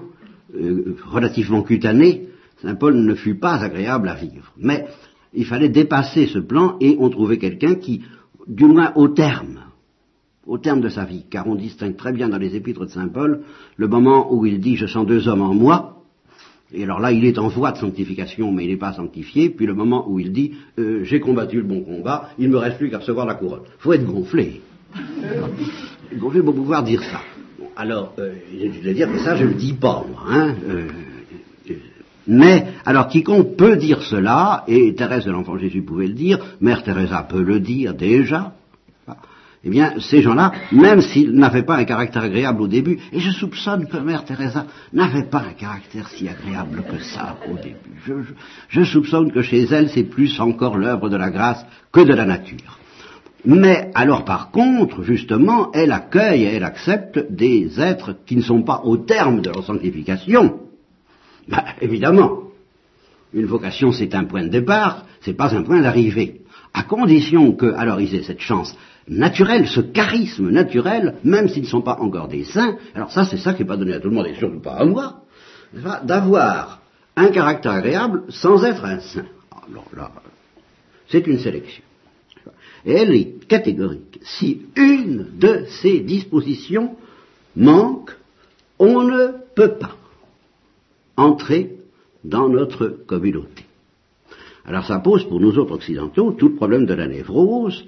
euh, 0.55 0.97
relativement 1.07 1.63
cutané, 1.63 2.29
Saint 2.63 2.75
Paul 2.77 2.97
ne 2.97 3.15
fut 3.15 3.37
pas 3.37 3.63
agréable 3.63 4.09
à 4.09 4.15
vivre. 4.15 4.53
Mais 4.57 4.87
il 5.33 5.45
fallait 5.45 5.69
dépasser 5.69 6.27
ce 6.27 6.39
plan 6.39 6.77
et 6.81 6.97
on 6.99 7.11
trouvait 7.11 7.39
quelqu'un 7.39 7.75
qui, 7.75 8.03
du 8.47 8.65
moins 8.65 8.93
au 8.95 9.09
terme, 9.09 9.61
au 10.47 10.59
terme 10.59 10.81
de 10.81 10.89
sa 10.89 11.05
vie, 11.05 11.25
car 11.31 11.47
on 11.47 11.55
distingue 11.55 11.97
très 11.97 12.13
bien 12.13 12.29
dans 12.29 12.39
les 12.39 12.55
épîtres 12.55 12.85
de 12.85 12.91
Saint 12.91 13.09
Paul 13.09 13.41
le 13.77 13.89
moment 13.89 14.33
où 14.33 14.45
il 14.47 14.61
dit 14.61 14.77
je 14.77 14.87
sens 14.87 15.07
deux 15.07 15.29
hommes 15.29 15.43
en 15.43 15.55
moi, 15.55 16.03
et 16.73 16.85
alors 16.85 17.01
là 17.01 17.13
il 17.13 17.25
est 17.25 17.39
en 17.39 17.49
voie 17.49 17.73
de 17.73 17.79
sanctification 17.79 18.53
mais 18.53 18.65
il 18.65 18.71
n'est 18.71 18.77
pas 18.77 18.93
sanctifié, 18.93 19.51
puis 19.51 19.67
le 19.67 19.75
moment 19.75 20.09
où 20.09 20.19
il 20.19 20.33
dit 20.33 20.53
euh, 20.79 21.05
j'ai 21.05 21.21
combattu 21.21 21.57
le 21.57 21.65
bon 21.65 21.81
combat, 21.83 22.31
il 22.39 22.49
ne 22.49 22.53
me 22.53 22.59
reste 22.59 22.79
plus 22.79 22.91
qu'à 22.91 22.99
recevoir 22.99 23.27
la 23.27 23.35
couronne. 23.35 23.63
Il 23.67 23.83
faut 23.83 23.93
être 23.93 24.05
gonflé. 24.05 24.61
gonflé 26.17 26.43
pour 26.43 26.55
pouvoir 26.55 26.83
dire 26.83 27.03
ça. 27.03 27.21
alors, 27.77 28.13
euh, 28.19 28.35
je 28.53 28.81
vais 28.81 28.95
dire 28.95 29.11
que 29.11 29.19
ça 29.19 29.37
je 29.37 29.45
ne 29.45 29.49
le 29.49 29.55
dis 29.55 29.73
pas 29.73 30.05
moi. 30.09 30.23
Hein, 30.29 30.55
euh, 30.69 30.89
mais, 32.27 32.69
alors 32.87 33.09
quiconque 33.09 33.57
peut 33.57 33.77
dire 33.77 34.03
cela, 34.03 34.65
et 34.67 34.95
Thérèse 34.95 35.25
de 35.25 35.31
l'Enfant 35.31 35.59
Jésus 35.59 35.83
pouvait 35.83 36.07
le 36.07 36.15
dire, 36.15 36.39
Mère 36.61 36.83
Teresa 36.83 37.23
peut 37.23 37.43
le 37.43 37.61
dire 37.61 37.95
déjà, 37.95 38.55
eh 39.65 39.71
bien, 39.71 39.95
ces 39.99 40.21
gens-là, 40.21 40.53
même 40.73 41.01
s'ils 41.01 41.33
n'avaient 41.33 41.63
pas 41.63 41.77
un 41.77 41.85
caractère 41.85 42.23
agréable 42.23 42.61
au 42.61 42.69
début, 42.69 42.99
et 43.13 43.19
je 43.19 43.31
soupçonne 43.31 43.87
que 43.87 43.97
Mère 43.97 44.25
Teresa 44.25 44.67
n'avait 44.93 45.25
pas 45.25 45.39
un 45.39 45.55
caractère 45.55 46.09
si 46.09 46.29
agréable 46.29 46.85
que 46.91 47.03
ça 47.03 47.39
au 47.51 47.57
début. 47.57 48.27
Je, 48.69 48.85
soupçonne 48.85 49.33
que 49.33 49.41
chez 49.41 49.63
elle, 49.63 49.89
c'est 49.89 50.05
plus 50.05 50.39
encore 50.39 50.77
l'œuvre 50.77 51.09
de 51.09 51.17
la 51.17 51.31
grâce 51.31 51.65
que 51.91 52.01
de 52.01 52.13
la 52.13 52.27
nature. 52.27 52.79
Mais 53.47 53.91
alors 53.95 54.25
par 54.25 54.51
contre, 54.51 55.03
justement, 55.03 55.71
elle 55.73 55.93
accueille 55.93 56.45
et 56.45 56.55
elle 56.55 56.65
accepte 56.65 57.33
des 57.33 57.81
êtres 57.81 58.17
qui 58.27 58.37
ne 58.37 58.43
sont 58.43 58.63
pas 58.63 58.83
au 58.85 58.99
terme 58.99 59.41
de 59.41 59.51
leur 59.51 59.65
sanctification. 59.65 60.61
Ben, 61.49 61.65
évidemment, 61.81 62.39
une 63.33 63.47
vocation 63.47 63.93
c'est 63.93 64.15
un 64.15 64.25
point 64.25 64.45
de 64.45 64.49
départ, 64.49 65.05
c'est 65.23 65.35
pas 65.35 65.55
un 65.55 65.63
point 65.63 65.81
d'arrivée. 65.81 66.43
À 66.75 66.83
condition 66.83 67.53
que, 67.53 67.73
alors 67.75 68.01
ils 68.01 68.15
aient 68.15 68.23
cette 68.23 68.41
chance 68.41 68.77
naturel, 69.09 69.67
ce 69.67 69.81
charisme 69.81 70.51
naturel, 70.51 71.17
même 71.25 71.49
s'ils 71.49 71.65
ne 71.65 71.69
sont 71.69 71.83
pas 71.83 71.99
encore 72.01 72.29
des 72.29 72.45
saints, 72.45 72.77
alors 72.95 73.11
ça 73.13 73.25
c'est 73.25 73.37
ça 73.37 73.55
qui 73.55 73.63
n'est 73.63 73.69
pas 73.69 73.77
donné 73.77 73.95
à 73.95 74.01
tout 74.01 74.09
le 74.09 74.15
monde 74.15 74.27
et 74.27 74.35
surtout 74.35 74.61
pas 74.61 74.75
à 74.75 74.85
moi, 74.85 75.23
d'avoir 76.05 76.81
un 77.17 77.29
caractère 77.29 77.73
agréable 77.73 78.25
sans 78.29 78.65
être 78.65 78.85
un 78.85 79.01
saint. 79.01 79.27
Alors 79.69 79.89
là, 79.97 80.11
c'est 81.09 81.27
une 81.27 81.39
sélection. 81.39 81.83
Et 82.85 82.93
elle 82.93 83.15
est 83.15 83.47
catégorique. 83.47 84.21
Si 84.23 84.63
une 84.77 85.39
de 85.39 85.65
ces 85.81 86.01
dispositions 86.01 86.97
manque, 87.57 88.11
on 88.79 89.03
ne 89.03 89.29
peut 89.55 89.75
pas 89.79 89.97
entrer 91.17 91.77
dans 92.25 92.49
notre 92.49 92.89
communauté. 93.07 93.65
Alors 94.67 94.87
ça 94.87 94.99
pose 94.99 95.25
pour 95.25 95.41
nous 95.41 95.59
autres 95.59 95.75
occidentaux 95.75 96.33
tout 96.33 96.49
le 96.49 96.55
problème 96.55 96.87
de 96.87 96.95
la 96.95 97.07
névrose, 97.07 97.85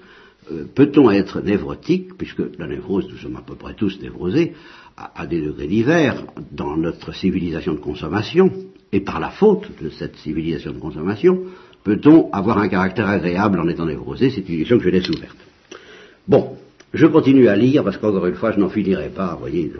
euh, 0.52 0.64
peut-on 0.72 1.10
être 1.10 1.40
névrotique, 1.40 2.16
puisque 2.16 2.42
la 2.58 2.66
névrose, 2.66 3.08
nous 3.10 3.18
sommes 3.18 3.36
à 3.36 3.42
peu 3.42 3.54
près 3.54 3.74
tous 3.74 4.00
névrosés, 4.00 4.54
à, 4.96 5.26
des 5.26 5.42
degrés 5.42 5.66
divers, 5.66 6.24
dans 6.52 6.76
notre 6.76 7.14
civilisation 7.14 7.74
de 7.74 7.80
consommation, 7.80 8.50
et 8.92 9.00
par 9.00 9.20
la 9.20 9.30
faute 9.30 9.68
de 9.82 9.90
cette 9.90 10.16
civilisation 10.16 10.72
de 10.72 10.78
consommation, 10.78 11.42
peut-on 11.84 12.30
avoir 12.32 12.58
un 12.58 12.68
caractère 12.68 13.08
agréable 13.08 13.60
en 13.60 13.68
étant 13.68 13.84
névrosé? 13.84 14.30
C'est 14.30 14.48
une 14.48 14.58
question 14.58 14.78
que 14.78 14.84
je 14.84 14.90
laisse 14.90 15.08
ouverte. 15.08 15.36
Bon, 16.26 16.56
je 16.94 17.06
continue 17.06 17.48
à 17.48 17.56
lire, 17.56 17.84
parce 17.84 17.98
qu'encore 17.98 18.26
une 18.26 18.36
fois, 18.36 18.52
je 18.52 18.60
n'en 18.60 18.70
finirai 18.70 19.10
pas, 19.10 19.34
vous 19.34 19.40
voyez, 19.40 19.72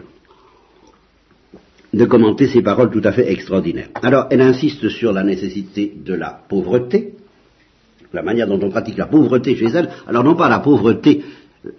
de 1.93 2.05
commenter 2.05 2.47
ces 2.47 2.61
paroles 2.61 2.91
tout 2.91 3.01
à 3.03 3.11
fait 3.11 3.31
extraordinaires. 3.31 3.89
Alors, 3.95 4.27
elle 4.29 4.41
insiste 4.41 4.89
sur 4.89 5.13
la 5.13 5.23
nécessité 5.23 5.91
de 5.95 6.13
la 6.13 6.29
pauvreté, 6.47 7.13
la 8.13 8.23
manière 8.23 8.47
dont 8.47 8.59
on 8.61 8.69
pratique 8.69 8.97
la 8.97 9.07
pauvreté 9.07 9.55
chez 9.55 9.67
elle, 9.67 9.89
alors 10.07 10.23
non 10.23 10.35
pas 10.35 10.49
la 10.49 10.59
pauvreté 10.59 11.23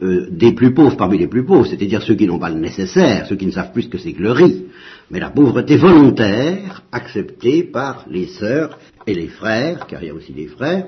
euh, 0.02 0.26
des 0.30 0.52
plus 0.52 0.74
pauvres 0.74 0.96
parmi 0.96 1.18
les 1.18 1.28
plus 1.28 1.44
pauvres, 1.44 1.66
c'est-à-dire 1.66 2.02
ceux 2.02 2.14
qui 2.14 2.26
n'ont 2.26 2.38
pas 2.38 2.50
le 2.50 2.60
nécessaire, 2.60 3.26
ceux 3.26 3.36
qui 3.36 3.46
ne 3.46 3.52
savent 3.52 3.72
plus 3.72 3.82
ce 3.82 3.88
que 3.88 3.98
c'est 3.98 4.12
que 4.12 4.22
le 4.22 4.32
riz, 4.32 4.66
mais 5.10 5.20
la 5.20 5.30
pauvreté 5.30 5.76
volontaire 5.76 6.82
acceptée 6.92 7.62
par 7.62 8.04
les 8.10 8.26
sœurs 8.26 8.78
et 9.06 9.14
les 9.14 9.28
frères, 9.28 9.86
car 9.86 10.02
il 10.02 10.08
y 10.08 10.10
a 10.10 10.14
aussi 10.14 10.32
des 10.32 10.48
frères, 10.48 10.86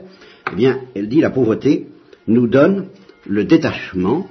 eh 0.53 0.57
bien, 0.57 0.81
elle 0.94 1.09
dit 1.09 1.20
la 1.20 1.31
pauvreté 1.31 1.87
nous 2.26 2.48
donne 2.48 2.88
le 3.26 3.44
détachement 3.44 4.26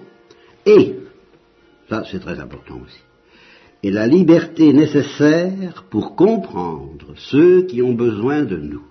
et, 0.65 0.95
ça 1.89 2.03
c'est 2.11 2.19
très 2.19 2.39
important 2.39 2.81
aussi, 2.85 2.99
et 3.81 3.91
la 3.91 4.07
liberté 4.07 4.73
nécessaire 4.73 5.85
pour 5.89 6.15
comprendre 6.15 7.13
ceux 7.15 7.63
qui 7.63 7.81
ont 7.81 7.93
besoin 7.93 8.43
de 8.43 8.57
nous. 8.57 8.88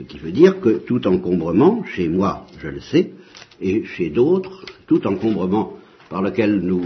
Ce 0.00 0.04
qui 0.04 0.16
veut 0.16 0.32
dire 0.32 0.60
que 0.60 0.78
tout 0.78 1.06
encombrement, 1.06 1.84
chez 1.84 2.08
moi, 2.08 2.46
je 2.58 2.68
le 2.68 2.80
sais, 2.80 3.12
et 3.60 3.84
chez 3.84 4.08
d'autres, 4.08 4.64
tout 4.86 5.06
encombrement 5.06 5.74
par 6.08 6.22
lequel 6.22 6.60
nous, 6.60 6.80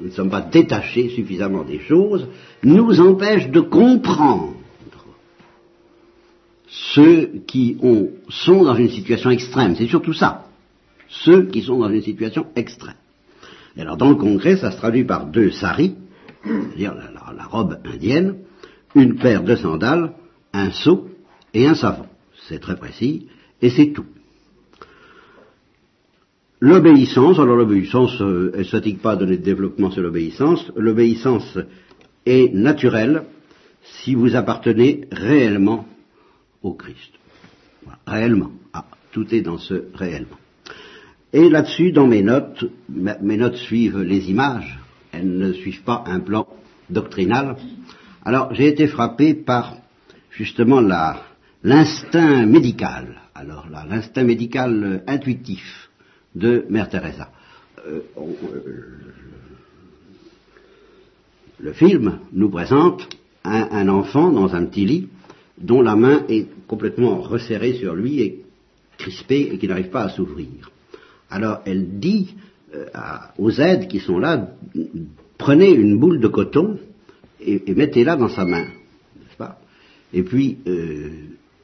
ne 0.00 0.10
sommes 0.10 0.30
pas 0.30 0.40
détachés 0.40 1.10
suffisamment 1.10 1.62
des 1.62 1.78
choses, 1.78 2.26
nous 2.64 3.00
empêche 3.00 3.50
de 3.50 3.60
comprendre 3.60 4.54
ceux 6.66 7.34
qui 7.46 7.76
ont, 7.82 8.08
sont 8.28 8.64
dans 8.64 8.74
une 8.74 8.88
situation 8.88 9.30
extrême. 9.30 9.76
C'est 9.76 9.86
surtout 9.86 10.12
ça. 10.12 10.46
Ceux 11.08 11.46
qui 11.46 11.62
sont 11.62 11.78
dans 11.78 11.90
une 11.90 12.02
situation 12.02 12.46
extrême. 12.56 12.96
Et 13.76 13.82
alors 13.82 13.96
dans 13.96 14.10
le 14.10 14.16
concret, 14.16 14.56
ça 14.56 14.72
se 14.72 14.76
traduit 14.76 15.04
par 15.04 15.26
deux 15.26 15.52
saris, 15.52 15.94
c'est-à-dire 16.42 16.96
la 16.96 17.44
robe 17.44 17.78
indienne, 17.84 18.38
une 18.96 19.18
paire 19.18 19.44
de 19.44 19.54
sandales, 19.54 20.14
un 20.52 20.72
seau 20.72 21.10
et 21.54 21.68
un 21.68 21.76
savon 21.76 22.06
c'est 22.50 22.58
très 22.58 22.76
précis, 22.76 23.28
et 23.62 23.70
c'est 23.70 23.92
tout. 23.92 24.06
L'obéissance, 26.60 27.38
alors 27.38 27.56
l'obéissance, 27.56 28.20
euh, 28.20 28.50
elle 28.52 28.60
ne 28.60 28.64
fatigue 28.64 28.98
pas 28.98 29.12
à 29.12 29.16
donner 29.16 29.38
de 29.38 29.42
développement 29.42 29.90
sur 29.90 30.02
l'obéissance, 30.02 30.70
l'obéissance 30.76 31.58
est 32.26 32.52
naturelle 32.52 33.22
si 34.02 34.14
vous 34.14 34.34
appartenez 34.36 35.06
réellement 35.10 35.86
au 36.62 36.74
Christ. 36.74 37.12
réellement. 38.06 38.50
Ah, 38.74 38.84
tout 39.12 39.32
est 39.34 39.40
dans 39.40 39.58
ce 39.58 39.84
réellement. 39.94 40.38
Et 41.32 41.48
là-dessus, 41.48 41.92
dans 41.92 42.06
mes 42.06 42.22
notes, 42.22 42.64
mes 42.88 43.36
notes 43.36 43.56
suivent 43.56 44.00
les 44.00 44.30
images, 44.30 44.78
elles 45.12 45.38
ne 45.38 45.52
suivent 45.52 45.84
pas 45.84 46.04
un 46.06 46.20
plan 46.20 46.46
doctrinal. 46.90 47.56
Alors, 48.24 48.52
j'ai 48.52 48.66
été 48.66 48.86
frappé 48.88 49.34
par 49.34 49.76
justement 50.30 50.80
la, 50.80 51.22
l'instinct 51.62 52.46
médical, 52.46 53.20
alors 53.34 53.68
là, 53.70 53.84
l'instinct 53.88 54.24
médical 54.24 54.84
euh, 54.84 54.98
intuitif 55.06 55.90
de 56.34 56.64
Mère 56.70 56.88
Teresa. 56.88 57.30
Euh, 57.86 58.00
euh, 58.16 58.98
le 61.58 61.72
film 61.72 62.20
nous 62.32 62.50
présente 62.50 63.08
un, 63.44 63.88
enfant 63.88 64.30
dans 64.30 64.54
un 64.54 64.64
petit 64.66 64.84
lit 64.84 65.08
dont 65.58 65.82
la 65.82 65.96
main 65.96 66.24
est 66.28 66.46
complètement 66.66 67.20
resserrée 67.20 67.74
sur 67.74 67.94
lui 67.94 68.20
et 68.20 68.44
crispée 68.96 69.50
et 69.52 69.58
qui 69.58 69.68
n'arrive 69.68 69.90
pas 69.90 70.04
à 70.04 70.08
s'ouvrir. 70.08 70.70
Alors 71.30 71.60
elle 71.66 71.98
dit 71.98 72.34
aux 73.38 73.50
aides 73.50 73.88
qui 73.88 74.00
sont 74.00 74.18
là, 74.18 74.52
prenez 75.36 75.70
une 75.70 75.98
boule 75.98 76.20
de 76.20 76.28
coton 76.28 76.78
et, 77.40 77.74
mettez-la 77.74 78.16
dans 78.16 78.28
sa 78.28 78.44
main, 78.44 78.66
pas? 79.36 79.58
Et 80.14 80.22
puis 80.22 80.58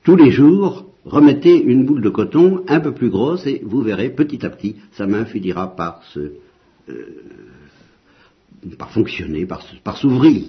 tous 0.07 0.14
les 0.14 0.31
jours, 0.31 0.87
remettez 1.05 1.61
une 1.61 1.85
boule 1.85 2.01
de 2.01 2.11
coton 2.11 2.62
un 2.69 2.79
peu 2.79 2.92
plus 2.92 3.11
grosse 3.11 3.45
et 3.45 3.61
vous 3.64 3.81
verrez 3.81 4.09
petit 4.09 4.47
à 4.47 4.51
petit, 4.51 4.77
sa 4.92 5.05
main 5.05 5.25
finira 5.25 5.75
par 5.75 6.01
se, 6.14 6.31
euh, 6.88 7.25
fonctionner, 8.90 9.47
par, 9.47 9.97
s'ouvrir. 9.97 10.45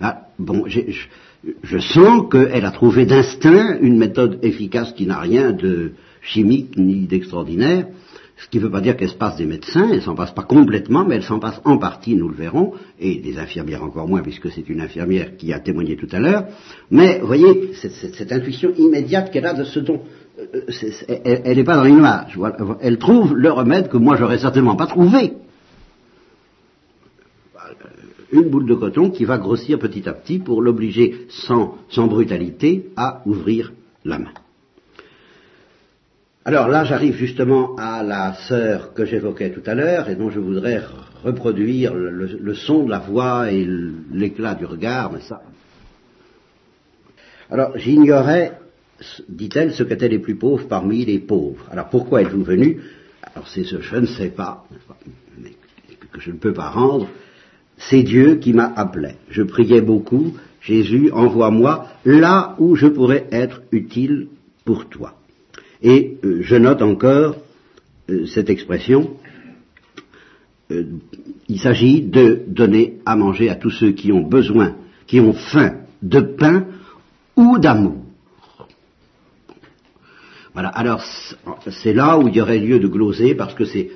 Ah, 0.00 0.26
bon, 0.40 0.64
je 0.66 1.78
sens 1.78 2.28
qu'elle 2.28 2.64
a 2.64 2.72
trouvé 2.72 3.06
d'instinct 3.06 3.78
une 3.80 3.96
méthode 3.96 4.40
efficace 4.42 4.92
qui 4.94 5.06
n'a 5.06 5.20
rien 5.20 5.52
de 5.52 5.92
chimique 6.20 6.76
ni 6.76 7.06
d'extraordinaire, 7.06 7.86
ce 8.40 8.48
qui 8.48 8.58
ne 8.58 8.62
veut 8.62 8.70
pas 8.70 8.80
dire 8.80 8.96
qu'elle 8.96 9.10
se 9.10 9.16
passe 9.16 9.36
des 9.36 9.44
médecins, 9.44 9.90
elle 9.92 10.00
s'en 10.00 10.14
passe 10.14 10.32
pas 10.32 10.42
complètement, 10.42 11.04
mais 11.04 11.16
elle 11.16 11.22
s'en 11.22 11.38
passe 11.38 11.60
en 11.64 11.76
partie, 11.76 12.14
nous 12.14 12.28
le 12.28 12.34
verront, 12.34 12.72
et 12.98 13.16
des 13.16 13.38
infirmières 13.38 13.84
encore 13.84 14.08
moins, 14.08 14.22
puisque 14.22 14.50
c'est 14.50 14.66
une 14.68 14.80
infirmière 14.80 15.36
qui 15.36 15.52
a 15.52 15.60
témoigné 15.60 15.96
tout 15.96 16.08
à 16.10 16.18
l'heure. 16.18 16.46
Mais, 16.90 17.20
voyez, 17.20 17.72
cette, 17.74 18.32
intuition 18.32 18.72
immédiate 18.78 19.30
qu'elle 19.30 19.44
a 19.44 19.52
de 19.52 19.64
ce 19.64 19.80
dont 19.80 20.00
euh, 20.38 20.62
elle 21.24 21.58
n'est 21.58 21.64
pas 21.64 21.76
dans 21.76 21.84
l'image. 21.84 22.38
Elle 22.80 22.98
trouve 22.98 23.36
le 23.36 23.52
remède 23.52 23.88
que 23.88 23.98
moi 23.98 24.16
j'aurais 24.16 24.38
certainement 24.38 24.76
pas 24.76 24.86
trouvé. 24.86 25.34
Une 28.32 28.48
boule 28.48 28.66
de 28.66 28.74
coton 28.74 29.10
qui 29.10 29.24
va 29.24 29.36
grossir 29.36 29.78
petit 29.78 30.08
à 30.08 30.14
petit 30.14 30.38
pour 30.38 30.62
l'obliger 30.62 31.26
sans 31.28 32.06
brutalité 32.06 32.86
à 32.96 33.22
ouvrir 33.26 33.72
la 34.04 34.18
main. 34.18 34.30
Alors 36.50 36.66
là, 36.66 36.82
j'arrive 36.82 37.14
justement 37.14 37.76
à 37.76 38.02
la 38.02 38.34
sœur 38.48 38.92
que 38.92 39.04
j'évoquais 39.04 39.52
tout 39.52 39.62
à 39.66 39.74
l'heure 39.76 40.08
et 40.08 40.16
dont 40.16 40.30
je 40.30 40.40
voudrais 40.40 40.82
reproduire 41.22 41.94
le, 41.94 42.54
son 42.54 42.86
de 42.86 42.90
la 42.90 42.98
voix 42.98 43.52
et 43.52 43.64
l'éclat 44.12 44.56
du 44.56 44.64
regard, 44.64 45.12
mais 45.12 45.20
ça. 45.20 45.42
Alors, 47.52 47.78
j'ignorais, 47.78 48.58
dit-elle, 49.28 49.72
ce 49.74 49.84
qu'étaient 49.84 50.08
les 50.08 50.18
plus 50.18 50.34
pauvres 50.34 50.66
parmi 50.66 51.04
les 51.04 51.20
pauvres. 51.20 51.64
Alors, 51.70 51.88
pourquoi 51.88 52.22
êtes-vous 52.22 52.42
venu 52.42 52.80
Alors, 53.22 53.46
c'est 53.46 53.62
ce 53.62 53.80
je 53.80 53.96
ne 53.98 54.06
sais 54.06 54.30
pas, 54.30 54.64
que 56.10 56.20
je 56.20 56.32
ne 56.32 56.36
peux 56.36 56.52
pas 56.52 56.70
rendre. 56.70 57.06
C'est 57.78 58.02
Dieu 58.02 58.34
qui 58.34 58.54
m'a 58.54 58.72
appelé. 58.74 59.10
Je 59.28 59.44
priais 59.44 59.82
beaucoup. 59.82 60.34
Jésus, 60.60 61.12
envoie-moi 61.12 61.86
là 62.04 62.56
où 62.58 62.74
je 62.74 62.88
pourrais 62.88 63.28
être 63.30 63.62
utile 63.70 64.26
pour 64.64 64.88
toi. 64.88 65.14
Et 65.82 66.18
euh, 66.24 66.38
je 66.42 66.56
note 66.56 66.82
encore 66.82 67.36
euh, 68.10 68.26
cette 68.26 68.50
expression, 68.50 69.16
euh, 70.70 70.84
il 71.48 71.58
s'agit 71.58 72.02
de 72.02 72.42
donner 72.46 72.98
à 73.06 73.16
manger 73.16 73.48
à 73.48 73.54
tous 73.54 73.70
ceux 73.70 73.92
qui 73.92 74.12
ont 74.12 74.22
besoin, 74.22 74.76
qui 75.06 75.20
ont 75.20 75.32
faim 75.32 75.76
de 76.02 76.20
pain 76.20 76.66
ou 77.36 77.58
d'amour. 77.58 77.96
Voilà, 80.52 80.68
alors 80.68 81.02
c'est 81.70 81.92
là 81.92 82.18
où 82.18 82.28
il 82.28 82.34
y 82.34 82.40
aurait 82.40 82.58
lieu 82.58 82.80
de 82.80 82.88
gloser 82.88 83.34
parce 83.34 83.54
que 83.54 83.64
c'est 83.64 83.90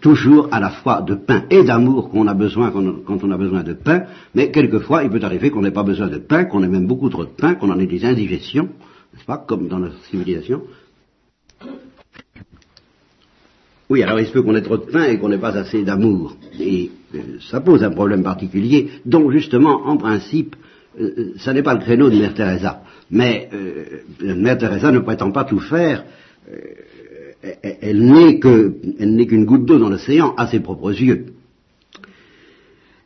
toujours 0.00 0.48
à 0.52 0.60
la 0.60 0.70
fois 0.70 1.02
de 1.02 1.14
pain 1.14 1.44
et 1.50 1.64
d'amour 1.64 2.08
qu'on 2.10 2.28
a 2.28 2.34
besoin 2.34 2.70
quand 2.70 3.24
on 3.24 3.30
a 3.32 3.36
besoin 3.36 3.64
de 3.64 3.72
pain, 3.72 4.04
mais 4.34 4.52
quelquefois 4.52 5.02
il 5.02 5.10
peut 5.10 5.20
arriver 5.22 5.50
qu'on 5.50 5.62
n'ait 5.62 5.72
pas 5.72 5.82
besoin 5.82 6.06
de 6.06 6.18
pain, 6.18 6.44
qu'on 6.44 6.62
ait 6.62 6.68
même 6.68 6.86
beaucoup 6.86 7.08
trop 7.08 7.24
de 7.24 7.30
pain, 7.30 7.54
qu'on 7.54 7.70
en 7.70 7.78
ait 7.80 7.86
des 7.86 8.04
indigestions, 8.04 8.68
n'est-ce 9.12 9.24
pas, 9.24 9.38
comme 9.38 9.68
dans 9.68 9.80
notre 9.80 9.98
civilisation, 10.04 10.62
oui, 13.92 14.02
alors 14.02 14.18
il 14.18 14.26
se 14.26 14.32
peut 14.32 14.40
qu'on 14.40 14.56
ait 14.56 14.62
trop 14.62 14.78
de 14.78 14.90
pain 14.90 15.04
et 15.04 15.18
qu'on 15.18 15.28
n'ait 15.28 15.36
pas 15.36 15.54
assez 15.54 15.84
d'amour. 15.84 16.34
Et 16.58 16.90
euh, 17.14 17.18
ça 17.50 17.60
pose 17.60 17.84
un 17.84 17.90
problème 17.90 18.22
particulier, 18.22 18.88
dont 19.04 19.30
justement, 19.30 19.86
en 19.86 19.98
principe, 19.98 20.56
euh, 20.98 21.10
euh, 21.18 21.32
ça 21.36 21.52
n'est 21.52 21.62
pas 21.62 21.74
le 21.74 21.80
créneau 21.80 22.08
de 22.08 22.16
Mère 22.16 22.32
Teresa. 22.32 22.84
Mais 23.10 23.50
Mère 24.22 24.56
Teresa 24.56 24.90
ne 24.90 25.00
prétend 25.00 25.30
pas 25.30 25.44
tout 25.44 25.60
faire. 25.60 26.06
elle 27.42 28.02
n'est 28.02 28.38
qu'une 28.40 29.44
goutte 29.44 29.66
d'eau 29.66 29.78
dans 29.78 29.90
l'océan 29.90 30.34
à 30.38 30.46
ses 30.46 30.60
propres 30.60 30.92
yeux. 30.98 31.26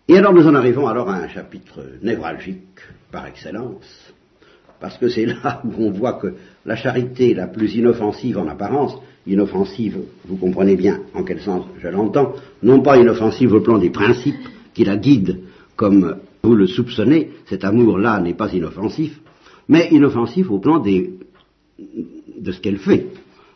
Et 0.06 0.16
alors 0.16 0.32
nous 0.32 0.46
en 0.46 0.54
arrivons 0.54 0.86
alors 0.86 1.10
à 1.10 1.16
un 1.16 1.28
chapitre 1.28 1.80
névralgique 2.00 2.78
par 3.10 3.26
excellence, 3.26 4.14
parce 4.78 4.96
que 4.98 5.08
c'est 5.08 5.26
là 5.26 5.60
où 5.64 5.72
on 5.84 5.90
voit 5.90 6.12
que 6.12 6.34
la 6.64 6.76
charité 6.76 7.34
la 7.34 7.48
plus 7.48 7.74
inoffensive 7.74 8.38
en 8.38 8.46
apparence, 8.46 8.96
inoffensive, 9.26 9.98
vous 10.26 10.36
comprenez 10.36 10.76
bien 10.76 11.00
en 11.14 11.22
quel 11.22 11.40
sens 11.40 11.64
je 11.82 11.88
l'entends, 11.88 12.34
non 12.62 12.80
pas 12.80 12.98
inoffensive 12.98 13.52
au 13.52 13.60
plan 13.60 13.78
des 13.78 13.90
principes 13.90 14.48
qui 14.74 14.84
la 14.84 14.96
guident, 14.96 15.40
comme 15.74 16.16
vous 16.42 16.54
le 16.54 16.66
soupçonnez, 16.66 17.30
cet 17.46 17.64
amour-là 17.64 18.20
n'est 18.20 18.34
pas 18.34 18.52
inoffensif, 18.52 19.20
mais 19.68 19.88
inoffensif 19.90 20.50
au 20.50 20.58
plan 20.58 20.78
des, 20.78 21.14
de 22.38 22.52
ce 22.52 22.60
qu'elle 22.60 22.78
fait, 22.78 23.08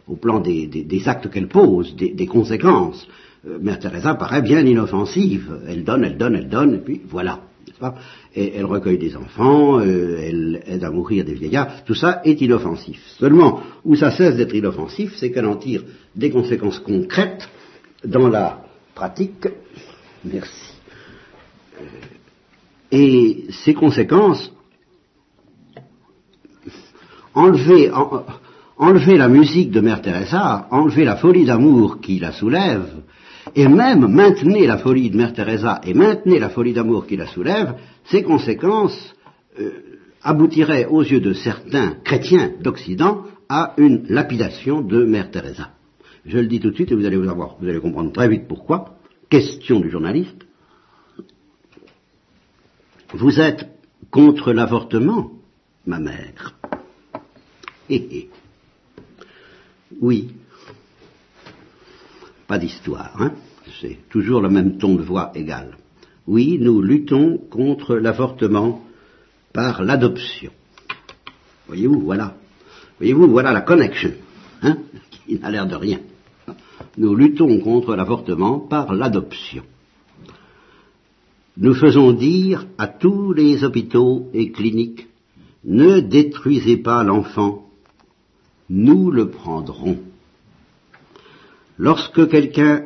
au 0.08 0.16
plan 0.16 0.40
des, 0.40 1.02
actes 1.06 1.30
qu'elle 1.30 1.48
pose, 1.48 1.94
des, 1.94 2.26
conséquences. 2.26 3.06
Euh, 3.46 3.58
Mère 3.60 3.78
Teresa 3.78 4.14
paraît 4.14 4.42
bien 4.42 4.60
inoffensive, 4.60 5.60
elle 5.66 5.84
donne, 5.84 6.04
elle 6.04 6.18
donne, 6.18 6.34
elle 6.34 6.48
donne, 6.48 6.74
et 6.74 6.78
puis 6.78 7.00
voilà 7.08 7.40
elle 8.34 8.64
recueille 8.64 8.98
des 8.98 9.16
enfants, 9.16 9.78
euh, 9.78 10.18
elle 10.18 10.62
aide 10.66 10.84
à 10.84 10.90
mourir 10.90 11.24
des 11.24 11.34
vieillards, 11.34 11.84
tout 11.84 11.94
ça 11.94 12.20
est 12.24 12.40
inoffensif. 12.40 13.00
Seulement, 13.18 13.60
où 13.84 13.96
ça 13.96 14.10
cesse 14.10 14.36
d'être 14.36 14.54
inoffensif, 14.54 15.14
c'est 15.16 15.30
qu'elle 15.30 15.46
en 15.46 15.56
tire 15.56 15.82
des 16.14 16.30
conséquences 16.30 16.78
concrètes 16.78 17.48
dans 18.04 18.28
la 18.28 18.62
pratique. 18.94 19.48
Merci. 20.24 20.74
Euh, 21.80 21.84
et 22.92 23.46
ces 23.50 23.74
conséquences, 23.74 24.52
enlever 27.34 29.16
la 29.16 29.28
musique 29.28 29.70
de 29.70 29.80
Mère 29.80 30.02
Teresa, 30.02 30.66
enlever 30.70 31.04
la 31.04 31.16
folie 31.16 31.44
d'amour 31.44 32.00
qui 32.00 32.18
la 32.18 32.32
soulève, 32.32 33.02
et 33.54 33.68
même 33.68 34.06
maintenez 34.06 34.66
la 34.66 34.78
folie 34.78 35.10
de 35.10 35.16
Mère 35.16 35.32
Teresa 35.32 35.80
et 35.84 35.94
maintenez 35.94 36.38
la 36.38 36.50
folie 36.50 36.72
d'amour 36.72 37.06
qui 37.06 37.16
la 37.16 37.26
soulève, 37.26 37.74
ces 38.04 38.22
conséquences 38.22 39.14
euh, 39.58 39.70
aboutiraient 40.22 40.86
aux 40.86 41.02
yeux 41.02 41.20
de 41.20 41.32
certains 41.32 41.96
chrétiens 42.04 42.52
d'Occident 42.60 43.24
à 43.48 43.74
une 43.78 44.06
lapidation 44.08 44.80
de 44.80 45.04
Mère 45.04 45.30
Teresa. 45.30 45.70
Je 46.24 46.38
le 46.38 46.46
dis 46.46 46.60
tout 46.60 46.70
de 46.70 46.74
suite 46.74 46.92
et 46.92 46.94
vous 46.94 47.06
allez 47.06 47.16
vous 47.16 47.28
avoir, 47.28 47.56
vous 47.60 47.68
allez 47.68 47.80
comprendre 47.80 48.12
très 48.12 48.28
vite 48.28 48.46
pourquoi. 48.46 48.96
Question 49.28 49.80
du 49.80 49.90
journaliste. 49.90 50.46
Vous 53.12 53.40
êtes 53.40 53.68
contre 54.10 54.52
l'avortement, 54.52 55.32
ma 55.86 55.98
mère. 55.98 56.54
Oui, 60.00 60.28
pas 62.50 62.58
d'histoire, 62.58 63.12
hein 63.22 63.32
c'est 63.80 64.08
toujours 64.08 64.40
le 64.40 64.48
même 64.50 64.76
ton 64.76 64.96
de 64.96 65.02
voix 65.02 65.30
égal. 65.36 65.76
Oui, 66.26 66.58
nous 66.60 66.82
luttons 66.82 67.38
contre 67.38 67.94
l'avortement 67.94 68.82
par 69.52 69.84
l'adoption. 69.84 70.50
Voyez-vous, 71.68 72.00
voilà. 72.00 72.34
Voyez-vous, 72.98 73.28
voilà 73.28 73.52
la 73.52 73.60
connection, 73.60 74.14
hein, 74.62 74.78
qui 75.12 75.38
n'a 75.38 75.48
l'air 75.52 75.68
de 75.68 75.76
rien. 75.76 76.00
Nous 76.98 77.14
luttons 77.14 77.60
contre 77.60 77.94
l'avortement 77.94 78.58
par 78.58 78.94
l'adoption. 78.94 79.62
Nous 81.56 81.74
faisons 81.74 82.10
dire 82.10 82.66
à 82.78 82.88
tous 82.88 83.32
les 83.32 83.62
hôpitaux 83.62 84.28
et 84.34 84.50
cliniques, 84.50 85.06
ne 85.62 86.00
détruisez 86.00 86.78
pas 86.78 87.04
l'enfant, 87.04 87.70
nous 88.68 89.12
le 89.12 89.30
prendrons. 89.30 89.98
Lorsque 91.80 92.28
quelqu'un 92.28 92.84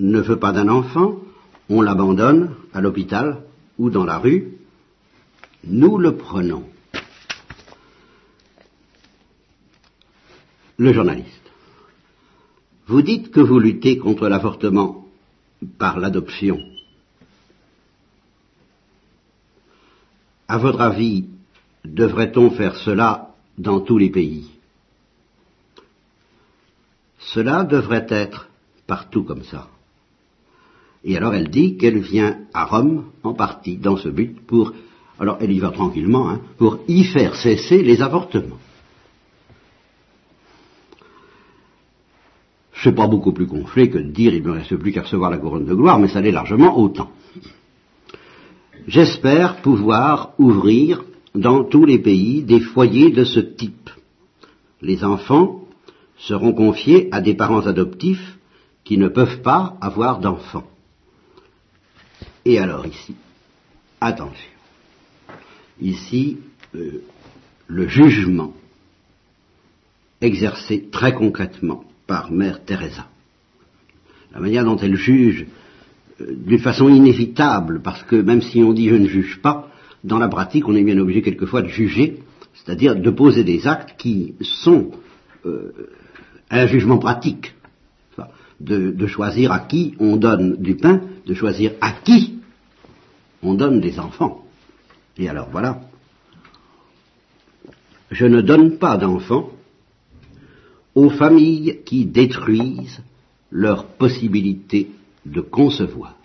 ne 0.00 0.20
veut 0.20 0.40
pas 0.40 0.50
d'un 0.50 0.66
enfant, 0.68 1.20
on 1.68 1.80
l'abandonne 1.80 2.56
à 2.74 2.80
l'hôpital 2.80 3.44
ou 3.78 3.88
dans 3.88 4.04
la 4.04 4.18
rue, 4.18 4.58
nous 5.62 5.96
le 5.96 6.16
prenons. 6.16 6.64
Le 10.76 10.92
journaliste. 10.92 11.52
Vous 12.88 13.00
dites 13.00 13.30
que 13.30 13.38
vous 13.38 13.60
luttez 13.60 13.96
contre 13.96 14.26
l'avortement 14.28 15.06
par 15.78 16.00
l'adoption. 16.00 16.58
À 20.48 20.58
votre 20.58 20.80
avis, 20.80 21.26
devrait-on 21.84 22.50
faire 22.50 22.74
cela 22.74 23.36
dans 23.56 23.78
tous 23.78 23.98
les 23.98 24.10
pays? 24.10 24.55
Cela 27.26 27.64
devrait 27.64 28.06
être 28.08 28.48
partout 28.86 29.24
comme 29.24 29.42
ça. 29.42 29.68
Et 31.04 31.16
alors 31.16 31.34
elle 31.34 31.50
dit 31.50 31.76
qu'elle 31.76 31.98
vient 31.98 32.38
à 32.54 32.64
Rome 32.64 33.06
en 33.22 33.34
partie 33.34 33.76
dans 33.76 33.96
ce 33.96 34.08
but 34.08 34.40
pour, 34.46 34.72
alors 35.18 35.38
elle 35.40 35.52
y 35.52 35.58
va 35.58 35.70
tranquillement, 35.70 36.30
hein, 36.30 36.40
pour 36.56 36.78
y 36.88 37.04
faire 37.04 37.34
cesser 37.34 37.82
les 37.82 38.00
avortements. 38.00 38.58
C'est 42.74 42.94
pas 42.94 43.08
beaucoup 43.08 43.32
plus 43.32 43.46
gonflé 43.46 43.90
que 43.90 43.98
de 43.98 44.10
dire 44.10 44.32
il 44.34 44.44
ne 44.44 44.50
reste 44.50 44.76
plus 44.76 44.92
qu'à 44.92 45.02
recevoir 45.02 45.30
la 45.30 45.38
couronne 45.38 45.66
de 45.66 45.74
gloire, 45.74 45.98
mais 45.98 46.08
ça 46.08 46.20
l'est 46.20 46.30
largement 46.30 46.78
autant. 46.78 47.10
J'espère 48.86 49.62
pouvoir 49.62 50.34
ouvrir 50.38 51.04
dans 51.34 51.64
tous 51.64 51.84
les 51.84 51.98
pays 51.98 52.42
des 52.42 52.60
foyers 52.60 53.10
de 53.10 53.24
ce 53.24 53.40
type. 53.40 53.90
Les 54.80 55.02
enfants 55.02 55.65
seront 56.18 56.52
confiés 56.52 57.08
à 57.12 57.20
des 57.20 57.34
parents 57.34 57.66
adoptifs 57.66 58.38
qui 58.84 58.98
ne 58.98 59.08
peuvent 59.08 59.42
pas 59.42 59.76
avoir 59.80 60.20
d'enfants. 60.20 60.68
Et 62.44 62.58
alors 62.58 62.86
ici, 62.86 63.14
attention, 64.00 64.50
ici, 65.80 66.38
euh, 66.74 67.02
le 67.66 67.88
jugement 67.88 68.54
exercé 70.20 70.88
très 70.90 71.12
concrètement 71.12 71.84
par 72.06 72.30
Mère 72.30 72.64
Teresa, 72.64 73.08
la 74.32 74.40
manière 74.40 74.64
dont 74.64 74.76
elle 74.76 74.94
juge 74.94 75.46
euh, 76.20 76.34
d'une 76.36 76.60
façon 76.60 76.88
inévitable, 76.88 77.82
parce 77.82 78.04
que 78.04 78.16
même 78.16 78.42
si 78.42 78.62
on 78.62 78.72
dit 78.72 78.88
je 78.88 78.94
ne 78.94 79.08
juge 79.08 79.40
pas, 79.42 79.68
dans 80.04 80.18
la 80.18 80.28
pratique 80.28 80.68
on 80.68 80.76
est 80.76 80.84
bien 80.84 80.98
obligé 80.98 81.22
quelquefois 81.22 81.62
de 81.62 81.68
juger, 81.68 82.22
c'est-à-dire 82.54 82.94
de 82.94 83.10
poser 83.10 83.42
des 83.44 83.66
actes 83.66 83.96
qui 83.98 84.34
sont 84.40 84.92
euh, 85.44 85.72
un 86.50 86.66
jugement 86.66 86.98
pratique, 86.98 87.54
de, 88.60 89.06
choisir 89.06 89.52
à 89.52 89.60
qui 89.60 89.94
on 89.98 90.16
donne 90.16 90.56
du 90.56 90.76
pain, 90.76 91.00
de 91.26 91.34
choisir 91.34 91.72
à 91.80 91.92
qui 91.92 92.38
on 93.42 93.54
donne 93.54 93.80
des 93.80 93.98
enfants. 93.98 94.44
Et 95.18 95.28
alors 95.28 95.48
voilà, 95.50 95.80
je 98.10 98.26
ne 98.26 98.40
donne 98.40 98.78
pas 98.78 98.96
d'enfants 98.96 99.50
aux 100.94 101.10
familles 101.10 101.80
qui 101.84 102.06
détruisent 102.06 103.02
leur 103.50 103.86
possibilité 103.86 104.90
de 105.24 105.40
concevoir. 105.40 106.16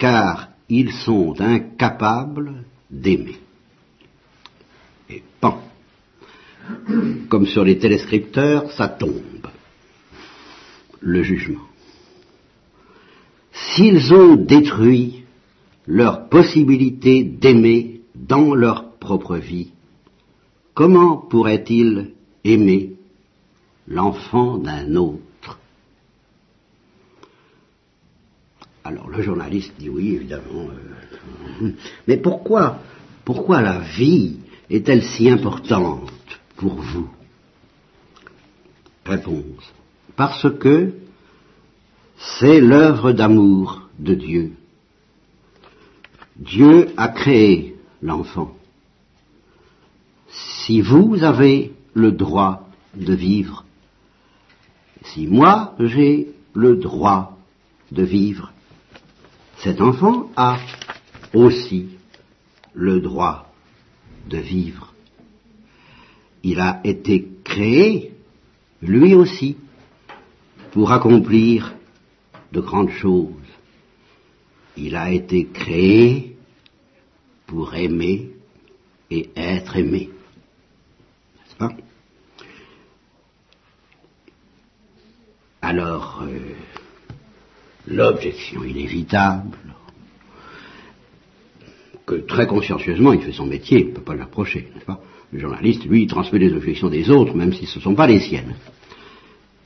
car 0.00 0.48
ils 0.70 0.92
sont 0.92 1.38
incapables 1.40 2.64
d'aimer. 2.90 3.38
Et 5.10 5.22
pan. 5.40 5.60
Comme 7.28 7.46
sur 7.46 7.64
les 7.64 7.78
téléscripteurs, 7.78 8.70
ça 8.72 8.88
tombe. 8.88 9.46
Le 11.00 11.22
jugement. 11.22 11.60
S'ils 13.52 14.12
ont 14.12 14.36
détruit 14.36 15.24
leur 15.86 16.28
possibilité 16.28 17.24
d'aimer 17.24 18.02
dans 18.14 18.54
leur 18.54 18.98
propre 18.98 19.36
vie, 19.36 19.70
comment 20.74 21.16
pourraient-ils 21.16 22.12
aimer 22.44 22.92
l'enfant 23.88 24.58
d'un 24.58 24.94
autre? 24.96 25.58
Alors 28.84 29.08
le 29.08 29.22
journaliste 29.22 29.72
dit 29.78 29.88
oui, 29.88 30.14
évidemment. 30.16 30.68
Euh, 31.62 31.70
mais 32.08 32.16
pourquoi, 32.16 32.78
pourquoi 33.24 33.60
la 33.62 33.78
vie 33.78 34.38
est-elle 34.68 35.02
si 35.02 35.28
importante? 35.30 36.10
Pour 36.60 36.74
vous 36.74 37.08
Réponse. 39.06 39.64
Parce 40.14 40.46
que 40.58 40.92
c'est 42.18 42.60
l'œuvre 42.60 43.12
d'amour 43.12 43.88
de 43.98 44.14
Dieu. 44.14 44.52
Dieu 46.36 46.92
a 46.98 47.08
créé 47.08 47.76
l'enfant. 48.02 48.54
Si 50.28 50.82
vous 50.82 51.24
avez 51.24 51.72
le 51.94 52.12
droit 52.12 52.68
de 52.94 53.14
vivre, 53.14 53.64
si 55.02 55.26
moi 55.26 55.74
j'ai 55.80 56.28
le 56.52 56.76
droit 56.76 57.38
de 57.90 58.02
vivre, 58.02 58.52
cet 59.56 59.80
enfant 59.80 60.30
a 60.36 60.58
aussi 61.32 61.88
le 62.74 63.00
droit 63.00 63.50
de 64.28 64.36
vivre. 64.38 64.89
Il 66.42 66.60
a 66.60 66.80
été 66.84 67.28
créé, 67.44 68.12
lui 68.82 69.14
aussi, 69.14 69.56
pour 70.72 70.92
accomplir 70.92 71.74
de 72.52 72.60
grandes 72.60 72.90
choses. 72.90 73.26
Il 74.76 74.96
a 74.96 75.12
été 75.12 75.46
créé 75.46 76.36
pour 77.46 77.74
aimer 77.74 78.30
et 79.10 79.28
être 79.36 79.76
aimé. 79.76 80.10
N'est-ce 81.36 81.56
pas? 81.56 81.72
Alors, 85.60 86.22
euh, 86.22 86.54
l'objection 87.86 88.64
inévitable, 88.64 89.58
que 92.06 92.14
très 92.14 92.46
consciencieusement 92.46 93.12
il 93.12 93.22
fait 93.22 93.32
son 93.32 93.46
métier, 93.46 93.84
on 93.84 93.88
ne 93.90 93.94
peut 93.94 94.02
pas 94.02 94.14
l'approcher, 94.14 94.68
Le 95.32 95.38
journaliste, 95.38 95.84
lui, 95.84 96.02
il 96.02 96.06
transmet 96.08 96.40
les 96.40 96.52
objections 96.52 96.88
des 96.88 97.08
autres, 97.08 97.34
même 97.34 97.52
si 97.52 97.66
ce 97.66 97.78
ne 97.78 97.84
sont 97.84 97.94
pas 97.94 98.06
les 98.08 98.20
siennes. 98.20 98.54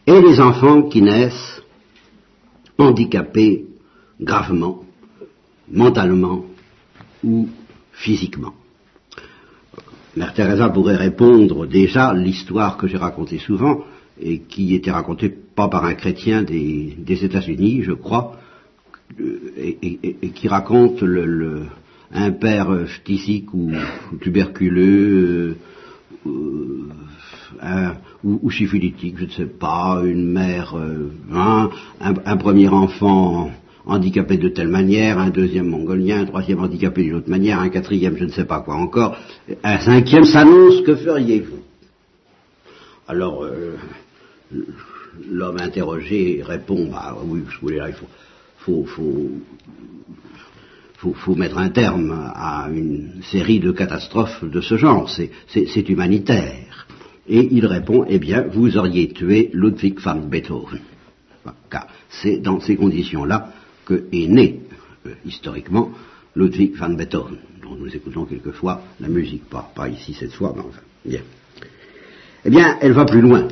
Et 0.07 0.20
les 0.20 0.38
enfants 0.40 0.83
qui 0.83 1.01
naissent 1.01 1.62
handicapés 2.77 3.64
gravement, 4.20 4.85
mentalement 5.70 6.44
ou 7.23 7.49
physiquement. 7.92 8.53
Mère 10.16 10.35
Teresa 10.35 10.68
pourrait 10.68 10.97
répondre 10.97 11.66
déjà 11.66 12.12
l'histoire 12.12 12.77
que 12.77 12.87
j'ai 12.87 12.99
racontée 12.99 13.38
souvent 13.38 13.85
et 14.20 14.40
qui 14.40 14.75
était 14.75 14.92
racontée 14.92 15.29
pas 15.29 15.68
par 15.68 15.85
un 15.85 15.94
chrétien 15.94 16.42
des, 16.42 17.25
États-Unis, 17.25 17.83
je 17.83 17.92
crois, 17.92 18.37
et, 19.57 20.31
qui 20.35 20.49
raconte 20.49 21.01
le, 21.03 21.66
un 22.12 22.31
père 22.31 22.69
phtisique 22.87 23.53
ou, 23.55 23.73
tuberculeux 24.21 25.57
euh, 26.27 27.88
ou, 28.25 28.51
syphilitique, 28.51 29.17
je 29.19 29.25
ne 29.25 29.31
sais 29.31 29.47
pas, 29.47 30.03
une 30.05 30.33
mère, 30.33 30.75
euh, 30.77 31.11
un, 31.31 32.37
premier 32.37 32.69
enfant 32.69 33.51
handicapé 33.87 34.38
de 34.38 34.49
telle 34.49 34.69
manière, 34.69 35.19
un 35.19 35.31
deuxième 35.31 35.69
mongolien, 35.69 36.23
un 36.23 36.25
troisième 36.25 36.61
handicapé 36.61 37.03
d'une 37.03 37.14
autre 37.14 37.29
manière, 37.29 37.61
un 37.61 37.69
quatrième 37.69 38.17
je 38.17 38.25
ne 38.25 38.31
sais 38.31 38.47
pas 38.47 38.61
quoi 38.61 38.77
encore, 38.77 39.17
un 39.62 39.79
cinquième 39.79 40.25
s'annonce, 40.25 40.81
que 40.83 40.97
feriez-vous? 40.97 41.62
Alors, 43.07 43.45
euh, 43.45 43.77
l'homme 45.31 45.59
interrogé 45.59 46.43
répond, 46.45 46.88
bah 46.90 47.17
oui, 47.27 47.43
je 47.49 47.61
voulais 47.61 47.77
là, 47.77 47.88
il 47.88 47.95
faut, 47.95 48.09
faut, 48.59 48.85
faut, 48.87 49.31
faut, 50.96 51.12
faut, 51.12 51.35
mettre 51.35 51.59
un 51.59 51.70
terme 51.70 52.33
à 52.35 52.68
une 52.72 53.22
série 53.30 53.61
de 53.61 53.72
catastrophes 53.72 54.44
de 54.44 54.61
ce 54.61 54.76
genre, 54.76 55.11
c'est 55.11 55.88
humanitaire. 55.88 56.87
Et 57.26 57.48
il 57.52 57.66
répond, 57.66 58.04
eh 58.09 58.18
bien, 58.18 58.44
vous 58.52 58.76
auriez 58.76 59.09
tué 59.09 59.50
Ludwig 59.52 59.98
van 60.00 60.16
Beethoven. 60.16 60.80
Car 61.70 61.88
c'est 62.09 62.38
dans 62.38 62.61
ces 62.61 62.76
conditions-là 62.76 63.52
que 63.85 64.04
est 64.12 64.26
né, 64.26 64.61
euh, 65.07 65.11
historiquement, 65.24 65.90
Ludwig 66.37 66.76
van 66.76 66.90
Beethoven, 66.90 67.38
dont 67.62 67.76
nous 67.76 67.94
écoutons 67.94 68.24
quelquefois 68.24 68.83
la 69.00 69.09
musique, 69.09 69.44
pas, 69.44 69.88
ici 69.88 70.14
cette 70.14 70.33
fois, 70.33 70.52
mais 70.54 70.62
enfin, 70.62 70.80
bien. 71.04 71.20
Eh 72.44 72.50
bien, 72.50 72.76
elle 72.80 72.92
va 72.92 73.04
plus 73.04 73.20
loin, 73.20 73.48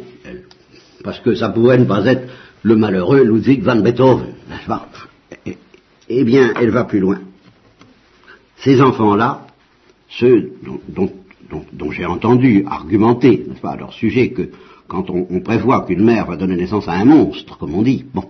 parce 1.02 1.20
que 1.20 1.35
ça 1.35 1.48
pourrait 1.48 1.78
ne 1.78 1.85
pas 1.85 2.05
être 2.07 2.28
le 2.62 2.76
malheureux 2.76 3.24
Ludwig 3.24 3.62
van 3.62 3.76
Beethoven, 3.76 4.35
pas? 4.66 4.88
Eh, 5.46 5.57
eh 6.09 6.24
bien, 6.24 6.52
elle 6.61 6.70
va 6.70 6.85
plus 6.85 7.00
loin. 7.00 7.20
Ces 8.62 8.81
enfants-là, 8.81 9.46
ceux 10.09 10.53
dont, 10.88 11.11
dont, 11.72 11.90
j'ai 11.90 12.07
entendu 12.07 12.64
argumenter, 12.66 13.44
n'est-ce 13.48 13.61
pas, 13.61 13.72
à 13.72 13.77
leur 13.77 13.92
sujet, 13.92 14.31
que 14.31 14.51
quand 14.87 15.11
on, 15.11 15.40
prévoit 15.40 15.85
qu'une 15.85 16.05
mère 16.05 16.27
va 16.27 16.37
donner 16.37 16.55
naissance 16.55 16.87
à 16.87 16.92
un 16.92 17.05
monstre, 17.05 17.59
comme 17.59 17.75
on 17.75 17.83
dit, 17.83 18.05
bon, 18.14 18.25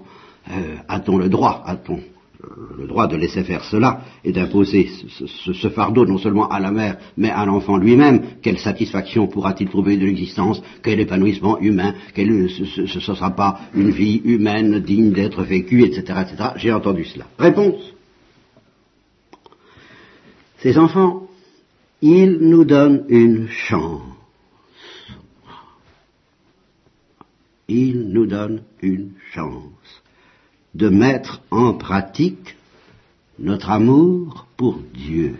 euh, 0.51 0.77
a-t-on 0.89 1.19
le 1.19 1.29
droit, 1.29 1.63
a-t-on 1.67 1.97
euh, 1.97 2.49
le 2.79 2.87
droit 2.87 3.09
de 3.09 3.17
laisser 3.17 3.43
faire 3.43 3.63
cela 3.65 4.01
et 4.25 4.33
d'imposer 4.33 4.89
ce, 5.09 5.69
fardeau 5.69 6.07
non 6.07 6.19
seulement 6.19 6.49
à 6.49 6.61
la 6.61 6.71
mère, 6.71 6.97
mais 7.19 7.31
à 7.31 7.45
l'enfant 7.45 7.77
lui-même? 7.77 8.23
Quelle 8.41 8.59
satisfaction 8.59 9.27
pourra-t-il 9.27 9.69
trouver 9.69 9.99
de 9.99 10.07
l'existence? 10.07 10.63
Quel 10.83 11.01
épanouissement 11.01 11.59
humain? 11.61 11.95
Quelle, 12.15 12.49
ce 12.49 12.81
ne 12.81 13.01
sera 13.01 13.31
pas 13.33 13.61
une 13.75 13.91
vie 13.91 14.23
humaine 14.25 14.81
digne 14.81 15.13
d'être 15.13 15.43
vécue, 15.43 15.83
etc., 15.83 16.21
etc. 16.23 16.51
J'ai 16.57 16.73
entendu 16.73 17.05
cela. 17.05 17.27
Réponse. 17.39 17.93
Ces 20.63 20.79
enfants 20.79 21.23
il 22.03 22.39
nous 22.41 22.65
donne 22.65 23.05
une 23.09 23.49
chance. 23.49 24.03
Il 27.69 28.09
nous 28.09 28.27
donne 28.27 28.63
une 28.83 29.13
chance 29.33 30.03
de 30.75 30.89
mettre 30.89 31.43
en 31.51 31.75
pratique 31.75 32.57
notre 33.39 33.71
amour 33.71 34.47
pour 34.57 34.81
Dieu. 34.93 35.37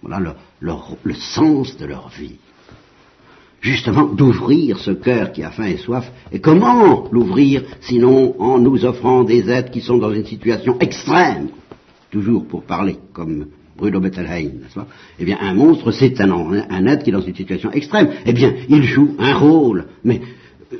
Voilà 0.00 0.36
le, 0.60 1.14
sens 1.14 1.76
de 1.76 1.84
leur 1.84 2.08
vie. 2.08 2.38
Justement, 3.60 4.04
d'ouvrir 4.04 4.78
ce 4.78 4.92
cœur 4.92 5.32
qui 5.32 5.42
a 5.42 5.50
faim 5.50 5.66
et 5.66 5.76
soif. 5.76 6.10
Et 6.32 6.40
comment 6.40 7.08
l'ouvrir 7.10 7.62
sinon 7.80 8.40
en 8.40 8.58
nous 8.58 8.84
offrant 8.84 9.22
des 9.24 9.50
êtres 9.50 9.70
qui 9.70 9.80
sont 9.82 9.98
dans 9.98 10.12
une 10.12 10.24
situation 10.26 10.78
extrême? 10.78 11.48
Toujours 12.10 12.46
pour 12.46 12.62
parler 12.62 12.98
comme 13.12 13.46
Bruno 13.76 14.00
Bettelheim, 14.00 14.60
n'est-ce 14.62 14.74
pas? 14.74 14.86
Eh 15.18 15.24
bien, 15.24 15.38
un 15.40 15.54
monstre, 15.54 15.90
c'est 15.90 16.20
un, 16.20 16.86
être 16.86 17.02
qui 17.02 17.10
est 17.10 17.12
dans 17.12 17.20
une 17.20 17.34
situation 17.34 17.70
extrême. 17.72 18.10
Eh 18.24 18.32
bien, 18.32 18.54
il 18.68 18.82
joue 18.82 19.16
un 19.18 19.34
rôle, 19.34 19.86
mais 20.02 20.20
euh, 20.72 20.76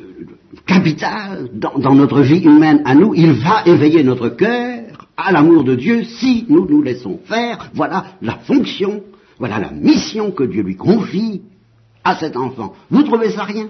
capital 0.66 1.50
dans, 1.52 1.94
notre 1.94 2.22
vie 2.22 2.42
humaine 2.42 2.82
à 2.84 2.94
nous. 2.94 3.14
Il 3.14 3.32
va 3.32 3.62
éveiller 3.66 4.02
notre 4.02 4.30
cœur 4.30 5.08
à 5.16 5.32
l'amour 5.32 5.64
de 5.64 5.74
Dieu 5.74 6.04
si 6.04 6.46
nous 6.48 6.66
nous 6.66 6.82
laissons 6.82 7.20
faire. 7.24 7.70
Voilà 7.74 8.06
la 8.22 8.36
fonction, 8.38 9.02
voilà 9.38 9.58
la 9.58 9.72
mission 9.72 10.30
que 10.30 10.44
Dieu 10.44 10.62
lui 10.62 10.76
confie 10.76 11.42
à 12.02 12.16
cet 12.16 12.36
enfant. 12.36 12.74
Vous 12.88 13.02
trouvez 13.02 13.30
ça 13.30 13.44
rien? 13.44 13.68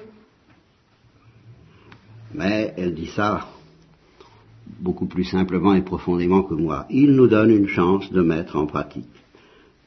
Mais 2.34 2.74
elle 2.76 2.94
dit 2.94 3.06
ça 3.06 3.48
beaucoup 4.80 5.06
plus 5.06 5.24
simplement 5.24 5.74
et 5.74 5.82
profondément 5.82 6.42
que 6.42 6.54
moi. 6.54 6.86
Il 6.90 7.12
nous 7.12 7.26
donne 7.26 7.50
une 7.50 7.68
chance 7.68 8.10
de 8.12 8.22
mettre 8.22 8.56
en 8.56 8.66
pratique 8.66 9.04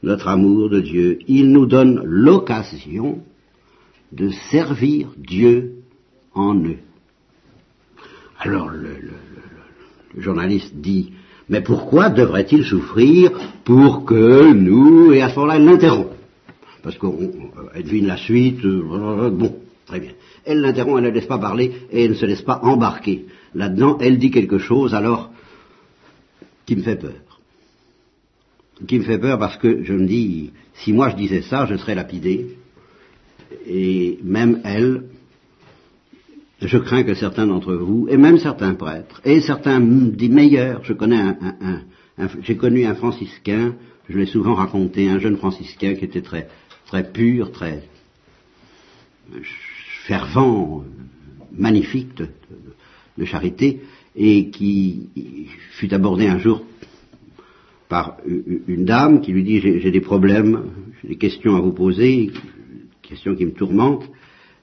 notre 0.02 0.28
amour 0.28 0.70
de 0.70 0.80
Dieu. 0.80 1.18
Il 1.28 1.50
nous 1.52 1.66
donne 1.66 2.00
l'occasion 2.04 3.20
de 4.12 4.30
servir 4.50 5.08
Dieu 5.16 5.74
en 6.34 6.54
eux. 6.54 6.78
Alors 8.38 8.70
le, 8.70 8.96
journaliste 10.16 10.74
dit, 10.74 11.12
mais 11.48 11.60
pourquoi 11.60 12.08
devrait-il 12.08 12.64
souffrir 12.64 13.30
pour 13.64 14.04
que 14.04 14.52
nous, 14.52 15.12
et 15.12 15.22
à 15.22 15.28
ce 15.28 15.36
moment-là, 15.36 15.56
elle 15.56 15.64
l'interrompt. 15.64 16.10
Parce 16.82 16.96
qu'elle 16.98 17.84
devine 17.84 18.06
la 18.06 18.16
suite, 18.16 18.64
euh, 18.64 19.30
bon, 19.30 19.56
très 19.86 20.00
bien. 20.00 20.12
Elle 20.44 20.60
l'interrompt, 20.60 20.98
elle 20.98 21.04
ne 21.04 21.10
laisse 21.10 21.26
pas 21.26 21.38
parler 21.38 21.72
et 21.92 22.04
elle 22.04 22.12
ne 22.12 22.16
se 22.16 22.26
laisse 22.26 22.42
pas 22.42 22.60
embarquer. 22.62 23.26
Là-dedans, 23.54 23.98
elle 24.00 24.18
dit 24.18 24.30
quelque 24.30 24.58
chose, 24.58 24.94
alors 24.94 25.30
qui 26.66 26.76
me 26.76 26.82
fait 26.82 26.96
peur. 26.96 27.40
Qui 28.86 28.98
me 28.98 29.04
fait 29.04 29.18
peur 29.18 29.38
parce 29.38 29.56
que 29.56 29.82
je 29.82 29.92
me 29.92 30.06
dis, 30.06 30.52
si 30.74 30.92
moi 30.92 31.10
je 31.10 31.16
disais 31.16 31.42
ça, 31.42 31.66
je 31.66 31.76
serais 31.76 31.94
lapidé. 31.94 32.56
Et 33.66 34.18
même 34.22 34.60
elle, 34.64 35.04
je 36.62 36.78
crains 36.78 37.02
que 37.02 37.14
certains 37.14 37.46
d'entre 37.46 37.74
vous, 37.74 38.06
et 38.08 38.16
même 38.16 38.38
certains 38.38 38.74
prêtres, 38.74 39.20
et 39.24 39.40
certains 39.40 39.80
des 39.80 40.28
meilleurs, 40.28 40.84
je 40.84 40.92
connais 40.92 41.18
un, 41.18 41.82
j'ai 42.42 42.56
connu 42.56 42.84
un 42.84 42.94
franciscain, 42.94 43.74
je 44.08 44.18
l'ai 44.18 44.26
souvent 44.26 44.54
raconté, 44.54 45.08
un 45.08 45.18
jeune 45.18 45.36
franciscain 45.36 45.94
qui 45.94 46.04
était 46.04 46.22
très, 46.22 46.48
pur, 47.12 47.50
très 47.52 47.88
fervent, 50.06 50.84
magnifique 51.52 52.22
charité, 53.24 53.80
et 54.16 54.50
qui 54.50 55.08
fut 55.72 55.92
abordé 55.94 56.26
un 56.26 56.38
jour 56.38 56.62
par 57.88 58.16
une 58.26 58.84
dame 58.84 59.20
qui 59.20 59.32
lui 59.32 59.42
dit 59.42 59.60
j'ai 59.60 59.90
des 59.90 60.00
problèmes, 60.00 60.64
j'ai 61.02 61.08
des 61.08 61.16
questions 61.16 61.56
à 61.56 61.60
vous 61.60 61.72
poser, 61.72 62.30
questions 63.02 63.34
qui 63.34 63.46
me 63.46 63.52
tourmentent, 63.52 64.08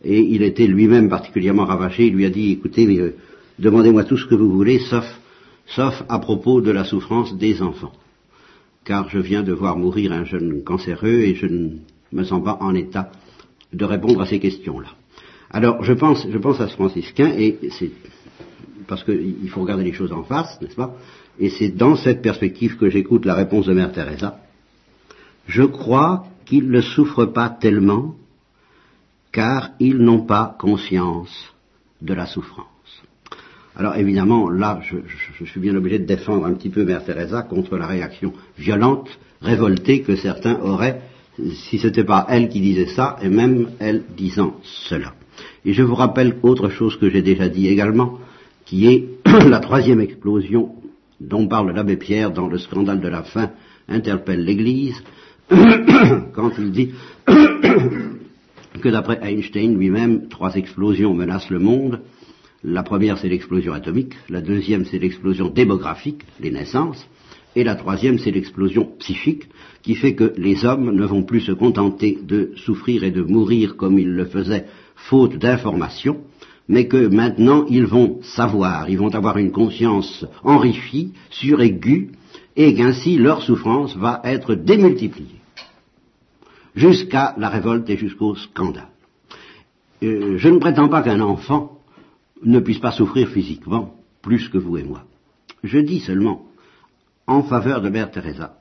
et 0.04 0.20
il 0.20 0.44
était 0.44 0.68
lui-même 0.68 1.10
particulièrement 1.10 1.66
ravaché, 1.66 2.08
il 2.08 2.14
lui 2.14 2.26
a 2.26 2.30
dit 2.30 2.52
écoutez, 2.52 2.86
euh, 3.00 3.16
demandez-moi 3.60 4.04
tout 4.04 4.18
ce 4.18 4.26
que 4.26 4.36
vous 4.36 4.52
voulez, 4.52 4.80
sauf, 4.80 5.06
sauf 5.66 6.04
à 6.08 6.20
propos 6.20 6.62
de 6.62 6.72
la 6.72 6.86
souffrance 6.86 7.36
des 7.38 7.62
enfants, 7.62 7.94
car 8.86 9.10
je 9.10 9.20
viens 9.20 9.44
de 9.44 9.54
voir 9.54 9.78
mourir 9.78 10.14
un 10.14 10.24
jeune 10.24 10.64
cancéreux 10.64 11.20
et 11.20 11.36
je 11.36 11.48
ne 11.48 11.70
me 12.14 12.24
sens 12.24 12.44
pas 12.44 12.58
en 12.62 12.74
état 12.76 13.12
de 13.74 13.84
répondre 13.84 14.22
à 14.22 14.26
ces 14.26 14.40
questions-là. 14.40 14.90
Alors, 15.50 15.84
je 15.84 15.94
pense, 15.94 16.26
je 16.30 16.38
pense 16.38 16.60
à 16.62 16.68
ce 16.68 16.74
franciscain, 16.74 17.34
et 17.38 17.58
c'est 17.72 17.92
parce 18.88 19.04
qu'il 19.04 19.50
faut 19.50 19.62
regarder 19.62 19.84
les 19.84 19.94
choses 19.94 20.12
en 20.12 20.24
face, 20.24 20.60
n'est-ce 20.62 20.76
pas? 20.76 20.96
Et 21.40 21.50
c'est 21.50 21.70
dans 21.70 21.96
cette 21.96 22.22
perspective 22.22 22.78
que 22.78 22.90
j'écoute 22.90 23.26
la 23.26 23.36
réponse 23.36 23.68
de 23.68 23.74
Mère 23.74 23.92
Teresa. 23.92 24.40
Je 25.48 25.64
crois 25.64 26.26
qu'il 26.46 26.70
ne 26.70 26.82
souffre 26.82 27.26
pas 27.26 27.50
tellement, 27.50 28.16
car 29.32 29.72
ils 29.80 29.98
n'ont 29.98 30.26
pas 30.26 30.56
conscience 30.60 31.54
de 32.02 32.14
la 32.14 32.26
souffrance. 32.26 32.66
Alors 33.76 33.96
évidemment, 33.96 34.50
là, 34.50 34.80
je, 34.84 34.98
je, 35.38 35.46
suis 35.46 35.60
bien 35.60 35.76
obligé 35.76 36.00
de 36.00 36.06
défendre 36.06 36.46
un 36.46 36.54
petit 36.54 36.70
peu 36.70 36.84
Mère 36.84 37.06
Teresa 37.06 37.44
contre 37.44 37.78
la 37.78 37.86
réaction 37.86 38.34
violente, 38.58 39.10
révoltée 39.42 40.02
que 40.02 40.16
certains 40.16 40.60
auraient 40.62 41.02
si 41.54 41.78
ce 41.78 41.88
n'était 41.88 42.04
pas 42.04 42.26
elle 42.30 42.50
qui 42.50 42.62
disait 42.62 42.88
ça, 42.88 43.18
et 43.22 43.30
même 43.30 43.70
elle 43.80 44.04
disant 44.16 44.56
cela. 44.64 45.14
Et 45.66 45.74
je 45.74 45.84
vous 45.84 45.96
rappelle 45.96 46.38
autre 46.42 46.70
chose 46.70 46.98
que 46.98 47.10
j'ai 47.10 47.22
déjà 47.22 47.48
dit 47.48 47.68
également, 47.68 48.20
qui 48.68 48.88
est 48.88 49.08
la 49.48 49.60
troisième 49.60 50.02
explosion 50.02 50.76
dont 51.20 51.48
parle 51.48 51.72
l'abbé 51.72 51.96
Pierre 51.96 52.32
dans 52.32 52.48
le 52.48 52.58
scandale 52.58 53.00
de 53.00 53.08
la 53.08 53.24
faim 53.24 53.52
interpelle 53.88 54.44
l'Église, 54.44 55.02
quand 55.50 56.52
il 56.60 56.72
dit 56.72 56.92
que 57.26 58.90
d'après 58.90 59.20
Einstein 59.24 59.78
lui-même, 59.78 60.28
trois 60.28 60.56
explosions 60.56 61.14
menacent 61.14 61.50
le 61.50 61.60
monde. 61.60 62.02
La 62.64 62.84
première, 62.84 63.18
c'est 63.18 63.30
l'explosion 63.30 63.72
atomique, 63.72 64.14
la 64.30 64.42
deuxième, 64.42 64.84
c'est 64.84 65.00
l'explosion 65.00 65.48
démographique, 65.48 66.24
les 66.42 66.52
naissances, 66.52 67.08
et 67.56 67.64
la 67.64 67.76
troisième, 67.76 68.20
c'est 68.20 68.32
l'explosion 68.32 68.92
psychique, 69.00 69.48
qui 69.82 69.96
fait 69.96 70.14
que 70.14 70.34
les 70.38 70.66
hommes 70.66 70.92
ne 70.92 71.06
vont 71.06 71.24
plus 71.24 71.42
se 71.42 71.54
contenter 71.54 72.20
de 72.22 72.52
souffrir 72.58 73.04
et 73.04 73.12
de 73.12 73.22
mourir 73.22 73.78
comme 73.78 73.98
ils 73.98 74.12
le 74.12 74.26
faisaient, 74.26 74.66
faute 74.96 75.38
d'information, 75.38 76.22
mais 76.68 76.88
que 76.88 77.08
maintenant 77.08 77.66
ils 77.70 77.86
vont 77.86 78.20
savoir, 78.22 78.90
ils 78.90 78.98
vont 78.98 79.14
avoir 79.14 79.38
une 79.38 79.52
conscience 79.52 80.26
enrichie, 80.44 81.14
suraiguë, 81.30 82.12
et 82.56 82.74
qu'ainsi 82.74 83.18
leur 83.18 83.42
souffrance 83.42 83.96
va 83.96 84.22
être 84.24 84.56
démultipliée, 84.56 85.42
jusqu'à 86.76 87.36
la 87.38 87.50
révolte 87.50 87.90
et 87.90 87.98
jusqu'au 87.98 88.36
scandale. 88.36 88.90
Euh, 90.04 90.38
je 90.38 90.50
ne 90.50 90.60
prétends 90.60 90.90
pas 90.90 91.02
qu'un 91.02 91.22
enfant 91.22 91.80
ne 92.44 92.60
puisse 92.60 92.80
pas 92.80 92.92
souffrir 92.92 93.30
physiquement 93.30 93.96
plus 94.22 94.50
que 94.50 94.58
vous 94.58 94.78
et 94.78 94.84
moi. 94.84 95.04
Je 95.64 95.80
dis 95.80 96.00
seulement 96.00 96.46
en 97.26 97.44
faveur 97.44 97.82
de 97.82 97.90
Mère 97.90 98.12
Teresa 98.12 98.58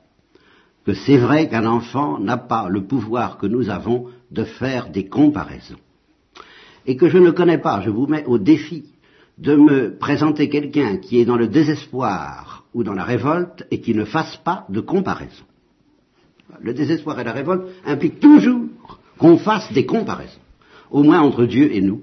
que 0.85 0.93
c'est 0.93 1.17
vrai 1.17 1.49
qu'un 1.49 1.65
enfant 1.65 2.17
n'a 2.17 2.37
pas 2.37 2.69
le 2.69 2.85
pouvoir 2.85 3.37
que 3.37 3.45
nous 3.45 3.69
avons 3.69 4.07
de 4.31 4.45
faire 4.45 4.89
des 4.89 5.07
comparaisons. 5.07 5.77
Et 6.87 6.95
que 6.95 7.09
je 7.09 7.17
ne 7.17 7.31
connais 7.31 7.57
pas, 7.59 7.81
je 7.81 7.89
vous 7.89 8.07
mets 8.07 8.25
au 8.25 8.37
défi 8.37 8.85
de 9.37 9.55
me 9.55 9.97
présenter 9.97 10.49
quelqu'un 10.49 10.97
qui 10.97 11.19
est 11.19 11.25
dans 11.25 11.37
le 11.37 11.47
désespoir 11.47 12.65
ou 12.73 12.83
dans 12.83 12.93
la 12.93 13.03
révolte 13.03 13.67
et 13.69 13.81
qui 13.81 13.93
ne 13.93 14.05
fasse 14.05 14.37
pas 14.37 14.65
de 14.69 14.79
comparaison. 14.79 15.43
Le 16.61 16.73
désespoir 16.73 17.19
et 17.19 17.23
la 17.23 17.33
révolte 17.33 17.67
impliquent 17.85 18.19
toujours 18.19 18.99
qu'on 19.17 19.37
fasse 19.37 19.71
des 19.73 19.85
comparaisons, 19.85 20.39
au 20.89 21.03
moins 21.03 21.19
entre 21.19 21.45
Dieu 21.45 21.69
et 21.73 21.81
nous, 21.81 22.01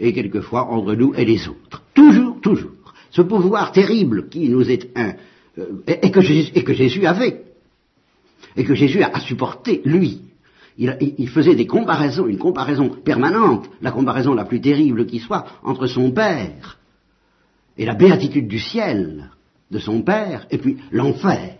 et 0.00 0.12
quelquefois 0.12 0.70
entre 0.70 0.94
nous 0.94 1.14
et 1.14 1.24
les 1.24 1.46
autres. 1.46 1.82
Toujours, 1.94 2.40
toujours. 2.40 2.70
Ce 3.10 3.22
pouvoir 3.22 3.72
terrible 3.72 4.28
qui 4.28 4.48
nous 4.48 4.68
est 4.70 4.88
un, 4.96 5.14
euh, 5.58 5.82
et, 5.86 6.10
que 6.10 6.22
Jésus, 6.22 7.06
avait, 7.06 7.42
et 8.56 8.64
que 8.64 8.74
Jésus 8.74 9.02
a, 9.02 9.20
supporté, 9.20 9.82
lui. 9.84 10.22
Il, 10.78 11.28
faisait 11.28 11.54
des 11.54 11.66
comparaisons, 11.66 12.26
une 12.26 12.38
comparaison 12.38 12.88
permanente, 12.88 13.68
la 13.82 13.90
comparaison 13.90 14.34
la 14.34 14.44
plus 14.44 14.60
terrible 14.60 15.06
qui 15.06 15.18
soit, 15.18 15.44
entre 15.62 15.86
son 15.86 16.10
Père 16.12 16.78
et 17.76 17.84
la 17.84 17.94
béatitude 17.94 18.48
du 18.48 18.58
ciel 18.58 19.30
de 19.70 19.78
son 19.78 20.02
Père, 20.02 20.46
et 20.50 20.58
puis 20.58 20.78
l'enfer. 20.90 21.56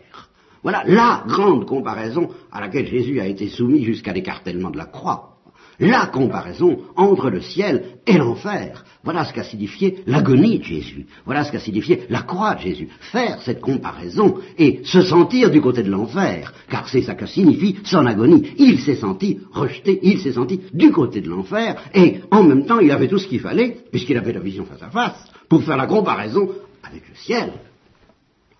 Voilà 0.63 0.85
la 0.87 1.25
grande 1.27 1.67
comparaison 1.67 2.31
à 2.51 2.61
laquelle 2.61 2.87
Jésus 2.87 3.21
a 3.21 3.27
été 3.27 3.49
soumis 3.49 3.85
jusqu'à 3.85 4.13
l'écartèlement 4.13 4.71
de 4.71 4.79
la 4.79 4.87
croix 4.87 5.32
la 5.81 6.07
comparaison 6.07 6.79
entre 6.97 7.31
le 7.31 7.41
ciel 7.41 7.99
et 8.07 8.19
l'enfer. 8.19 8.85
Voilà 9.05 9.25
ce 9.25 9.33
qu'a 9.33 9.43
signifié 9.43 10.03
l'agonie 10.07 10.59
de 10.59 10.65
Jésus. 10.65 11.07
Voilà 11.25 11.45
ce 11.45 11.53
qu'a 11.53 11.59
signifié 11.59 12.05
la 12.09 12.23
croix 12.23 12.55
de 12.55 12.61
Jésus. 12.61 12.89
Faire 13.01 13.43
cette 13.43 13.61
comparaison 13.61 14.39
et 14.59 14.81
se 14.85 15.03
sentir 15.03 15.51
du 15.51 15.61
côté 15.61 15.83
de 15.83 15.91
l'enfer, 15.91 16.53
car 16.69 16.89
c'est 16.89 17.03
ça 17.03 17.15
que 17.15 17.27
signifie 17.27 17.79
son 17.85 18.07
agonie. 18.07 18.53
Il 18.59 18.81
s'est 18.81 18.97
senti 18.97 19.41
rejeté, 19.53 19.99
il 20.03 20.21
s'est 20.21 20.33
senti 20.33 20.61
du 20.73 20.93
côté 20.93 21.21
de 21.21 21.29
l'enfer, 21.29 21.83
et 21.95 22.21
en 22.31 22.45
même 22.45 22.67
temps 22.67 22.79
il 22.79 22.91
avait 22.91 23.09
tout 23.09 23.19
ce 23.19 23.27
qu'il 23.27 23.41
fallait, 23.41 23.77
puisqu'il 23.91 24.17
avait 24.17 24.33
la 24.33 24.41
vision 24.41 24.65
face 24.65 24.83
à 24.83 24.91
face, 24.91 25.25
pour 25.49 25.63
faire 25.65 25.77
la 25.77 25.87
comparaison 25.87 26.49
avec 26.83 27.09
le 27.09 27.15
ciel. 27.17 27.53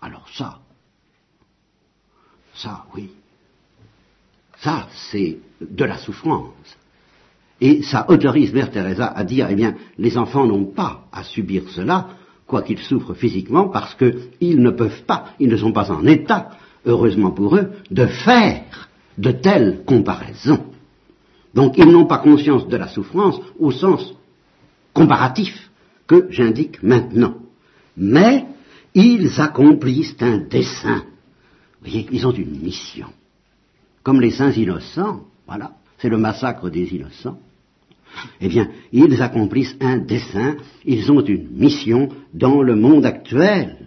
Alors 0.01 0.27
ça, 0.33 0.59
ça, 2.55 2.85
oui, 2.93 3.09
ça, 4.59 4.87
c'est 5.11 5.39
de 5.59 5.85
la 5.85 5.97
souffrance. 5.97 6.77
Et 7.65 7.81
ça 7.81 8.05
autorise 8.09 8.51
Mère 8.51 8.71
Teresa 8.71 9.07
à 9.07 9.23
dire, 9.23 9.47
eh 9.49 9.55
bien, 9.55 9.75
les 9.97 10.17
enfants 10.17 10.45
n'ont 10.45 10.65
pas 10.65 11.05
à 11.13 11.23
subir 11.23 11.63
cela, 11.69 12.09
quoiqu'ils 12.45 12.79
souffrent 12.79 13.13
physiquement, 13.13 13.69
parce 13.69 13.95
qu'ils 13.95 14.61
ne 14.61 14.69
peuvent 14.69 15.03
pas, 15.03 15.29
ils 15.39 15.47
ne 15.47 15.55
sont 15.55 15.71
pas 15.71 15.89
en 15.89 16.05
état, 16.05 16.49
heureusement 16.85 17.31
pour 17.31 17.55
eux, 17.55 17.71
de 17.89 18.05
faire 18.05 18.89
de 19.17 19.31
telles 19.31 19.83
comparaisons. 19.85 20.65
Donc 21.53 21.77
ils 21.77 21.89
n'ont 21.89 22.05
pas 22.05 22.17
conscience 22.17 22.67
de 22.67 22.75
la 22.75 22.89
souffrance 22.89 23.39
au 23.57 23.71
sens 23.71 24.13
comparatif 24.93 25.71
que 26.05 26.27
j'indique 26.31 26.83
maintenant. 26.83 27.35
Mais 27.95 28.43
ils 28.93 29.39
accomplissent 29.39 30.17
un 30.19 30.39
dessein. 30.39 31.05
Vous 31.81 31.89
voyez, 31.89 32.09
ils 32.11 32.27
ont 32.27 32.33
une 32.33 32.59
mission. 32.59 33.07
Comme 34.03 34.19
les 34.19 34.31
saints 34.31 34.51
innocents, 34.51 35.21
voilà 35.47 35.71
c'est 36.03 36.09
le 36.09 36.17
massacre 36.17 36.69
des 36.69 36.93
innocents, 36.93 37.39
eh 38.41 38.47
bien, 38.47 38.69
ils 38.91 39.21
accomplissent 39.21 39.75
un 39.79 39.97
dessein, 39.97 40.55
ils 40.85 41.11
ont 41.11 41.23
une 41.23 41.49
mission 41.51 42.09
dans 42.33 42.61
le 42.61 42.75
monde 42.75 43.05
actuel. 43.05 43.77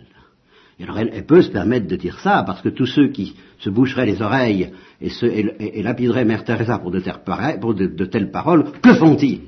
Et 0.79 0.85
alors, 0.85 0.99
elle, 0.99 1.25
peut 1.25 1.43
se 1.43 1.51
permettre 1.51 1.87
de 1.87 1.97
dire 1.97 2.19
ça, 2.21 2.43
parce 2.47 2.61
que 2.61 2.69
tous 2.69 2.87
ceux 2.87 3.09
qui 3.09 3.35
se 3.59 3.71
boucheraient 3.71 4.07
les 4.07 4.21
oreilles 4.21 4.73
et, 5.01 5.83
lapideraient 5.83 6.25
Mère 6.25 6.45
Teresa 6.45 6.79
pour 6.79 6.91
de 6.91 8.05
telles 8.05 8.31
paroles, 8.31 8.73
que 8.83 8.95
font-ils? 8.95 9.41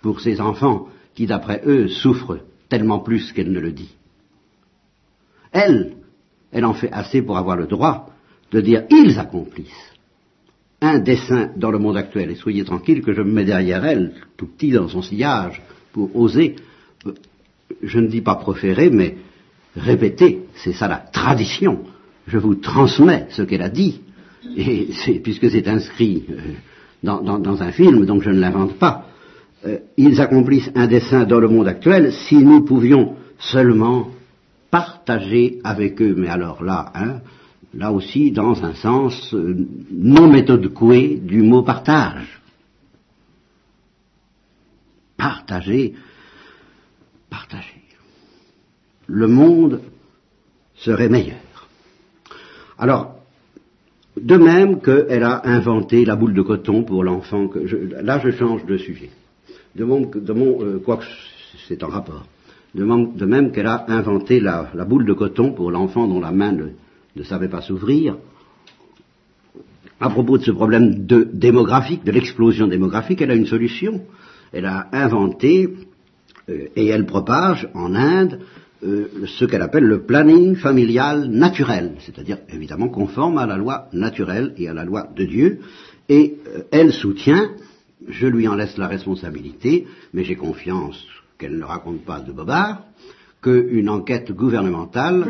Pour 0.00 0.20
ces 0.20 0.40
enfants 0.40 0.88
qui, 1.14 1.26
d'après 1.26 1.62
eux, 1.66 1.88
souffrent 1.88 2.38
tellement 2.70 3.00
plus 3.00 3.32
qu'elle 3.32 3.52
ne 3.52 3.60
le 3.60 3.72
dit. 3.72 3.94
Elle, 5.52 5.96
elle 6.52 6.64
en 6.64 6.74
fait 6.74 6.90
assez 6.92 7.20
pour 7.20 7.36
avoir 7.36 7.56
le 7.56 7.66
droit 7.66 8.10
de 8.50 8.60
dire 8.60 8.84
ils 8.90 9.18
accomplissent 9.18 9.89
un 10.80 10.98
dessin 10.98 11.50
dans 11.56 11.70
le 11.70 11.78
monde 11.78 11.96
actuel. 11.96 12.30
Et 12.30 12.34
soyez 12.34 12.64
tranquille 12.64 13.02
que 13.02 13.12
je 13.12 13.22
me 13.22 13.32
mets 13.32 13.44
derrière 13.44 13.84
elle, 13.84 14.12
tout 14.36 14.46
petit 14.46 14.70
dans 14.70 14.88
son 14.88 15.02
sillage, 15.02 15.60
pour 15.92 16.14
oser, 16.16 16.56
je 17.82 17.98
ne 17.98 18.08
dis 18.08 18.20
pas 18.20 18.36
proférer, 18.36 18.90
mais 18.90 19.16
répéter. 19.76 20.42
C'est 20.54 20.72
ça 20.72 20.88
la 20.88 20.98
tradition. 20.98 21.80
Je 22.26 22.38
vous 22.38 22.54
transmets 22.54 23.26
ce 23.30 23.42
qu'elle 23.42 23.62
a 23.62 23.68
dit, 23.68 24.00
et 24.56 24.88
puisque 25.22 25.50
c'est 25.50 25.68
inscrit 25.68 26.24
euh, 26.30 26.36
dans, 27.02 27.62
un 27.62 27.72
film, 27.72 28.06
donc 28.06 28.22
je 28.22 28.30
ne 28.30 28.40
l'invente 28.40 28.78
pas. 28.78 29.06
Euh, 29.66 29.78
ils 29.96 30.20
accomplissent 30.20 30.70
un 30.74 30.86
dessin 30.86 31.24
dans 31.24 31.40
le 31.40 31.48
monde 31.48 31.68
actuel 31.68 32.12
si 32.12 32.36
nous 32.36 32.64
pouvions 32.64 33.16
seulement 33.38 34.10
partager 34.70 35.58
avec 35.64 36.00
eux. 36.00 36.14
Mais 36.16 36.28
alors 36.28 36.62
là, 36.62 36.92
hein, 36.94 37.20
là 37.74 37.92
aussi 37.92 38.30
dans 38.30 38.64
un 38.64 38.74
sens 38.74 39.34
euh, 39.34 39.66
non 39.90 40.28
méthode 40.28 40.72
du 41.18 41.42
mot 41.42 41.62
partage. 41.62 42.40
Partager, 45.16 45.94
partager. 47.28 47.82
Le 49.06 49.26
monde 49.26 49.80
serait 50.74 51.08
meilleur. 51.08 51.36
Alors, 52.78 53.16
de 54.16 54.36
même 54.36 54.80
qu'elle 54.80 55.22
a 55.22 55.46
inventé 55.46 56.04
la 56.04 56.16
boule 56.16 56.34
de 56.34 56.42
coton 56.42 56.84
pour 56.84 57.04
l'enfant, 57.04 57.48
là 58.02 58.18
je 58.18 58.30
change 58.30 58.64
de 58.64 58.76
sujet. 58.76 59.10
De 59.76 59.84
c'est 61.68 61.82
rapport. 61.82 62.26
De, 62.74 62.84
même 62.84 63.52
qu'elle 63.52 63.66
a 63.66 63.84
inventé 63.88 64.40
la, 64.40 64.70
boule 64.88 65.04
de 65.04 65.12
coton 65.12 65.52
pour 65.52 65.70
l'enfant 65.70 66.06
dont 66.06 66.20
la 66.20 66.32
main 66.32 66.52
ne, 66.52 66.68
savait 67.22 67.48
pas 67.48 67.62
s'ouvrir. 67.62 68.16
À 70.00 70.08
propos 70.08 70.38
de 70.38 70.44
ce 70.44 70.50
problème 70.50 71.06
démographique, 71.06 72.04
de 72.04 72.12
l'explosion 72.12 72.66
démographique, 72.66 73.20
elle 73.20 73.30
a 73.30 73.34
une 73.34 73.46
solution. 73.46 74.02
Elle 74.52 74.66
a 74.66 74.88
inventé 74.92 75.68
euh, 76.48 76.68
et 76.74 76.86
elle 76.86 77.06
propage 77.06 77.68
en 77.74 77.94
Inde 77.94 78.40
euh, 78.82 79.08
ce 79.26 79.44
qu'elle 79.44 79.62
appelle 79.62 79.84
le 79.84 80.02
planning 80.02 80.56
familial 80.56 81.26
naturel, 81.26 81.96
c'est-à-dire 82.00 82.38
évidemment 82.48 82.88
conforme 82.88 83.36
à 83.36 83.46
la 83.46 83.58
loi 83.58 83.88
naturelle 83.92 84.54
et 84.56 84.68
à 84.68 84.74
la 84.74 84.84
loi 84.84 85.06
de 85.14 85.24
Dieu, 85.24 85.60
et 86.08 86.38
euh, 86.46 86.62
elle 86.70 86.92
soutient, 86.92 87.50
je 88.08 88.26
lui 88.26 88.48
en 88.48 88.54
laisse 88.54 88.78
la 88.78 88.88
responsabilité, 88.88 89.86
mais 90.14 90.24
j'ai 90.24 90.36
confiance 90.36 91.06
qu'elle 91.38 91.58
ne 91.58 91.64
raconte 91.64 92.06
pas 92.06 92.20
de 92.20 92.32
bobard, 92.32 92.84
qu'une 93.42 93.90
enquête 93.90 94.32
gouvernementale 94.32 95.26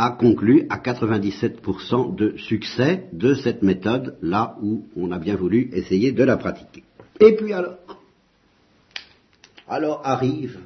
a 0.00 0.12
conclu 0.12 0.64
à 0.70 0.78
97% 0.78 2.14
de 2.14 2.36
succès 2.36 3.08
de 3.12 3.34
cette 3.34 3.62
méthode 3.62 4.16
là 4.22 4.56
où 4.62 4.84
on 4.96 5.10
a 5.10 5.18
bien 5.18 5.34
voulu 5.34 5.70
essayer 5.72 6.12
de 6.12 6.22
la 6.22 6.36
pratiquer. 6.36 6.84
Et 7.18 7.34
puis 7.34 7.52
alors, 7.52 7.78
arrive 10.04 10.58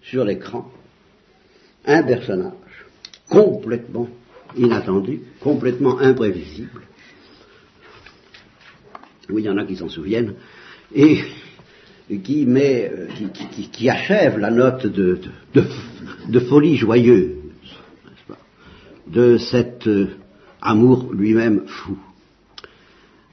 sur 0.00 0.24
l'écran 0.24 0.70
un 1.84 2.02
personnage 2.02 2.52
complètement 3.28 4.08
inattendu, 4.56 5.20
complètement 5.40 5.98
imprévisible. 5.98 6.80
Oui, 9.28 9.42
il 9.42 9.46
y 9.46 9.50
en 9.50 9.58
a 9.58 9.66
qui 9.66 9.76
s'en 9.76 9.90
souviennent, 9.90 10.34
et, 10.94 11.18
qui, 12.24 12.46
met, 12.46 12.90
euh, 12.90 13.08
qui, 13.70 13.88
achève 13.88 14.38
la 14.38 14.50
note 14.50 14.86
de, 14.86 15.20
folie 16.48 16.76
joyeuse, 16.76 17.41
de 19.06 19.38
cet 19.38 19.86
euh, 19.86 20.08
amour 20.60 21.10
lui-même 21.12 21.62
fou. 21.66 21.96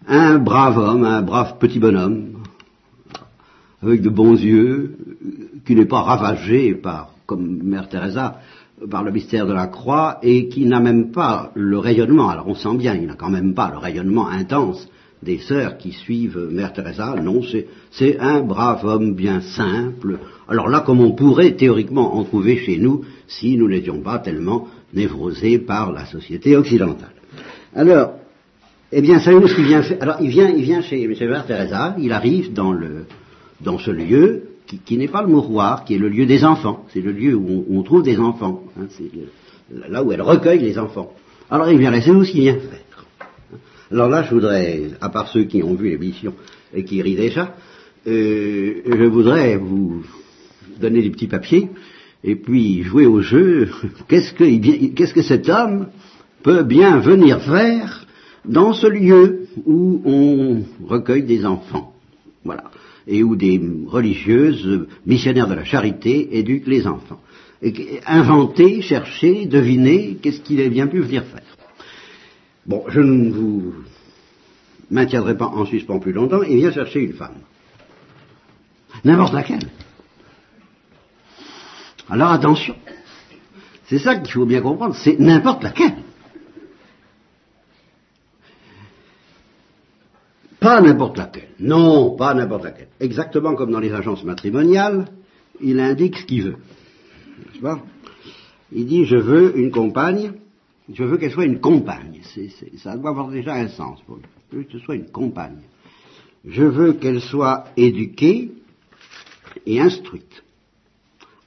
Un 0.08 0.40
brave 0.40 0.78
homme, 0.78 1.04
un 1.04 1.22
brave 1.22 1.58
petit 1.60 1.80
bonhomme, 1.80 2.44
avec 3.82 4.02
de 4.02 4.10
bons 4.10 4.34
yeux, 4.34 4.98
qui 5.66 5.76
n'est 5.76 5.86
pas 5.86 6.02
ravagé 6.02 6.74
par 6.74 7.14
comme 7.26 7.62
Mère 7.62 7.88
Teresa, 7.90 8.40
par 8.90 9.04
le 9.04 9.12
mystère 9.12 9.46
de 9.46 9.54
la 9.54 9.68
croix, 9.68 10.18
et 10.24 10.48
qui 10.50 10.66
n'a 10.66 10.80
même 10.80 11.12
pas 11.12 11.52
le 11.54 11.78
rayonnement, 11.78 12.30
alors 12.30 12.48
on 12.48 12.56
sent 12.56 12.76
bien, 12.78 12.96
il 12.96 13.06
n'a 13.06 13.16
quand 13.16 13.30
même 13.30 13.54
pas 13.54 13.70
le 13.70 13.78
rayonnement 13.78 14.28
intense 14.28 14.88
des 15.22 15.38
sœurs 15.38 15.78
qui 15.78 15.92
suivent 15.92 16.48
Mère 16.50 16.74
Teresa, 16.74 17.16
non, 17.22 17.42
c'est 17.92 18.20
un 18.20 18.42
brave 18.42 18.86
homme 18.86 19.14
bien 19.14 19.42
simple, 19.42 20.18
alors 20.48 20.70
là 20.70 20.80
comme 20.80 21.02
on 21.02 21.12
pourrait 21.12 21.56
théoriquement 21.56 22.16
en 22.16 22.24
trouver 22.24 22.58
chez 22.58 22.78
nous 22.78 23.04
si 23.28 23.58
nous 23.58 23.68
n'étions 23.68 24.02
pas 24.02 24.20
tellement 24.20 24.68
névrosés 24.94 25.60
par 25.60 25.92
la 25.92 26.06
société 26.06 26.56
occidentale. 26.56 27.14
Alors, 27.76 28.14
eh 28.92 29.02
bien, 29.02 29.20
savez-vous 29.20 29.48
ce 29.48 29.56
qu'il 29.56 29.66
vient 29.66 29.84
faire 29.84 29.98
Alors, 30.02 30.18
il 30.22 30.30
vient, 30.30 30.50
il 30.50 30.64
vient 30.64 30.82
chez, 30.82 31.08
Mère 31.08 31.46
Teresa, 31.46 31.96
il 32.00 32.12
arrive 32.12 32.54
dans, 32.54 32.74
le, 32.74 33.06
dans 33.62 33.78
ce 33.78 33.92
lieu, 33.92 34.44
qui, 34.86 34.98
n'est 34.98 35.08
pas 35.08 35.22
le 35.22 35.28
mouroir, 35.28 35.84
qui 35.84 35.96
est 35.96 36.00
le 36.00 36.10
lieu 36.10 36.26
des 36.26 36.44
enfants. 36.44 36.86
C'est 36.94 37.02
le 37.02 37.12
lieu 37.12 37.36
où 37.36 37.66
on, 37.70 37.84
trouve 37.84 38.04
des 38.04 38.20
enfants. 38.20 38.64
Hein, 38.80 38.86
c'est 38.90 39.10
là 39.90 40.04
où 40.04 40.12
elle 40.12 40.22
recueille 40.22 40.60
les 40.60 40.78
enfants. 40.78 41.12
Alors 41.50 41.72
il 41.72 41.80
vient 41.80 41.92
là, 41.92 42.02
c'est 42.02 42.12
nous 42.12 42.24
ce 42.24 42.32
qu'il 42.32 42.42
vient 42.42 42.56
faire. 42.56 43.06
Alors 43.92 44.10
là, 44.10 44.24
je 44.24 44.34
voudrais, 44.34 44.90
à 45.02 45.10
part 45.10 45.28
ceux 45.30 45.46
qui 45.46 45.64
ont 45.64 45.74
vu 45.74 45.90
l'émission 45.90 46.36
et 46.74 46.84
qui 46.84 47.02
rient 47.02 47.16
déjà, 47.16 47.56
euh, 48.08 48.82
je 48.86 49.04
voudrais 49.06 49.58
vous 49.58 50.04
donner 50.80 51.02
des 51.02 51.10
petits 51.10 51.28
papiers 51.28 51.70
et 52.24 52.36
puis 52.36 52.84
jouer 52.84 53.06
au 53.06 53.22
jeu. 53.22 53.70
Qu'est-ce 54.08 54.34
que, 54.34 54.94
qu'est-ce 54.94 55.14
que 55.14 55.22
cet 55.22 55.50
homme 55.50 55.88
peut 56.44 56.64
bien 56.64 57.00
venir 57.00 57.42
faire 57.42 58.06
dans 58.46 58.74
ce 58.74 58.88
lieu 58.88 59.48
où 59.66 60.02
on 60.06 60.64
recueille 60.88 61.24
des 61.24 61.46
enfants? 61.46 61.94
Voilà 62.44 62.72
et 63.10 63.24
où 63.24 63.36
des 63.36 63.60
religieuses, 63.88 64.88
missionnaires 65.06 65.48
de 65.48 65.56
la 65.56 65.66
charité, 65.66 66.38
éduquent 66.38 66.68
les 66.68 66.86
enfants. 66.86 67.20
Et 67.62 68.00
inventer, 68.06 68.82
chercher, 68.82 69.48
deviner, 69.48 70.18
qu'est-ce 70.22 70.42
qu'il 70.42 70.62
a 70.62 70.70
bien 70.70 70.88
pu 70.88 71.00
venir 71.00 71.26
faire. 71.26 71.42
Bon, 72.66 72.84
je 72.88 73.02
ne 73.02 73.32
vous 73.32 73.74
maintiendrai 74.92 75.36
pas 75.36 75.48
en 75.48 75.66
suspens 75.66 76.00
plus 76.00 76.14
longtemps, 76.14 76.44
il 76.44 76.58
vient 76.58 76.72
chercher 76.72 77.02
une 77.02 77.14
femme. 77.14 77.40
N'importe 79.04 79.34
laquelle. 79.34 79.68
Alors 82.10 82.32
attention, 82.32 82.76
c'est 83.86 84.00
ça 84.00 84.16
qu'il 84.16 84.34
faut 84.34 84.46
bien 84.46 84.62
comprendre, 84.62 84.96
c'est 84.96 85.20
n'importe 85.20 85.64
laquelle. 85.64 85.98
Pas 90.60 90.82
n'importe 90.82 91.18
laquelle. 91.18 91.50
Non, 91.60 92.16
pas 92.16 92.34
n'importe 92.34 92.64
laquelle. 92.64 92.90
Exactement 93.00 93.56
comme 93.56 93.72
dans 93.72 93.80
les 93.80 93.94
agences 93.94 94.24
matrimoniales, 94.24 95.06
il 95.62 95.80
indique 95.80 96.18
ce 96.18 96.26
qu'il 96.26 96.44
veut. 96.44 96.58
il 98.72 98.86
dit 98.86 99.06
je 99.06 99.16
veux 99.16 99.58
une 99.58 99.72
compagne, 99.72 100.34
je 100.92 101.04
veux 101.04 101.18
qu'elle 101.18 101.32
soit 101.32 101.46
une 101.46 101.60
compagne. 101.60 102.22
ça 102.78 102.98
doit 102.98 103.12
avoir 103.12 103.30
déjà 103.30 103.54
un 103.54 103.68
sens 103.68 104.00
pour 104.08 104.20
que 104.52 104.66
ce 104.72 104.80
soit 104.80 104.96
une 104.96 105.10
compagne. 105.10 105.62
Je 106.46 106.64
veux 106.64 106.94
qu'elle 106.94 107.22
soit 107.22 107.66
éduquée 107.78 108.52
et 109.66 109.80
instruite. 109.80 110.44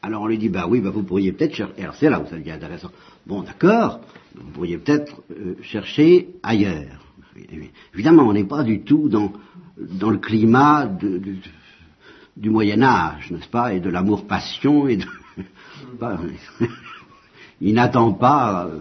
Alors 0.02 0.22
on 0.22 0.26
lui 0.26 0.38
dit, 0.38 0.48
bah 0.48 0.66
oui, 0.68 0.80
bah 0.80 0.90
vous 0.90 1.04
pourriez 1.04 1.32
peut-être 1.32 1.54
chercher, 1.54 1.82
alors 1.82 1.94
c'est 1.94 2.10
là 2.10 2.20
où 2.20 2.26
ça 2.26 2.36
devient 2.36 2.50
intéressant. 2.50 2.90
Bon, 3.24 3.42
d'accord, 3.42 4.00
vous 4.34 4.50
pourriez 4.50 4.78
peut-être 4.78 5.22
euh, 5.30 5.54
chercher 5.62 6.28
ailleurs. 6.42 7.00
Évidemment, 7.94 8.24
on 8.24 8.32
n'est 8.32 8.44
pas 8.44 8.64
du 8.64 8.82
tout 8.82 9.08
dans, 9.08 9.32
dans 9.78 10.10
le 10.10 10.18
climat 10.18 10.90
du 12.36 12.50
Moyen 12.50 12.82
Âge, 12.82 13.30
n'est-ce 13.30 13.48
pas, 13.48 13.74
et 13.74 13.80
de 13.80 13.90
l'amour-passion, 13.90 14.88
et 14.88 14.96
de... 14.96 15.04
il 17.60 17.74
n'attend 17.74 18.12
pas 18.12 18.66
euh, 18.66 18.80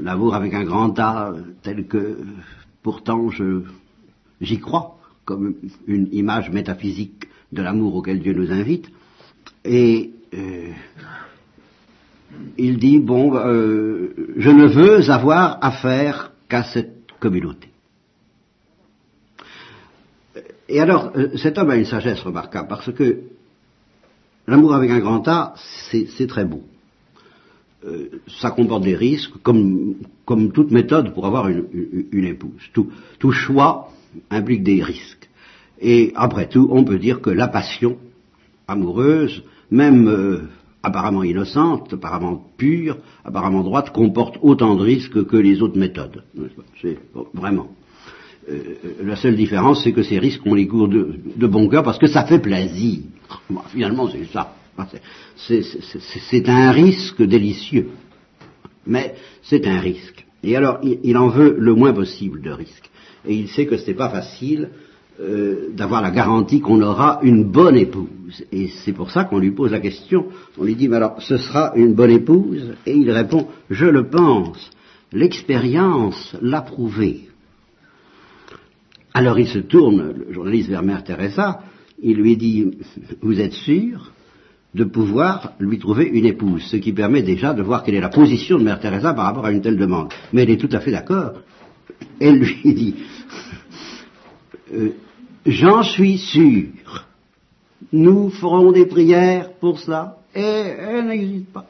l'amour 0.00 0.34
avec 0.34 0.54
un 0.54 0.64
grand 0.64 0.98
A, 0.98 1.34
tel 1.62 1.86
que 1.86 2.18
pourtant 2.82 3.28
je, 3.28 3.62
j'y 4.40 4.58
crois, 4.58 4.98
comme 5.26 5.54
une 5.86 6.08
image 6.12 6.50
métaphysique 6.50 7.28
de 7.52 7.60
l'amour 7.60 7.94
auquel 7.94 8.20
Dieu 8.20 8.32
nous 8.32 8.50
invite. 8.50 8.90
Et 9.70 10.12
euh, 10.32 10.70
il 12.56 12.78
dit, 12.78 12.98
bon, 12.98 13.34
euh, 13.34 14.14
je 14.38 14.48
ne 14.48 14.66
veux 14.66 15.10
avoir 15.10 15.58
affaire 15.62 16.32
qu'à 16.48 16.62
cette 16.64 17.12
communauté. 17.20 17.68
Et 20.70 20.80
alors, 20.80 21.12
euh, 21.16 21.36
cet 21.36 21.58
homme 21.58 21.68
a 21.68 21.76
une 21.76 21.84
sagesse 21.84 22.20
remarquable, 22.20 22.66
parce 22.66 22.90
que 22.92 23.20
l'amour 24.46 24.74
avec 24.74 24.90
un 24.90 25.00
grand 25.00 25.26
A, 25.28 25.54
c'est 25.90 26.26
très 26.26 26.46
beau. 26.46 26.62
Ça 28.40 28.50
comporte 28.50 28.82
des 28.82 28.96
risques, 28.96 29.34
comme, 29.42 29.96
comme, 30.24 30.50
toute 30.50 30.70
méthode 30.70 31.14
pour 31.14 31.26
avoir 31.26 31.48
une, 31.48 32.06
une, 32.10 32.24
épouse. 32.24 32.62
Tout, 32.72 32.90
tout, 33.18 33.32
choix 33.32 33.90
implique 34.30 34.62
des 34.62 34.82
risques. 34.82 35.28
Et 35.80 36.12
après 36.16 36.48
tout, 36.48 36.68
on 36.72 36.84
peut 36.84 36.98
dire 36.98 37.20
que 37.20 37.30
la 37.30 37.48
passion 37.48 37.98
amoureuse, 38.66 39.44
même 39.70 40.08
euh, 40.08 40.40
apparemment 40.82 41.22
innocente, 41.22 41.92
apparemment 41.92 42.42
pure, 42.56 42.98
apparemment 43.24 43.62
droite, 43.62 43.90
comporte 43.90 44.38
autant 44.42 44.76
de 44.76 44.82
risques 44.82 45.26
que 45.26 45.36
les 45.36 45.62
autres 45.62 45.78
méthodes. 45.78 46.22
C'est 46.80 46.98
vraiment. 47.34 47.68
Euh, 48.50 48.74
la 49.02 49.16
seule 49.16 49.36
différence, 49.36 49.84
c'est 49.84 49.92
que 49.92 50.02
ces 50.02 50.18
risques, 50.18 50.42
on 50.46 50.54
les 50.54 50.66
court 50.66 50.88
de, 50.88 51.46
bon 51.46 51.68
cœur 51.68 51.82
parce 51.82 51.98
que 51.98 52.06
ça 52.06 52.24
fait 52.24 52.38
plaisir. 52.38 53.00
finalement, 53.68 54.08
c'est 54.08 54.24
ça. 54.26 54.54
C'est 55.36 56.48
un 56.48 56.70
risque 56.70 57.22
délicieux. 57.22 57.88
Mais 58.86 59.14
c'est 59.42 59.66
un 59.66 59.80
risque. 59.80 60.24
Et 60.42 60.56
alors, 60.56 60.78
il, 60.82 61.16
en 61.16 61.28
veut 61.28 61.56
le 61.58 61.74
moins 61.74 61.92
possible 61.92 62.40
de 62.40 62.50
risques. 62.50 62.88
Et 63.26 63.34
il 63.34 63.48
sait 63.48 63.66
que 63.66 63.76
ce 63.76 63.88
n'est 63.88 63.96
pas 63.96 64.08
facile 64.08 64.70
euh, 65.20 65.70
d'avoir 65.74 66.00
la 66.00 66.10
garantie 66.10 66.60
qu'on 66.60 66.80
aura 66.80 67.18
une 67.22 67.44
bonne 67.44 67.76
épouse. 67.76 68.44
Et 68.52 68.68
c'est 68.84 68.92
pour 68.92 69.10
ça 69.10 69.24
qu'on 69.24 69.38
lui 69.38 69.50
pose 69.50 69.72
la 69.72 69.80
question. 69.80 70.26
On 70.56 70.64
lui 70.64 70.76
dit, 70.76 70.88
mais 70.88 70.96
alors, 70.96 71.20
ce 71.20 71.38
sera 71.38 71.72
une 71.74 71.94
bonne 71.94 72.10
épouse? 72.10 72.74
Et 72.86 72.94
il 72.94 73.10
répond, 73.10 73.48
je 73.68 73.86
le 73.86 74.08
pense. 74.08 74.70
L'expérience 75.12 76.36
l'a 76.40 76.60
prouvé. 76.60 77.28
Alors 79.14 79.38
il 79.38 79.48
se 79.48 79.58
tourne, 79.58 80.14
le 80.28 80.32
journaliste, 80.32 80.68
vers 80.68 80.84
Mère 80.84 81.02
Teresa, 81.02 81.62
il 82.00 82.18
lui 82.18 82.36
dit, 82.36 82.70
vous 83.20 83.40
êtes 83.40 83.54
sûr 83.54 84.12
de 84.74 84.84
pouvoir 84.84 85.54
lui 85.58 85.78
trouver 85.78 86.04
une 86.04 86.26
épouse, 86.26 86.62
ce 86.62 86.76
qui 86.76 86.92
permet 86.92 87.22
déjà 87.22 87.54
de 87.54 87.62
voir 87.62 87.82
quelle 87.82 87.96
est 87.96 88.00
la 88.00 88.10
position 88.10 88.58
de 88.58 88.62
Mère 88.62 88.78
Teresa 88.78 89.14
par 89.14 89.24
rapport 89.24 89.46
à 89.46 89.50
une 89.50 89.62
telle 89.62 89.78
demande. 89.78 90.12
Mais 90.32 90.42
elle 90.42 90.50
est 90.50 90.60
tout 90.60 90.68
à 90.70 90.78
fait 90.78 90.92
d'accord. 90.92 91.40
Elle 92.20 92.38
lui 92.38 92.74
dit, 92.74 92.94
euh, 94.74 94.90
j'en 95.46 95.82
suis 95.82 96.18
sûr, 96.18 97.06
nous 97.92 98.30
ferons 98.30 98.72
des 98.72 98.86
prières 98.86 99.52
pour 99.60 99.78
cela, 99.78 100.18
et 100.34 100.40
elle 100.40 101.06
n'existe 101.06 101.52
pas. 101.52 101.66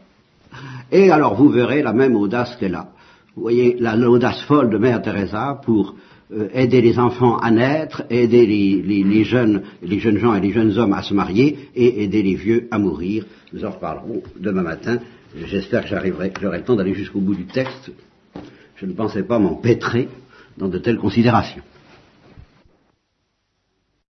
Et 0.91 1.11
alors 1.11 1.35
vous 1.35 1.49
verrez 1.49 1.83
la 1.83 1.93
même 1.93 2.17
audace 2.17 2.57
qu'elle 2.57 2.75
a. 2.75 2.89
Vous 3.37 3.43
voyez 3.43 3.77
l'audace 3.79 4.41
folle 4.43 4.71
de 4.71 4.79
Mère 4.79 5.01
Teresa 5.03 5.61
pour 5.65 5.95
euh, 6.33 6.49
aider 6.53 6.81
les 6.81 6.99
enfants 6.99 7.37
à 7.39 7.51
naître, 7.51 8.03
aider 8.11 8.47
les, 8.47 9.25
jeunes, 9.25 9.63
les 9.83 9.99
jeunes 9.99 10.19
gens 10.19 10.35
et 10.35 10.41
les 10.41 10.51
jeunes 10.51 10.77
hommes 10.77 10.93
à 10.93 11.03
se 11.03 11.15
marier 11.15 11.71
et 11.75 12.03
aider 12.03 12.23
les 12.23 12.35
vieux 12.35 12.69
à 12.71 12.79
mourir. 12.79 13.25
Nous 13.53 13.65
en 13.65 13.71
reparlerons 13.71 14.23
demain 14.39 14.63
matin. 14.63 14.99
J'espère 15.37 15.85
que 15.85 15.89
j'arriverai, 15.89 16.33
j'aurai 16.41 16.59
le 16.59 16.65
temps 16.65 16.77
d'aller 16.77 16.95
jusqu'au 16.95 17.21
bout 17.21 17.35
du 17.35 17.47
texte. 17.47 17.93
Je 18.77 18.87
ne 18.87 18.93
pensais 18.93 19.23
pas 19.23 19.39
m'empêtrer 19.39 20.09
dans 20.57 20.69
de 20.69 20.79
telles 20.79 20.99
considérations. 20.99 21.63